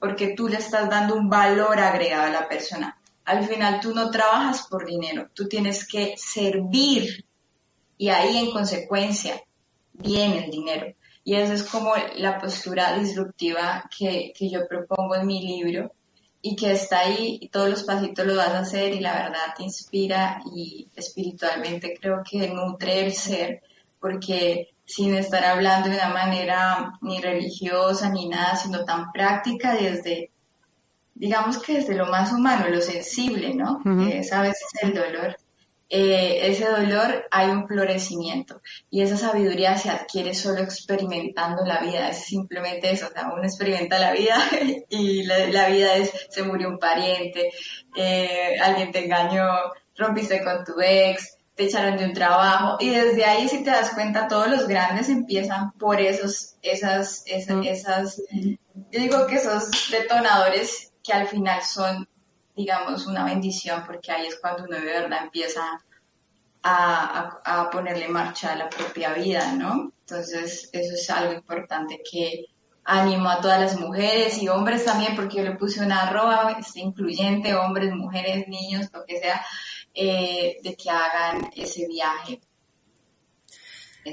Porque 0.00 0.34
tú 0.34 0.48
le 0.48 0.56
estás 0.56 0.88
dando 0.88 1.14
un 1.14 1.28
valor 1.28 1.78
agregado 1.78 2.24
a 2.24 2.30
la 2.30 2.48
persona 2.48 2.96
al 3.24 3.44
final 3.44 3.80
tú 3.80 3.94
no 3.94 4.10
trabajas 4.10 4.66
por 4.68 4.84
dinero, 4.86 5.28
tú 5.32 5.48
tienes 5.48 5.86
que 5.86 6.14
servir 6.16 7.24
y 7.96 8.08
ahí 8.08 8.36
en 8.36 8.50
consecuencia 8.50 9.42
viene 9.92 10.44
el 10.44 10.50
dinero. 10.50 10.94
Y 11.24 11.36
esa 11.36 11.54
es 11.54 11.62
como 11.62 11.92
la 12.16 12.40
postura 12.40 12.98
disruptiva 12.98 13.88
que, 13.96 14.32
yo 14.40 14.66
propongo 14.66 15.14
en 15.14 15.26
mi 15.26 15.40
libro 15.40 15.92
y 16.42 16.56
que 16.56 16.72
está 16.72 17.00
ahí 17.00 17.38
y 17.40 17.48
todos 17.48 17.70
los 17.70 17.84
pasitos 17.84 18.26
lo 18.26 18.36
vas 18.36 18.48
a 18.48 18.58
hacer 18.58 18.92
y 18.92 19.00
la 19.00 19.14
verdad 19.14 19.54
te 19.56 19.62
inspira 19.62 20.42
y 20.52 20.88
espiritualmente 20.96 21.96
creo 21.98 22.22
que 22.28 22.48
nutre 22.48 23.06
el 23.06 23.12
ser 23.12 23.62
porque 24.00 24.74
sin 24.84 25.14
estar 25.14 25.44
hablando 25.44 25.88
de 25.88 25.94
una 25.94 26.08
manera 26.08 26.98
ni 27.00 27.20
religiosa 27.20 28.10
ni 28.10 28.28
nada, 28.28 28.56
sino 28.56 28.84
tan 28.84 29.12
práctica 29.12 29.74
desde 29.74 30.32
digamos 31.14 31.58
que 31.58 31.74
desde 31.74 31.94
lo 31.94 32.06
más 32.06 32.32
humano, 32.32 32.68
lo 32.68 32.80
sensible, 32.80 33.54
¿no? 33.54 33.80
es 34.08 34.32
a 34.32 34.42
veces 34.42 34.66
el 34.82 34.92
dolor. 34.92 35.36
Eh, 35.94 36.46
ese 36.50 36.64
dolor 36.64 37.26
hay 37.30 37.50
un 37.50 37.68
florecimiento. 37.68 38.62
Y 38.88 39.02
esa 39.02 39.18
sabiduría 39.18 39.76
se 39.76 39.90
adquiere 39.90 40.32
solo 40.32 40.62
experimentando 40.62 41.66
la 41.66 41.80
vida, 41.80 42.08
es 42.08 42.24
simplemente 42.24 42.90
eso, 42.90 43.08
o 43.08 43.10
sea, 43.10 43.30
uno 43.30 43.42
experimenta 43.42 43.98
la 43.98 44.12
vida 44.12 44.38
y 44.88 45.24
la, 45.24 45.68
vida 45.68 45.96
es, 45.96 46.10
se 46.30 46.44
murió 46.44 46.70
un 46.70 46.78
pariente, 46.78 47.50
eh, 47.94 48.56
alguien 48.62 48.90
te 48.90 49.04
engañó, 49.04 49.46
rompiste 49.94 50.42
con 50.42 50.64
tu 50.64 50.80
ex, 50.80 51.36
te 51.54 51.64
echaron 51.64 51.98
de 51.98 52.06
un 52.06 52.14
trabajo. 52.14 52.78
Y 52.80 52.88
desde 52.88 53.26
ahí 53.26 53.46
si 53.46 53.62
te 53.62 53.68
das 53.68 53.90
cuenta 53.90 54.28
todos 54.28 54.48
los 54.48 54.66
grandes 54.66 55.10
empiezan 55.10 55.72
por 55.72 56.00
esos, 56.00 56.54
esas, 56.62 57.22
esas, 57.26 57.66
esas 57.66 58.22
yo 58.30 58.98
digo 58.98 59.26
que 59.26 59.34
esos 59.34 59.68
detonadores 59.90 60.90
que 61.04 61.12
al 61.12 61.28
final 61.28 61.62
son, 61.62 62.08
digamos, 62.54 63.06
una 63.06 63.24
bendición, 63.24 63.84
porque 63.86 64.12
ahí 64.12 64.26
es 64.26 64.38
cuando 64.40 64.64
uno 64.64 64.76
de 64.76 64.84
verdad 64.84 65.24
empieza 65.24 65.62
a, 66.62 67.40
a, 67.44 67.70
ponerle 67.70 68.08
marcha 68.08 68.52
a 68.52 68.56
la 68.56 68.68
propia 68.68 69.14
vida, 69.14 69.52
¿no? 69.52 69.92
Entonces, 70.00 70.68
eso 70.72 70.94
es 70.94 71.10
algo 71.10 71.32
importante 71.32 72.00
que 72.08 72.46
animo 72.84 73.28
a 73.28 73.40
todas 73.40 73.60
las 73.60 73.78
mujeres 73.78 74.40
y 74.42 74.48
hombres 74.48 74.84
también, 74.84 75.16
porque 75.16 75.38
yo 75.38 75.44
le 75.44 75.56
puse 75.56 75.84
una 75.84 76.02
arroba, 76.02 76.56
es 76.58 76.76
incluyente, 76.76 77.54
hombres, 77.54 77.92
mujeres, 77.94 78.46
niños, 78.48 78.88
lo 78.92 79.04
que 79.04 79.18
sea, 79.18 79.44
eh, 79.94 80.56
de 80.62 80.76
que 80.76 80.90
hagan 80.90 81.50
ese 81.54 81.86
viaje 81.86 82.40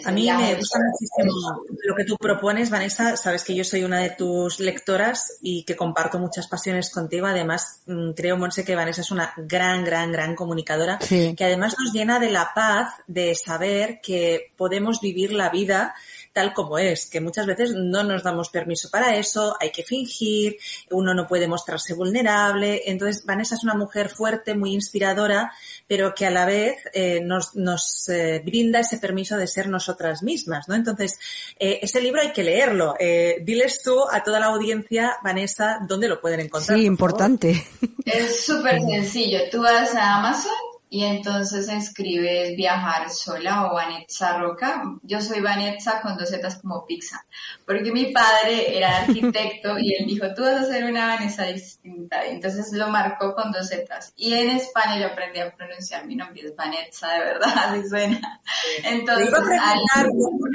a 0.06 0.12
mí 0.12 0.30
me 0.32 0.56
gusta 0.56 0.80
muchísimo 0.80 1.64
lo 1.84 1.96
que 1.96 2.04
tú 2.04 2.16
propones, 2.18 2.70
Vanessa. 2.70 3.18
Sabes 3.18 3.44
que 3.44 3.56
yo 3.56 3.64
soy 3.64 3.84
una 3.84 4.00
de 4.00 4.12
tus 4.12 4.60
lectoras 4.60 5.38
y 5.42 5.64
que 5.64 5.76
comparto 5.76 6.20
muchas 6.20 6.48
pasiones 6.48 6.92
contigo. 6.92 7.26
Además, 7.26 7.82
mm, 7.88 8.12
creo, 8.12 8.38
Monse, 8.38 8.64
que 8.64 8.76
Vanessa 8.76 9.02
es 9.02 9.12
una 9.12 9.34
gran, 9.38 9.84
gran, 9.84 10.12
gran 10.12 10.36
comunicadora 10.36 11.00
que 11.00 11.44
además 11.44 11.76
nos 11.80 11.94
llena 11.94 12.20
de 12.20 12.30
la 12.30 12.52
paz 12.54 12.94
de 13.08 13.34
saber 13.36 14.00
que 14.02 14.52
podemos 14.58 15.02
vivir 15.02 15.34
la 15.34 15.50
vida 15.50 15.96
tal 16.34 16.54
como 16.54 16.78
es, 16.78 17.06
que 17.08 17.22
muchas 17.22 17.46
veces 17.46 17.74
no 17.74 18.04
nos 18.04 18.24
damos 18.24 18.50
permiso 18.50 18.90
para 18.90 19.16
eso, 19.16 19.56
hay 19.60 19.72
que 19.72 19.84
fingir, 19.84 20.58
uno 20.92 21.14
no 21.14 21.28
puede 21.28 21.48
mostrarse 21.48 21.94
vulnerable. 21.94 22.84
Entonces, 22.86 23.26
Vanessa 23.26 23.56
es 23.56 23.64
una 23.64 23.74
mujer 23.74 24.10
fuerte, 24.10 24.56
muy 24.56 24.74
inspiradora, 24.74 25.52
pero 25.88 26.14
que 26.14 26.26
a 26.26 26.32
la 26.32 26.46
vez 26.46 26.78
eh, 26.94 27.22
nos, 27.22 27.56
nos 27.56 28.08
eh, 28.10 28.42
brinda 28.46 28.80
ese 28.80 29.00
permiso 29.00 29.38
de 29.38 29.48
ser 29.48 29.70
nosotras 29.70 30.24
mismas, 30.24 30.68
¿no? 30.68 30.76
Entonces, 30.76 31.20
eh, 31.58 31.80
ese 31.82 32.02
libro 32.02 32.22
hay 32.22 32.32
que 32.32 32.44
leerlo. 32.44 32.96
diles 33.42 33.82
tú 33.84 34.04
a 34.10 34.24
toda 34.24 34.40
la 34.40 34.48
audiencia, 34.48 35.18
Vanessa, 35.24 35.80
dónde 35.88 36.08
lo 36.08 36.20
pueden 36.22 36.42
encontrar. 36.42 36.78
Sí, 36.78 36.86
importante. 36.86 37.68
Es 38.06 38.46
súper 38.46 38.82
sencillo. 38.82 39.40
Tú 39.52 39.62
vas 39.62 39.94
a 39.96 40.18
Amazon 40.18 40.69
y 40.90 41.04
entonces 41.04 41.70
escribes 41.70 42.56
viajar 42.56 43.10
sola 43.12 43.68
o 43.68 43.76
Vanessa 43.76 44.40
Roca. 44.40 44.84
Yo 45.04 45.22
soy 45.22 45.40
Vanessa 45.40 46.02
con 46.02 46.18
dos 46.18 46.30
zetas 46.30 46.60
como 46.62 46.86
pizza, 46.86 47.24
porque 47.66 47.92
mi 47.92 48.12
padre 48.12 48.76
era 48.76 49.04
arquitecto 49.04 49.78
y 49.78 49.94
él 49.94 50.08
dijo, 50.08 50.34
tú 50.34 50.42
vas 50.42 50.62
a 50.62 50.66
ser 50.66 50.86
una 50.86 51.08
Vanessa 51.08 51.44
distinta. 51.44 52.26
entonces 52.26 52.74
lo 52.74 52.90
marcó 52.90 53.36
con 53.36 53.52
dos 53.52 53.70
zetas. 53.70 54.14
Y 54.16 54.34
en 54.34 54.50
España 54.50 55.00
yo 55.00 55.08
aprendí 55.08 55.40
a 55.40 55.56
pronunciar 55.56 56.08
mi 56.08 56.16
nombre, 56.16 56.42
es 56.42 56.56
Vanessa, 56.56 57.14
de 57.14 57.20
verdad, 57.20 57.54
así 57.58 57.88
suena. 57.88 58.42
Entonces, 58.84 59.28
iba 59.28 59.38
a 59.38 59.44
preguntar, 59.44 60.08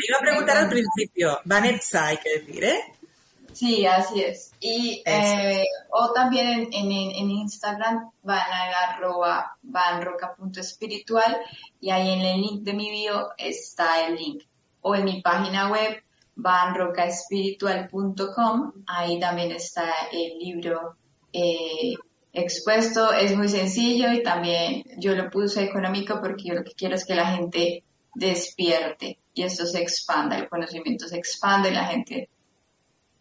iba 0.09 0.19
a 0.19 0.21
preguntar 0.21 0.57
al 0.57 0.69
principio, 0.69 1.41
Vanessa 1.45 2.07
hay 2.07 2.17
que 2.17 2.41
decir, 2.41 2.65
¿eh? 2.65 2.94
Sí, 3.55 3.87
así 3.87 4.21
es. 4.21 4.53
Y, 4.59 5.03
eh, 5.07 5.65
o 5.91 6.13
también 6.13 6.69
en, 6.73 6.91
en, 6.91 7.31
Instagram 7.31 8.11
van 8.23 8.53
a 8.53 8.91
arroba 8.91 9.57
vanroca.espiritual 9.63 11.37
y 11.81 11.91
ahí 11.91 12.11
en 12.11 12.21
el 12.21 12.41
link 12.41 12.63
de 12.63 12.75
mi 12.75 12.91
bio 12.91 13.29
está 13.39 14.05
el 14.07 14.17
link. 14.17 14.43
O 14.81 14.97
en 14.97 15.05
mi 15.05 15.23
página 15.23 15.71
web 15.71 16.03
vanrocaespiritual.com, 16.35 18.73
ahí 18.89 19.21
también 19.21 19.53
está 19.53 19.89
el 20.11 20.37
libro 20.39 20.97
eh, 21.33 21.95
expuesto. 22.33 23.13
Es 23.13 23.37
muy 23.37 23.49
sencillo 23.49 24.11
y 24.13 24.25
también 24.25 24.83
yo 24.99 25.15
lo 25.15 25.31
puse 25.31 25.63
económico 25.63 26.21
porque 26.21 26.49
yo 26.49 26.55
lo 26.55 26.65
que 26.65 26.73
quiero 26.73 26.97
es 26.97 27.05
que 27.05 27.15
la 27.15 27.37
gente 27.37 27.85
despierte 28.15 29.21
y 29.33 29.45
esto 29.45 29.65
se 29.65 29.81
expanda, 29.81 30.39
el 30.39 30.49
conocimiento 30.49 31.07
se 31.09 31.19
expande 31.19 31.71
y 31.71 31.75
la 31.75 31.87
gente 31.87 32.31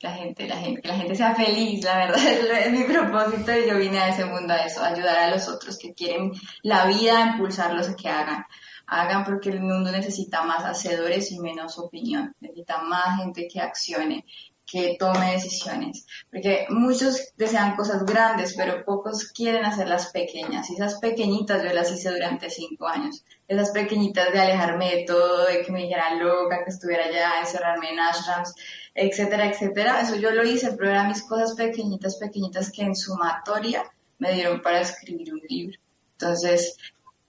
la 0.04 0.12
gente, 0.12 0.46
la 0.48 0.58
gente, 0.58 0.82
que 0.82 0.88
la 0.90 0.98
gente 0.98 1.16
sea 1.16 1.34
feliz, 1.34 1.82
la 1.84 1.96
verdad, 1.96 2.18
es, 2.66 2.72
mi 2.72 2.84
propósito 2.84 3.58
y 3.58 3.70
yo 3.70 3.78
vine 3.78 4.00
a 4.00 4.10
ese 4.10 4.26
mundo 4.26 4.54
a 4.54 4.58
eso, 4.58 4.84
ayudar 4.84 5.18
a 5.18 5.30
los 5.30 5.48
otros 5.48 5.78
que 5.78 5.94
quieren 5.94 6.34
la 6.62 6.86
vida, 6.88 7.18
a 7.18 7.28
impulsarlos 7.32 7.90
a 7.90 7.96
que 7.96 8.10
hagan. 8.10 8.46
Hagan 8.86 9.24
porque 9.24 9.50
el 9.50 9.62
mundo 9.62 9.92
necesita 9.92 10.44
más 10.44 10.66
hacedores 10.66 11.32
y 11.32 11.40
menos 11.40 11.80
opinión, 11.80 12.36
necesita 12.42 12.84
más 12.84 13.18
gente 13.18 13.48
que 13.48 13.62
accione, 13.62 14.26
que 14.74 14.96
tome 14.98 15.34
decisiones, 15.34 16.08
porque 16.32 16.66
muchos 16.70 17.32
desean 17.38 17.76
cosas 17.76 18.04
grandes, 18.08 18.56
pero 18.58 18.84
pocos 18.84 19.32
quieren 19.32 19.66
hacerlas 19.66 20.08
pequeñas, 20.08 20.68
y 20.72 20.74
esas 20.74 20.96
pequeñitas 20.96 21.62
yo 21.62 21.72
las 21.72 21.92
hice 21.92 22.10
durante 22.10 22.50
cinco 22.50 22.88
años, 22.88 23.24
esas 23.48 23.70
pequeñitas 23.70 24.34
de 24.34 24.42
alejarme 24.42 24.96
de 24.96 25.04
todo, 25.04 25.46
de 25.46 25.62
que 25.62 25.72
me 25.72 25.84
dijeran 25.84 26.18
loca, 26.18 26.64
que 26.64 26.72
estuviera 26.72 27.06
allá, 27.06 27.40
encerrarme 27.40 27.92
en 27.92 28.00
ashrams, 28.00 28.56
etcétera, 28.96 29.48
etcétera. 29.48 30.02
Eso 30.02 30.16
yo 30.16 30.32
lo 30.32 30.44
hice, 30.44 30.72
pero 30.72 30.90
eran 30.90 31.10
mis 31.10 31.22
cosas 31.22 31.54
pequeñitas, 31.54 32.16
pequeñitas 32.16 32.72
que 32.72 32.82
en 32.82 32.96
sumatoria 32.96 33.84
me 34.18 34.34
dieron 34.34 34.60
para 34.60 34.82
escribir 34.82 35.34
un 35.34 35.42
libro. 35.48 35.78
Entonces, 36.14 36.78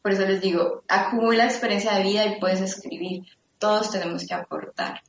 por 0.00 0.12
eso 0.12 0.24
les 0.24 0.40
digo, 0.40 0.82
acumula 0.88 1.44
experiencia 1.44 1.92
de 1.92 2.04
vida 2.04 2.24
y 2.24 2.40
puedes 2.40 2.62
escribir. 2.62 3.24
Todos 3.58 3.90
tenemos 3.90 4.26
que 4.26 4.32
aportar. 4.32 5.02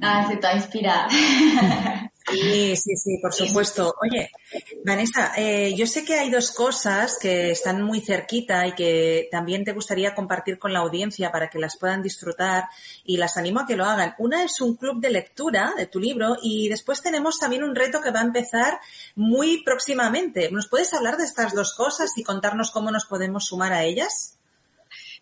Ah, 0.00 0.26
se 0.26 0.34
está 0.34 0.54
inspirada. 0.54 1.08
Sí, 2.26 2.74
sí, 2.76 2.96
sí, 2.96 3.18
por 3.20 3.34
supuesto. 3.34 3.94
Oye, 4.00 4.30
Vanessa, 4.84 5.32
eh, 5.36 5.74
yo 5.76 5.86
sé 5.86 6.04
que 6.04 6.18
hay 6.18 6.30
dos 6.30 6.52
cosas 6.52 7.18
que 7.20 7.50
están 7.50 7.82
muy 7.82 8.00
cerquita 8.00 8.66
y 8.66 8.72
que 8.72 9.28
también 9.30 9.62
te 9.62 9.72
gustaría 9.72 10.14
compartir 10.14 10.58
con 10.58 10.72
la 10.72 10.78
audiencia 10.78 11.30
para 11.30 11.50
que 11.50 11.58
las 11.58 11.76
puedan 11.76 12.02
disfrutar 12.02 12.64
y 13.04 13.18
las 13.18 13.36
animo 13.36 13.60
a 13.60 13.66
que 13.66 13.76
lo 13.76 13.84
hagan. 13.84 14.14
Una 14.18 14.42
es 14.42 14.60
un 14.62 14.76
club 14.76 15.00
de 15.00 15.10
lectura 15.10 15.74
de 15.76 15.86
tu 15.86 16.00
libro 16.00 16.36
y 16.42 16.68
después 16.70 17.02
tenemos 17.02 17.38
también 17.38 17.62
un 17.62 17.74
reto 17.74 18.00
que 18.00 18.10
va 18.10 18.20
a 18.20 18.24
empezar 18.24 18.78
muy 19.14 19.62
próximamente. 19.62 20.50
¿Nos 20.50 20.68
puedes 20.68 20.94
hablar 20.94 21.18
de 21.18 21.24
estas 21.24 21.54
dos 21.54 21.74
cosas 21.74 22.16
y 22.16 22.24
contarnos 22.24 22.70
cómo 22.70 22.90
nos 22.90 23.04
podemos 23.04 23.44
sumar 23.44 23.74
a 23.74 23.84
ellas? 23.84 24.33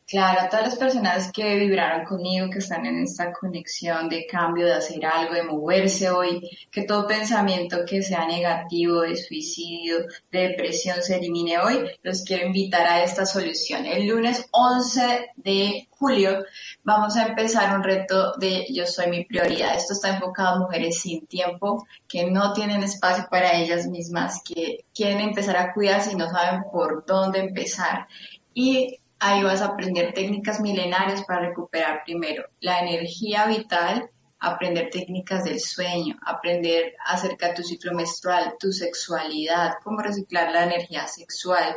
Claro, 0.06 0.40
a 0.42 0.48
todas 0.48 0.66
las 0.66 0.76
personas 0.76 1.32
que 1.32 1.56
vibraron 1.56 2.04
conmigo, 2.04 2.50
que 2.50 2.58
están 2.58 2.84
en 2.84 3.02
esta 3.02 3.32
conexión 3.32 4.08
de 4.08 4.26
cambio, 4.26 4.66
de 4.66 4.74
hacer 4.74 5.06
algo, 5.06 5.34
de 5.34 5.42
moverse 5.42 6.10
hoy, 6.10 6.50
que 6.70 6.82
todo 6.82 7.06
pensamiento 7.06 7.78
que 7.86 8.02
sea 8.02 8.26
negativo, 8.26 9.00
de 9.00 9.16
suicidio, 9.16 10.00
de 10.30 10.48
depresión 10.48 11.02
se 11.02 11.16
elimine 11.16 11.58
hoy, 11.58 11.88
los 12.02 12.24
quiero 12.24 12.46
invitar 12.46 12.86
a 12.86 13.02
esta 13.02 13.24
solución. 13.24 13.86
El 13.86 14.06
lunes 14.06 14.46
11 14.50 15.30
de 15.36 15.88
julio 15.90 16.44
vamos 16.82 17.16
a 17.16 17.28
empezar 17.28 17.74
un 17.74 17.82
reto 17.82 18.34
de 18.36 18.66
Yo 18.70 18.86
soy 18.86 19.06
mi 19.06 19.24
prioridad. 19.24 19.76
Esto 19.76 19.94
está 19.94 20.10
enfocado 20.10 20.56
a 20.56 20.58
mujeres 20.58 21.00
sin 21.00 21.26
tiempo, 21.26 21.86
que 22.06 22.30
no 22.30 22.52
tienen 22.52 22.82
espacio 22.82 23.26
para 23.30 23.54
ellas 23.54 23.86
mismas, 23.86 24.42
que 24.44 24.84
quieren 24.94 25.20
empezar 25.20 25.56
a 25.56 25.72
cuidarse 25.72 26.12
y 26.12 26.16
no 26.16 26.28
saben 26.28 26.64
por 26.70 27.06
dónde 27.06 27.38
empezar. 27.38 28.08
Y 28.52 28.98
Ahí 29.24 29.40
vas 29.44 29.60
a 29.62 29.66
aprender 29.66 30.12
técnicas 30.14 30.58
milenarias 30.58 31.22
para 31.22 31.46
recuperar 31.46 32.02
primero 32.04 32.42
la 32.58 32.80
energía 32.80 33.46
vital, 33.46 34.10
aprender 34.40 34.90
técnicas 34.90 35.44
del 35.44 35.60
sueño, 35.60 36.16
aprender 36.26 36.94
acerca 37.06 37.46
de 37.46 37.54
tu 37.54 37.62
ciclo 37.62 37.94
menstrual, 37.94 38.56
tu 38.58 38.72
sexualidad, 38.72 39.74
cómo 39.84 40.00
reciclar 40.00 40.50
la 40.50 40.64
energía 40.64 41.06
sexual, 41.06 41.76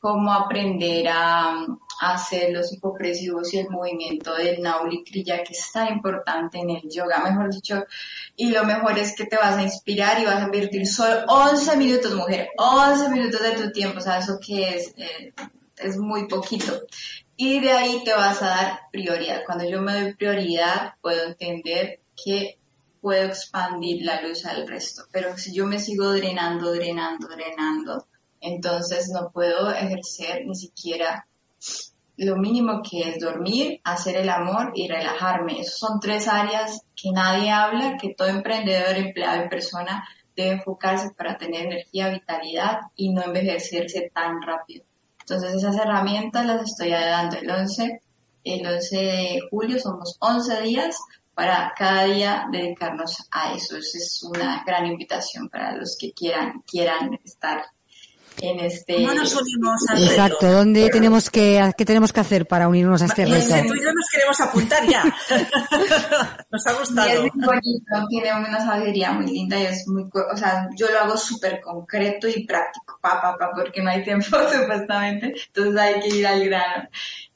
cómo 0.00 0.34
aprender 0.34 1.08
a, 1.08 1.64
hacer 1.98 2.52
los 2.52 2.70
hipopresivos 2.74 3.54
y 3.54 3.60
el 3.60 3.70
movimiento 3.70 4.34
del 4.34 4.60
Nauli 4.60 5.02
Kriya, 5.02 5.42
que 5.44 5.54
es 5.54 5.72
tan 5.72 5.88
importante 5.88 6.58
en 6.58 6.68
el 6.68 6.82
yoga, 6.90 7.24
mejor 7.24 7.50
dicho. 7.50 7.86
Y 8.36 8.50
lo 8.50 8.64
mejor 8.64 8.98
es 8.98 9.16
que 9.16 9.24
te 9.24 9.36
vas 9.36 9.56
a 9.56 9.62
inspirar 9.62 10.20
y 10.20 10.26
vas 10.26 10.42
a 10.42 10.44
invertir 10.44 10.86
solo 10.86 11.24
11 11.26 11.74
minutos, 11.78 12.14
mujer, 12.14 12.50
11 12.58 13.08
minutos 13.08 13.40
de 13.40 13.52
tu 13.52 13.72
tiempo, 13.72 13.96
o 13.96 14.02
sea, 14.02 14.18
eso 14.18 14.38
que 14.46 14.68
es... 14.68 14.92
Eh, 14.98 15.32
es 15.84 15.96
muy 15.96 16.28
poquito. 16.28 16.82
Y 17.36 17.60
de 17.60 17.72
ahí 17.72 18.02
te 18.04 18.12
vas 18.12 18.42
a 18.42 18.46
dar 18.46 18.80
prioridad. 18.92 19.42
Cuando 19.46 19.68
yo 19.68 19.80
me 19.80 20.00
doy 20.00 20.14
prioridad, 20.14 20.94
puedo 21.00 21.26
entender 21.26 22.00
que 22.22 22.58
puedo 23.00 23.24
expandir 23.24 24.04
la 24.04 24.22
luz 24.22 24.46
al 24.46 24.66
resto. 24.66 25.02
Pero 25.12 25.36
si 25.36 25.54
yo 25.54 25.66
me 25.66 25.78
sigo 25.78 26.12
drenando, 26.12 26.72
drenando, 26.72 27.28
drenando, 27.28 28.06
entonces 28.40 29.10
no 29.12 29.30
puedo 29.30 29.72
ejercer 29.72 30.46
ni 30.46 30.54
siquiera 30.54 31.26
lo 32.16 32.36
mínimo 32.36 32.82
que 32.88 33.08
es 33.08 33.18
dormir, 33.18 33.80
hacer 33.84 34.16
el 34.16 34.28
amor 34.28 34.72
y 34.74 34.88
relajarme. 34.88 35.60
Esas 35.60 35.78
son 35.78 35.98
tres 36.00 36.28
áreas 36.28 36.82
que 36.94 37.10
nadie 37.10 37.50
habla, 37.50 37.96
que 38.00 38.14
todo 38.14 38.28
emprendedor, 38.28 38.96
empleado 38.96 39.44
y 39.44 39.48
persona 39.48 40.06
debe 40.36 40.52
enfocarse 40.52 41.10
para 41.16 41.36
tener 41.36 41.66
energía, 41.66 42.10
vitalidad 42.10 42.80
y 42.96 43.12
no 43.12 43.24
envejecerse 43.24 44.10
tan 44.14 44.40
rápido. 44.42 44.84
Entonces 45.22 45.54
esas 45.54 45.76
herramientas 45.76 46.46
las 46.46 46.62
estoy 46.62 46.90
dando 46.90 47.36
el 47.36 47.50
11, 47.50 48.00
el 48.44 48.66
11 48.66 48.96
de 48.96 49.40
julio, 49.50 49.78
somos 49.78 50.16
11 50.20 50.62
días 50.62 50.98
para 51.34 51.72
cada 51.76 52.04
día 52.04 52.46
dedicarnos 52.50 53.26
a 53.30 53.54
eso. 53.54 53.76
Esa 53.76 53.98
es 53.98 54.22
una 54.22 54.62
gran 54.66 54.86
invitación 54.86 55.48
para 55.48 55.76
los 55.76 55.96
que 55.98 56.12
quieran, 56.12 56.62
quieran 56.66 57.18
estar 57.24 57.64
en 58.40 58.60
este... 58.60 58.96
¿Cómo 58.96 59.12
nos 59.12 59.34
unimos 59.34 59.80
al 59.88 60.02
Exacto, 60.02 60.50
¿dónde 60.50 60.88
tenemos 60.90 61.30
que, 61.30 61.72
qué 61.76 61.84
tenemos 61.84 62.12
que 62.12 62.20
hacer 62.20 62.46
para 62.46 62.68
unirnos 62.68 63.02
a 63.02 63.06
este 63.06 63.26
reto? 63.26 63.48
Tú 63.68 63.74
y 63.74 63.82
yo 63.82 63.92
nos 63.92 64.08
queremos 64.10 64.40
apuntar 64.40 64.88
ya. 64.88 65.04
nos 66.50 66.66
ha 66.66 66.72
gustado. 66.72 67.08
Y 67.08 67.12
es 67.12 67.34
muy 67.34 67.46
bonito, 67.46 68.06
tiene 68.08 68.32
una 68.34 68.64
sabiduría 68.64 69.12
muy 69.12 69.26
linda 69.26 69.60
y 69.60 69.66
es 69.66 69.86
muy, 69.88 70.04
o 70.04 70.36
sea, 70.36 70.68
yo 70.76 70.90
lo 70.90 70.98
hago 71.00 71.16
súper 71.16 71.60
concreto 71.60 72.28
y 72.28 72.44
práctico, 72.44 72.98
pa, 73.00 73.20
pa, 73.20 73.36
pa, 73.36 73.50
porque 73.54 73.82
no 73.82 73.90
hay 73.90 74.02
tiempo 74.02 74.24
supuestamente, 74.52 75.34
entonces 75.46 75.80
hay 75.80 76.00
que 76.00 76.08
ir 76.08 76.26
al 76.26 76.44
grano. 76.44 76.88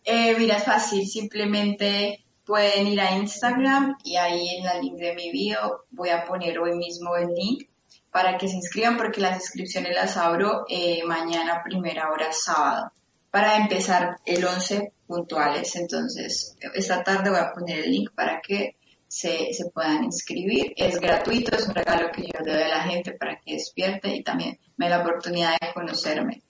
Eh, 0.05 0.36
mira, 0.38 0.57
es 0.57 0.64
fácil, 0.64 1.07
simplemente 1.07 2.24
pueden 2.44 2.86
ir 2.86 3.01
a 3.01 3.16
Instagram 3.16 3.97
y 4.05 4.16
ahí 4.16 4.57
en 4.57 4.64
la 4.64 4.80
link 4.80 4.97
de 4.97 5.14
mi 5.14 5.32
bio 5.32 5.84
voy 5.90 6.11
a 6.11 6.24
poner 6.24 6.59
hoy 6.61 6.76
mismo 6.76 7.16
el 7.16 7.34
link 7.34 7.68
para 8.17 8.39
que 8.39 8.49
se 8.49 8.57
inscriban 8.57 8.97
porque 8.97 9.21
las 9.21 9.37
inscripciones 9.37 9.95
las 9.95 10.17
abro 10.17 10.64
eh, 10.71 11.03
mañana 11.05 11.61
primera 11.62 12.11
hora 12.11 12.33
sábado 12.33 12.91
para 13.31 13.59
empezar 13.59 14.17
el 14.25 14.43
11 14.43 14.91
puntuales. 15.07 15.77
Entonces, 15.77 16.57
esta 16.75 17.05
tarde 17.05 17.29
voy 17.29 17.41
a 17.41 17.53
poner 17.53 17.81
el 17.81 17.91
link 17.91 18.12
para 18.14 18.41
que 18.41 18.77
se, 19.07 19.53
se, 19.53 19.69
puedan 19.69 20.05
inscribir. 20.05 20.73
Es 20.77 20.99
gratuito, 20.99 21.55
es 21.55 21.69
un 21.69 21.75
regalo 21.75 22.11
que 22.11 22.23
yo 22.23 22.41
le 22.43 22.53
doy 22.55 22.62
a 22.62 22.69
la 22.69 22.83
gente 22.85 23.12
para 23.12 23.39
que 23.39 23.53
despierte 23.53 24.09
y 24.09 24.23
también 24.23 24.59
me 24.79 24.89
da 24.89 24.97
la 24.97 25.03
oportunidad 25.05 25.59
de 25.61 25.75
conocerme. 25.75 26.43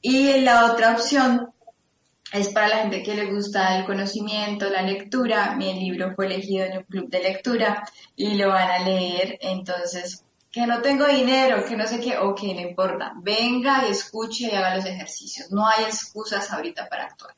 Y 0.00 0.40
la 0.40 0.72
otra 0.72 0.92
opción 0.92 1.52
es 2.32 2.48
para 2.48 2.68
la 2.68 2.76
gente 2.78 3.02
que 3.02 3.14
le 3.14 3.30
gusta 3.30 3.76
el 3.76 3.84
conocimiento, 3.84 4.70
la 4.70 4.80
lectura. 4.80 5.56
Mi 5.56 5.74
libro 5.78 6.14
fue 6.16 6.24
elegido 6.24 6.64
en 6.64 6.78
un 6.78 6.84
club 6.84 7.10
de 7.10 7.22
lectura 7.22 7.86
y 8.16 8.36
lo 8.36 8.48
van 8.48 8.70
a 8.70 8.78
leer. 8.78 9.36
Entonces, 9.42 10.24
que 10.52 10.66
no 10.66 10.82
tengo 10.82 11.06
dinero, 11.06 11.64
que 11.64 11.76
no 11.76 11.86
sé 11.86 11.98
qué, 11.98 12.18
ok, 12.18 12.42
no 12.42 12.60
importa. 12.60 13.14
Venga 13.16 13.86
y 13.88 13.90
escuche 13.90 14.50
y 14.52 14.54
haga 14.54 14.76
los 14.76 14.84
ejercicios. 14.84 15.50
No 15.50 15.66
hay 15.66 15.84
excusas 15.84 16.52
ahorita 16.52 16.88
para 16.90 17.06
actuar. 17.06 17.34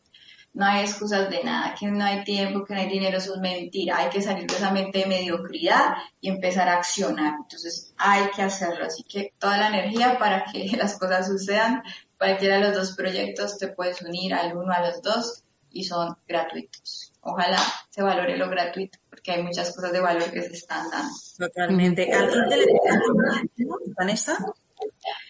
No 0.52 0.66
hay 0.66 0.82
excusas 0.82 1.30
de 1.30 1.42
nada, 1.42 1.74
que 1.78 1.86
no 1.86 2.04
hay 2.04 2.24
tiempo, 2.24 2.64
que 2.64 2.74
no 2.74 2.80
hay 2.80 2.88
dinero, 2.88 3.18
eso 3.18 3.34
es 3.34 3.40
mentira. 3.40 3.98
Hay 3.98 4.10
que 4.10 4.22
salir 4.22 4.46
de 4.48 4.56
esa 4.56 4.72
mente 4.72 4.98
de 4.98 5.06
mediocridad 5.06 5.94
y 6.20 6.28
empezar 6.28 6.68
a 6.68 6.78
accionar. 6.78 7.34
Entonces 7.40 7.94
hay 7.96 8.30
que 8.30 8.42
hacerlo. 8.42 8.84
Así 8.84 9.04
que 9.04 9.32
toda 9.38 9.58
la 9.58 9.68
energía 9.68 10.18
para 10.18 10.44
que 10.44 10.68
las 10.76 10.98
cosas 10.98 11.28
sucedan. 11.28 11.82
Cualquiera 12.18 12.56
de 12.56 12.62
los 12.64 12.74
dos 12.74 12.96
proyectos 12.96 13.58
te 13.58 13.68
puedes 13.68 14.02
unir 14.02 14.34
al 14.34 14.56
uno, 14.56 14.72
a 14.72 14.80
los 14.80 15.02
dos 15.02 15.44
y 15.70 15.84
son 15.84 16.16
gratuitos. 16.26 17.13
Ojalá 17.24 17.58
se 17.90 18.02
valore 18.02 18.36
lo 18.36 18.48
gratuito 18.48 18.98
porque 19.08 19.32
hay 19.32 19.42
muchas 19.42 19.74
cosas 19.74 19.92
de 19.92 20.00
valor 20.00 20.30
que 20.30 20.42
se 20.42 20.52
están 20.52 20.88
dando. 20.90 21.12
Totalmente. 21.38 22.12
¿Al 22.12 22.28
club 22.28 22.48
de 22.48 22.56
lectura, 22.56 23.42
Vanessa? 23.96 24.38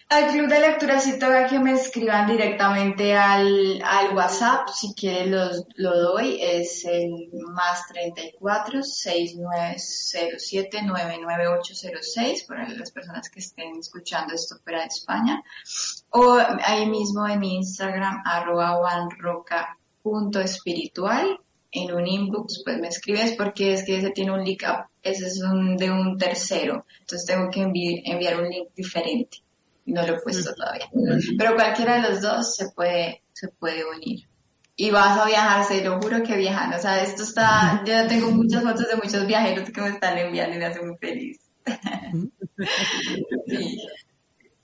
Al 0.09 0.31
club 0.31 0.47
de 0.47 0.59
lectura 0.59 0.99
sí 0.99 1.17
toca 1.17 1.47
que 1.47 1.57
me 1.57 1.73
escriban 1.73 2.27
directamente 2.27 3.15
al, 3.15 3.81
al 3.83 4.15
WhatsApp, 4.15 4.67
si 4.69 4.93
quieren 4.93 5.31
los, 5.31 5.65
lo 5.75 5.99
doy, 5.99 6.39
es 6.39 6.85
el 6.85 7.31
más 7.51 7.87
34 7.87 8.83
6907 8.83 10.83
99806 10.83 12.43
para 12.43 12.69
las 12.69 12.91
personas 12.91 13.27
que 13.29 13.39
estén 13.39 13.79
escuchando 13.79 14.35
esto 14.35 14.57
fuera 14.63 14.81
de 14.81 14.87
España, 14.87 15.41
o 16.11 16.37
ahí 16.63 16.85
mismo 16.85 17.27
en 17.27 17.39
mi 17.39 17.55
Instagram 17.55 18.21
arroba 18.25 18.79
espiritual 20.43 21.39
en 21.75 21.93
un 21.93 22.07
inbox, 22.07 22.61
pues 22.63 22.79
me 22.79 22.87
escribes 22.87 23.35
porque 23.37 23.73
es 23.73 23.83
que 23.83 23.97
ese 23.97 24.11
tiene 24.11 24.31
un 24.31 24.43
link 24.43 24.63
up, 24.63 24.87
ese 25.03 25.27
es 25.27 25.41
un, 25.41 25.77
de 25.77 25.91
un 25.91 26.17
tercero, 26.17 26.85
entonces 26.99 27.27
tengo 27.27 27.49
que 27.49 27.61
enviar 27.61 28.41
un 28.41 28.49
link 28.49 28.69
diferente. 28.75 29.39
No 29.85 30.01
lo 30.01 30.15
he 30.15 30.21
puesto 30.21 30.51
todavía. 30.55 30.89
Pero 31.37 31.53
cualquiera 31.53 32.01
de 32.01 32.09
los 32.09 32.21
dos 32.21 32.55
se 32.55 32.71
puede, 32.71 33.21
se 33.33 33.49
puede 33.49 33.83
unir. 33.85 34.27
Y 34.75 34.89
vas 34.89 35.19
a 35.19 35.27
viajar, 35.27 35.63
se 35.63 35.83
lo 35.83 36.01
juro 36.01 36.23
que 36.23 36.35
viajan. 36.35 36.73
O 36.73 36.79
sea, 36.79 37.03
esto 37.03 37.21
está, 37.21 37.83
yo 37.85 38.07
tengo 38.07 38.31
muchas 38.31 38.63
fotos 38.63 38.87
de 38.87 38.95
muchos 38.95 39.27
viajeros 39.27 39.69
que 39.69 39.81
me 39.81 39.89
están 39.89 40.17
enviando 40.17 40.55
y 40.55 40.59
me 40.59 40.65
hace 40.65 40.81
muy 40.81 40.97
feliz. 40.97 41.39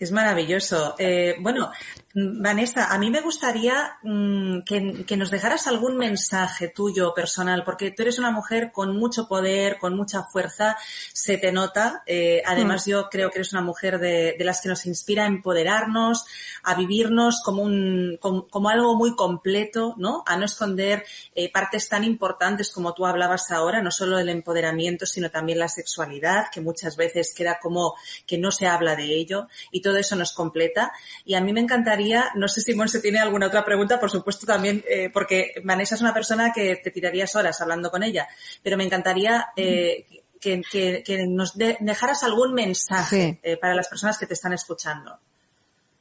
Es 0.02 0.12
maravilloso. 0.12 0.96
Eh, 0.98 1.36
bueno, 1.42 1.72
Vanessa, 2.14 2.92
a 2.92 2.98
mí 2.98 3.10
me 3.10 3.22
gustaría 3.22 3.98
mm, 4.04 4.62
que, 4.62 5.18
nos 5.18 5.32
dejaras 5.32 5.68
algún 5.68 5.98
mensaje 5.98 6.68
tuyo 6.68 7.14
personal, 7.14 7.64
porque 7.64 7.92
tú 7.92 8.02
eres 8.02 8.20
una 8.20 8.32
mujer 8.32 8.72
con 8.74 8.98
mucho 8.98 9.28
poder, 9.28 9.78
con 9.78 9.96
mucha 9.96 10.24
fuerza, 10.24 10.78
se 11.14 11.38
te 11.38 11.52
nota. 11.52 12.04
Eh, 12.06 12.42
además, 12.46 12.86
mm. 12.86 12.90
yo 12.90 13.10
creo 13.10 13.30
que 13.30 13.40
eres 13.40 13.54
una 13.54 13.62
mujer 13.62 14.00
de, 14.00 14.36
las 14.40 14.62
que 14.62 14.70
nos 14.70 14.86
inspira 14.86 15.24
a 15.24 15.28
empoderarnos, 15.28 16.26
a 16.64 16.76
vivirnos 16.76 17.42
como, 17.46 17.64
un, 17.64 18.18
como, 18.20 18.70
algo 18.70 18.96
muy 18.96 19.16
completo, 19.16 19.96
¿no? 19.98 20.24
A 20.26 20.36
no 20.36 20.46
esconder 20.46 21.06
eh, 21.34 21.52
partes 21.52 21.88
tan 21.88 22.04
importantes 22.04 22.72
como 22.72 22.94
tú 22.94 23.06
hablabas 23.06 23.52
ahora, 23.52 23.82
no 23.82 23.92
solo 23.92 24.20
el 24.20 24.30
empoderamiento, 24.30 25.06
sino 25.06 25.30
también 25.30 25.60
la 25.60 25.70
sexualidad, 25.70 26.48
que 26.52 26.60
muchas 26.60 26.98
veces 26.98 27.34
queda 27.34 27.60
como 27.62 27.94
que 28.28 28.38
no 28.38 28.52
se 28.52 28.68
habla 28.68 28.96
de 28.96 29.16
ello, 29.16 29.48
y 29.72 29.82
todo 29.82 29.98
eso 29.98 30.16
nos 30.18 30.34
completa. 30.34 30.92
Y 31.24 31.36
a 31.36 31.42
mí 31.42 31.54
me 31.54 31.62
encantaría 31.62 32.01
no 32.36 32.48
sé 32.48 32.62
si 32.62 32.74
Monse 32.74 33.00
tiene 33.00 33.20
alguna 33.20 33.48
otra 33.48 33.64
pregunta, 33.64 34.00
por 34.00 34.10
supuesto 34.10 34.46
también, 34.46 34.84
eh, 34.90 35.10
porque 35.12 35.54
Vanessa 35.64 35.96
es 35.96 36.02
una 36.02 36.14
persona 36.14 36.52
que 36.54 36.78
te 36.78 36.92
tirarías 36.92 37.36
horas 37.36 37.60
hablando 37.62 37.90
con 37.92 38.04
ella, 38.04 38.28
pero 38.64 38.78
me 38.78 38.84
encantaría 38.84 39.48
eh, 39.56 40.06
que, 40.40 41.04
que, 41.06 41.28
nos 41.28 41.56
dejaras 41.56 42.24
algún 42.24 42.54
mensaje 42.54 43.40
eh, 43.44 43.58
para 43.58 43.76
las 43.76 43.88
personas 43.88 44.18
que 44.18 44.26
te 44.26 44.34
están 44.34 44.54
escuchando. 44.54 45.20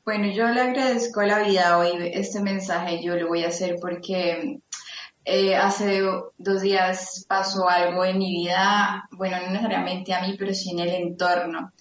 Bueno, 0.04 0.32
yo 0.32 0.48
le 0.48 0.62
agradezco 0.62 1.20
a 1.20 1.26
la 1.26 1.38
vida 1.40 1.78
hoy 1.78 2.10
este 2.14 2.40
mensaje, 2.40 3.02
yo 3.02 3.16
lo 3.16 3.28
voy 3.28 3.44
a 3.44 3.48
hacer 3.48 3.76
porque 3.80 4.60
eh, 5.24 5.54
hace 5.54 6.00
dos 6.38 6.62
días 6.62 7.26
pasó 7.28 7.68
algo 7.68 8.04
en 8.04 8.18
mi 8.18 8.32
vida, 8.32 9.06
bueno, 9.12 9.36
no 9.42 9.50
necesariamente 9.50 10.14
a 10.14 10.22
mí, 10.22 10.36
pero 10.38 10.54
sí 10.54 10.70
en 10.70 10.80
el 10.80 10.94
entorno. 10.94 11.72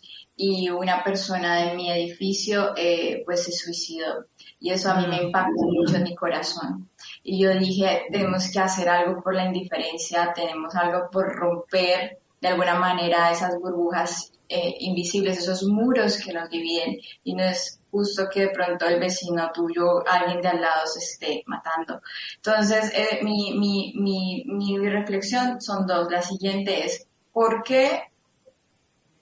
Y 0.41 0.69
una 0.69 1.03
persona 1.03 1.57
de 1.57 1.75
mi 1.75 1.91
edificio 1.91 2.71
eh, 2.77 3.23
pues 3.25 3.43
se 3.43 3.51
suicidó. 3.51 4.25
Y 4.57 4.71
eso 4.71 4.89
a 4.89 4.95
mí 4.95 5.05
me 5.05 5.21
impactó 5.23 5.63
mucho 5.63 5.97
en 5.97 6.03
mi 6.03 6.15
corazón. 6.15 6.89
Y 7.23 7.41
yo 7.43 7.53
dije, 7.59 8.03
tenemos 8.09 8.49
que 8.49 8.59
hacer 8.59 8.87
algo 8.87 9.21
por 9.21 9.35
la 9.35 9.45
indiferencia, 9.45 10.31
tenemos 10.33 10.73
algo 10.75 11.09
por 11.11 11.35
romper 11.35 12.19
de 12.39 12.47
alguna 12.47 12.75
manera 12.75 13.31
esas 13.33 13.59
burbujas 13.59 14.31
eh, 14.47 14.75
invisibles, 14.79 15.39
esos 15.39 15.63
muros 15.63 16.17
que 16.23 16.31
nos 16.31 16.49
dividen. 16.49 16.99
Y 17.25 17.33
no 17.35 17.43
es 17.43 17.81
justo 17.91 18.29
que 18.31 18.43
de 18.43 18.49
pronto 18.51 18.85
el 18.85 18.97
vecino 18.97 19.51
tuyo, 19.53 20.07
alguien 20.07 20.39
de 20.39 20.47
al 20.47 20.61
lado 20.61 20.87
se 20.87 20.99
esté 20.99 21.43
matando. 21.47 22.01
Entonces, 22.37 22.93
eh, 22.95 23.19
mi, 23.23 23.57
mi, 23.59 23.93
mi, 23.97 24.45
mi 24.47 24.77
reflexión 24.87 25.59
son 25.59 25.85
dos. 25.85 26.09
La 26.09 26.21
siguiente 26.21 26.85
es, 26.85 27.07
¿por 27.33 27.61
qué 27.63 28.03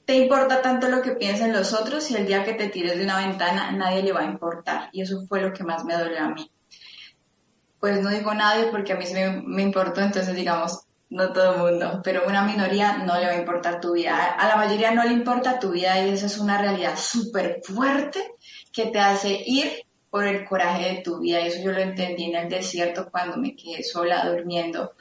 te 0.08 0.16
importa 0.16 0.62
tanto 0.62 0.88
lo 0.88 1.02
que 1.02 1.12
piensen 1.12 1.52
los 1.52 1.74
otros 1.74 2.10
y 2.10 2.16
el 2.16 2.26
día 2.26 2.46
que 2.46 2.54
te 2.54 2.70
tires 2.70 2.98
de 2.98 3.04
una 3.04 3.18
ventana 3.28 3.74
nadie 3.74 4.02
le 4.02 4.14
va 4.14 4.22
a 4.22 4.32
importar? 4.32 4.88
Y 4.94 5.02
eso 5.02 5.26
fue 5.28 5.42
lo 5.42 5.52
que 5.52 5.66
más 5.66 5.84
me 5.84 5.98
dolió 5.98 6.22
a 6.22 6.30
mí. 6.30 6.50
Pues 7.78 8.02
no 8.02 8.10
digo 8.10 8.34
nadie 8.34 8.68
porque 8.72 8.94
a 8.94 8.96
mí 8.96 9.06
sí 9.06 9.16
me, 9.46 9.62
importó, 9.62 10.00
entonces 10.00 10.34
digamos, 10.34 10.86
no 11.10 11.34
todo 11.34 11.68
el 11.68 11.74
mundo, 11.74 12.02
pero 12.06 12.26
una 12.26 12.44
minoría 12.44 13.00
no 13.00 13.20
le 13.20 13.26
va 13.26 13.34
a 13.34 13.38
importar 13.38 13.82
tu 13.82 13.96
vida. 13.96 14.32
A 14.32 14.48
la 14.48 14.56
mayoría 14.56 14.92
no 14.92 15.04
le 15.04 15.12
importa 15.12 15.60
tu 15.60 15.72
vida 15.72 16.00
y 16.00 16.12
esa 16.12 16.28
es 16.28 16.38
una 16.38 16.58
realidad 16.58 16.98
súper 16.98 17.60
fuerte 17.62 18.36
que 18.72 18.86
te 18.86 19.00
hace 19.00 19.44
ir 19.46 19.88
por 20.10 20.26
el 20.26 20.46
coraje 20.46 20.94
de 20.94 21.02
tu 21.02 21.20
vida. 21.20 21.42
Y 21.42 21.48
eso 21.48 21.62
yo 21.62 21.74
lo 21.74 21.80
entendí 21.80 22.32
en 22.32 22.36
el 22.38 22.48
desierto 22.48 23.10
cuando 23.12 23.36
me 23.36 23.58
quedé 23.58 23.84
sola 23.84 24.26
durmiendo, 24.30 24.94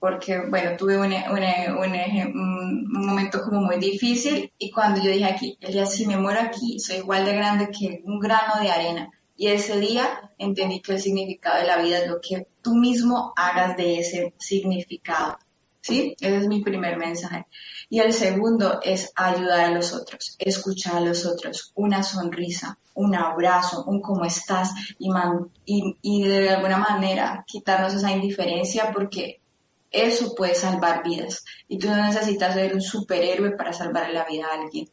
porque, 0.00 0.40
bueno, 0.48 0.76
tuve 0.76 0.96
un, 0.96 1.12
un, 1.12 3.06
momento 3.06 3.42
como 3.42 3.62
muy 3.62 3.78
difícil 3.78 4.52
y 4.58 4.70
cuando 4.70 5.02
yo 5.02 5.10
dije 5.10 5.24
aquí, 5.24 5.58
el 5.60 5.72
día 5.72 5.86
si 5.86 6.06
me 6.06 6.16
muero 6.16 6.40
aquí, 6.40 6.78
soy 6.78 6.98
igual 6.98 7.24
de 7.24 7.34
grande 7.34 7.70
que 7.70 8.02
un 8.04 8.18
grano 8.20 8.60
de 8.60 8.70
arena. 8.70 9.10
Y 9.36 9.48
ese 9.48 9.78
día 9.78 10.32
entendí 10.38 10.80
que 10.80 10.92
el 10.92 11.00
significado 11.00 11.60
de 11.60 11.66
la 11.66 11.78
vida 11.78 11.98
es 11.98 12.08
lo 12.08 12.20
que 12.20 12.46
tú 12.62 12.74
mismo 12.74 13.32
hagas 13.36 13.76
de 13.76 14.00
ese 14.00 14.34
significado. 14.38 15.38
¿Sí? 15.80 16.14
Ese 16.20 16.36
es 16.36 16.48
mi 16.48 16.60
primer 16.60 16.96
mensaje. 16.96 17.46
Y 17.88 18.00
el 18.00 18.12
segundo 18.12 18.80
es 18.82 19.12
ayudar 19.14 19.60
a 19.60 19.70
los 19.70 19.94
otros, 19.94 20.36
escuchar 20.38 20.96
a 20.96 21.00
los 21.00 21.24
otros, 21.24 21.72
una 21.76 22.02
sonrisa, 22.02 22.78
un 22.94 23.14
abrazo, 23.14 23.84
un 23.84 24.02
cómo 24.02 24.24
estás 24.24 24.72
y, 24.98 25.08
y 26.02 26.22
de 26.24 26.50
alguna 26.50 26.78
manera 26.78 27.44
quitarnos 27.46 27.94
esa 27.94 28.10
indiferencia 28.10 28.92
porque 28.92 29.40
eso 29.90 30.34
puede 30.34 30.54
salvar 30.54 31.02
vidas. 31.02 31.44
Y 31.66 31.78
tú 31.78 31.88
no 31.88 31.96
necesitas 31.96 32.54
ser 32.54 32.74
un 32.74 32.80
superhéroe 32.80 33.52
para 33.52 33.72
salvar 33.72 34.10
la 34.10 34.24
vida 34.24 34.46
a 34.46 34.62
alguien. 34.62 34.88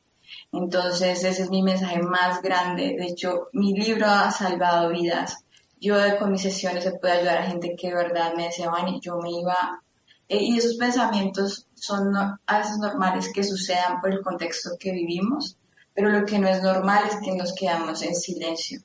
Entonces, 0.52 1.24
ese 1.24 1.44
es 1.44 1.50
mi 1.50 1.62
mensaje 1.62 2.02
más 2.02 2.42
grande. 2.42 2.96
De 2.98 3.08
hecho, 3.08 3.48
mi 3.54 3.74
libro 3.74 4.08
ha 4.08 4.32
salvado 4.32 4.90
vidas. 4.90 5.44
Yo 5.80 5.96
con 6.18 6.32
mis 6.32 6.42
sesiones 6.42 6.84
se 6.84 6.94
puede 6.94 7.20
ayudar 7.20 7.40
a 7.40 7.48
gente 7.48 7.76
que 7.76 7.90
de 7.90 7.96
verdad 7.96 8.34
me 8.36 8.46
decía, 8.46 8.72
y 8.88 9.00
yo 9.02 9.18
me 9.18 9.32
iba... 9.32 9.82
Eh, 10.28 10.42
y 10.42 10.58
esos 10.58 10.76
pensamientos 10.78 11.68
son 11.76 12.16
a 12.16 12.58
veces 12.58 12.78
normales 12.78 13.32
que 13.32 13.44
sucedan 13.44 14.02
por 14.02 14.12
el 14.12 14.22
contexto 14.22 14.72
que 14.80 14.92
vivimos, 14.92 15.58
pero 15.94 16.10
lo 16.10 16.26
que 16.26 16.40
no 16.40 16.48
es 16.48 16.64
normal 16.64 17.04
es 17.08 17.18
que 17.24 17.36
nos 17.36 17.54
quedamos 17.54 18.02
en 18.02 18.16
silencio. 18.16 18.82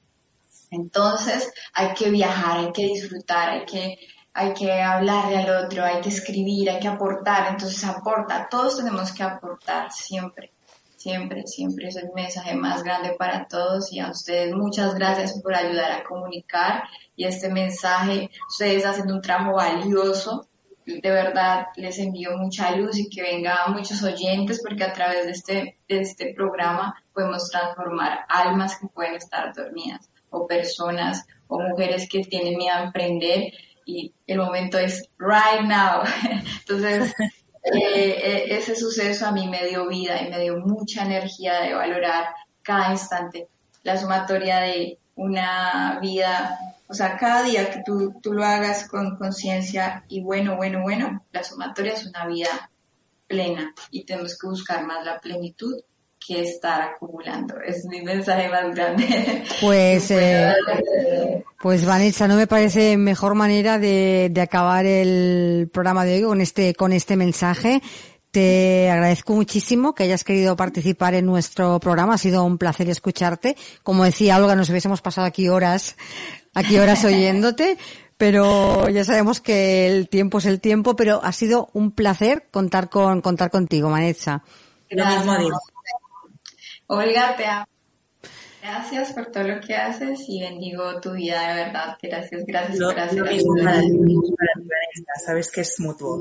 Entonces, 0.71 1.51
hay 1.73 1.95
que 1.95 2.11
viajar, 2.11 2.59
hay 2.59 2.73
que 2.73 2.87
disfrutar, 2.87 3.49
hay 3.51 3.65
que 3.65 3.99
hay 4.33 4.55
que 4.55 4.73
hablarle 4.81 5.39
al 5.39 5.65
otro, 5.65 5.85
hay 5.85 6.01
que 6.01 6.09
escribir, 6.09 6.71
hay 6.71 6.81
que 6.81 6.89
aportar, 6.89 7.49
entonces 7.51 7.85
aporta, 7.85 8.49
todos 8.51 8.77
tenemos 8.77 9.13
que 9.13 9.23
aportar 9.23 9.91
siempre 9.91 10.53
siempre, 11.01 11.47
siempre. 11.47 11.89
Es 11.89 11.97
el 11.97 12.11
mensaje 12.15 12.55
más 12.55 12.83
grande 12.83 13.15
para 13.19 13.49
todos 13.49 13.91
y 13.91 14.01
a 14.01 14.11
ustedes 14.11 14.55
muchas 14.55 14.95
gracias 14.95 15.41
por 15.41 15.55
ayudar 15.55 15.93
a 15.93 16.05
comunicar 16.05 16.85
y 17.17 17.25
este 17.25 17.49
mensaje, 17.49 18.31
ustedes 18.49 18.85
hacen 18.85 19.11
un 19.11 19.23
trabajo 19.23 19.55
valioso, 19.55 20.47
de 20.85 21.11
verdad 21.11 21.67
les 21.77 21.99
envío 21.99 22.37
mucha 22.37 22.75
luz 22.77 22.99
y 22.99 23.09
que 23.09 23.23
vengan 23.23 23.73
muchos 23.73 24.03
oyentes 24.03 24.61
porque 24.63 24.85
a 24.85 24.93
través 24.93 25.25
de 25.25 25.33
este, 25.33 25.79
de 25.89 26.01
este 26.01 26.35
programa 26.35 26.95
podemos 27.15 27.49
transformar 27.49 28.27
almas 28.29 28.77
que 28.79 28.89
pueden 28.89 29.15
estar 29.15 29.55
dormidas 29.55 30.11
o 30.31 30.47
personas 30.47 31.27
o 31.49 31.61
mujeres 31.61 32.09
que 32.11 32.25
tienen 32.25 32.59
miedo 32.59 32.75
a 32.75 32.85
emprender 32.85 33.53
y 33.91 34.15
el 34.27 34.39
momento 34.39 34.79
es 34.79 35.09
right 35.19 35.63
now. 35.63 36.03
Entonces, 36.61 37.13
eh, 37.65 38.21
eh, 38.23 38.45
ese 38.57 38.77
suceso 38.77 39.27
a 39.27 39.33
mí 39.33 39.49
me 39.49 39.67
dio 39.67 39.89
vida 39.89 40.21
y 40.23 40.31
me 40.31 40.41
dio 40.41 40.59
mucha 40.59 41.03
energía 41.05 41.61
de 41.61 41.75
valorar 41.75 42.35
cada 42.63 42.93
instante, 42.93 43.49
la 43.83 43.99
sumatoria 43.99 44.61
de 44.61 44.99
una 45.17 45.99
vida, 46.01 46.59
o 46.89 46.95
sea, 46.95 47.17
cada 47.17 47.43
día 47.43 47.71
que 47.71 47.83
tú, 47.85 48.15
tú 48.23 48.33
lo 48.33 48.45
hagas 48.45 48.89
con 48.89 49.17
conciencia 49.17 50.05
y 50.09 50.23
bueno, 50.23 50.57
bueno, 50.57 50.83
bueno, 50.83 51.25
la 51.33 51.43
sumatoria 51.43 51.95
es 51.95 52.07
una 52.07 52.27
vida 52.27 52.71
plena 53.27 53.75
y 53.91 54.05
tenemos 54.05 54.39
que 54.39 54.47
buscar 54.47 54.85
más 54.85 55.05
la 55.05 55.21
plenitud 55.21 55.83
que 56.25 56.43
estar 56.43 56.83
acumulando. 56.83 57.61
Es 57.61 57.85
mi 57.87 58.03
mensaje 58.03 58.49
más 58.49 58.75
grande. 58.75 59.45
Pues, 59.61 60.11
eh, 60.11 60.53
pues 61.61 61.85
Vanessa, 61.85 62.29
no 62.29 62.37
me 62.37 62.47
parece 62.47 62.97
mejor 62.97 63.35
manera 63.35 63.79
de, 63.79 64.29
de 64.31 64.41
acabar 64.41 64.87
el 64.87 65.69
programa 65.73 66.05
de 66.05 66.17
hoy 66.17 66.23
con 66.23 66.41
este, 66.41 66.75
con 66.75 66.93
este 66.93 67.17
mensaje. 67.17 67.81
Te 68.31 68.89
agradezco 68.89 69.35
muchísimo 69.35 69.93
que 69.93 70.05
hayas 70.05 70.23
querido 70.23 70.55
participar 70.55 71.15
en 71.15 71.27
nuestro 71.27 71.81
programa. 71.81 72.15
Ha 72.15 72.19
sido 72.19 72.45
un 72.45 72.59
placer 72.59 72.89
escucharte. 72.89 73.57
Como 73.83 74.05
decía 74.05 74.37
Olga, 74.37 74.55
nos 74.55 74.71
hubiésemos 74.71 75.03
pasado 75.03 75.27
aquí 75.27 75.49
horas, 75.49 75.97
aquí 76.55 76.79
horas 76.79 77.05
oyéndote, 77.05 77.77
pero 78.17 78.89
ya 78.89 79.05
sabemos 79.05 79.41
que 79.41 79.89
el 79.89 80.09
tiempo 80.09 80.39
es 80.39 80.47
el 80.47 80.61
tiempo, 80.61 80.95
pero 80.95 81.21
ha 81.25 81.33
sido 81.33 81.71
un 81.73 81.91
placer 81.91 82.47
contar 82.53 82.89
con, 82.89 83.21
contar 83.21 83.51
contigo, 83.51 83.91
mismo 84.91 85.37
digo. 85.39 85.59
Olga, 86.93 87.37
te 87.37 87.47
amo. 87.47 87.67
Gracias 88.61 89.13
por 89.13 89.27
todo 89.27 89.45
lo 89.45 89.61
que 89.61 89.77
haces 89.77 90.25
y 90.27 90.41
bendigo 90.41 91.01
tu 91.01 91.13
vida 91.13 91.49
de 91.49 91.65
verdad. 91.65 91.97
Gracias, 92.03 92.45
gracias 92.45 92.79
lo, 92.81 92.89
por 92.89 92.99
hacer 92.99 93.23
mismo 93.23 93.55
Sabes 95.25 95.53
que 95.53 95.61
es 95.61 95.79
mutuo. 95.79 96.21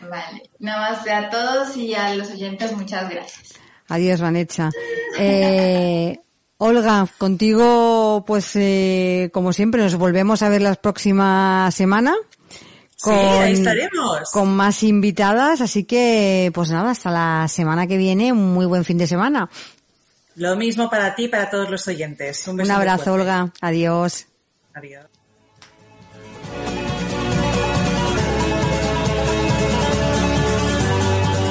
Vale. 0.00 0.42
Namaste 0.58 1.12
a 1.12 1.30
todos 1.30 1.76
y 1.76 1.94
a 1.94 2.16
los 2.16 2.32
oyentes, 2.32 2.72
muchas 2.76 3.08
gracias. 3.08 3.54
Adiós, 3.86 4.20
Vanessa. 4.20 4.70
Eh, 5.16 6.18
Olga, 6.58 7.06
contigo, 7.16 8.24
pues, 8.26 8.56
eh, 8.56 9.30
como 9.32 9.52
siempre, 9.52 9.82
nos 9.82 9.94
volvemos 9.94 10.42
a 10.42 10.48
ver 10.48 10.62
la 10.62 10.74
próxima 10.74 11.70
semana. 11.70 12.16
Con, 13.00 13.14
sí, 13.14 13.20
ahí 13.20 13.52
estaremos. 13.52 14.30
Con 14.32 14.54
más 14.54 14.82
invitadas, 14.82 15.60
así 15.60 15.84
que, 15.84 16.50
pues 16.54 16.70
nada, 16.70 16.90
hasta 16.90 17.10
la 17.10 17.48
semana 17.48 17.86
que 17.86 17.96
viene, 17.96 18.32
un 18.32 18.52
muy 18.52 18.66
buen 18.66 18.84
fin 18.84 18.98
de 18.98 19.06
semana. 19.06 19.48
Lo 20.36 20.56
mismo 20.56 20.88
para 20.88 21.14
ti 21.14 21.24
y 21.24 21.28
para 21.28 21.50
todos 21.50 21.70
los 21.70 21.86
oyentes. 21.88 22.46
Un, 22.46 22.60
un 22.60 22.70
abrazo, 22.70 23.12
Olga. 23.12 23.52
Adiós. 23.60 24.26
Adiós. 24.74 25.09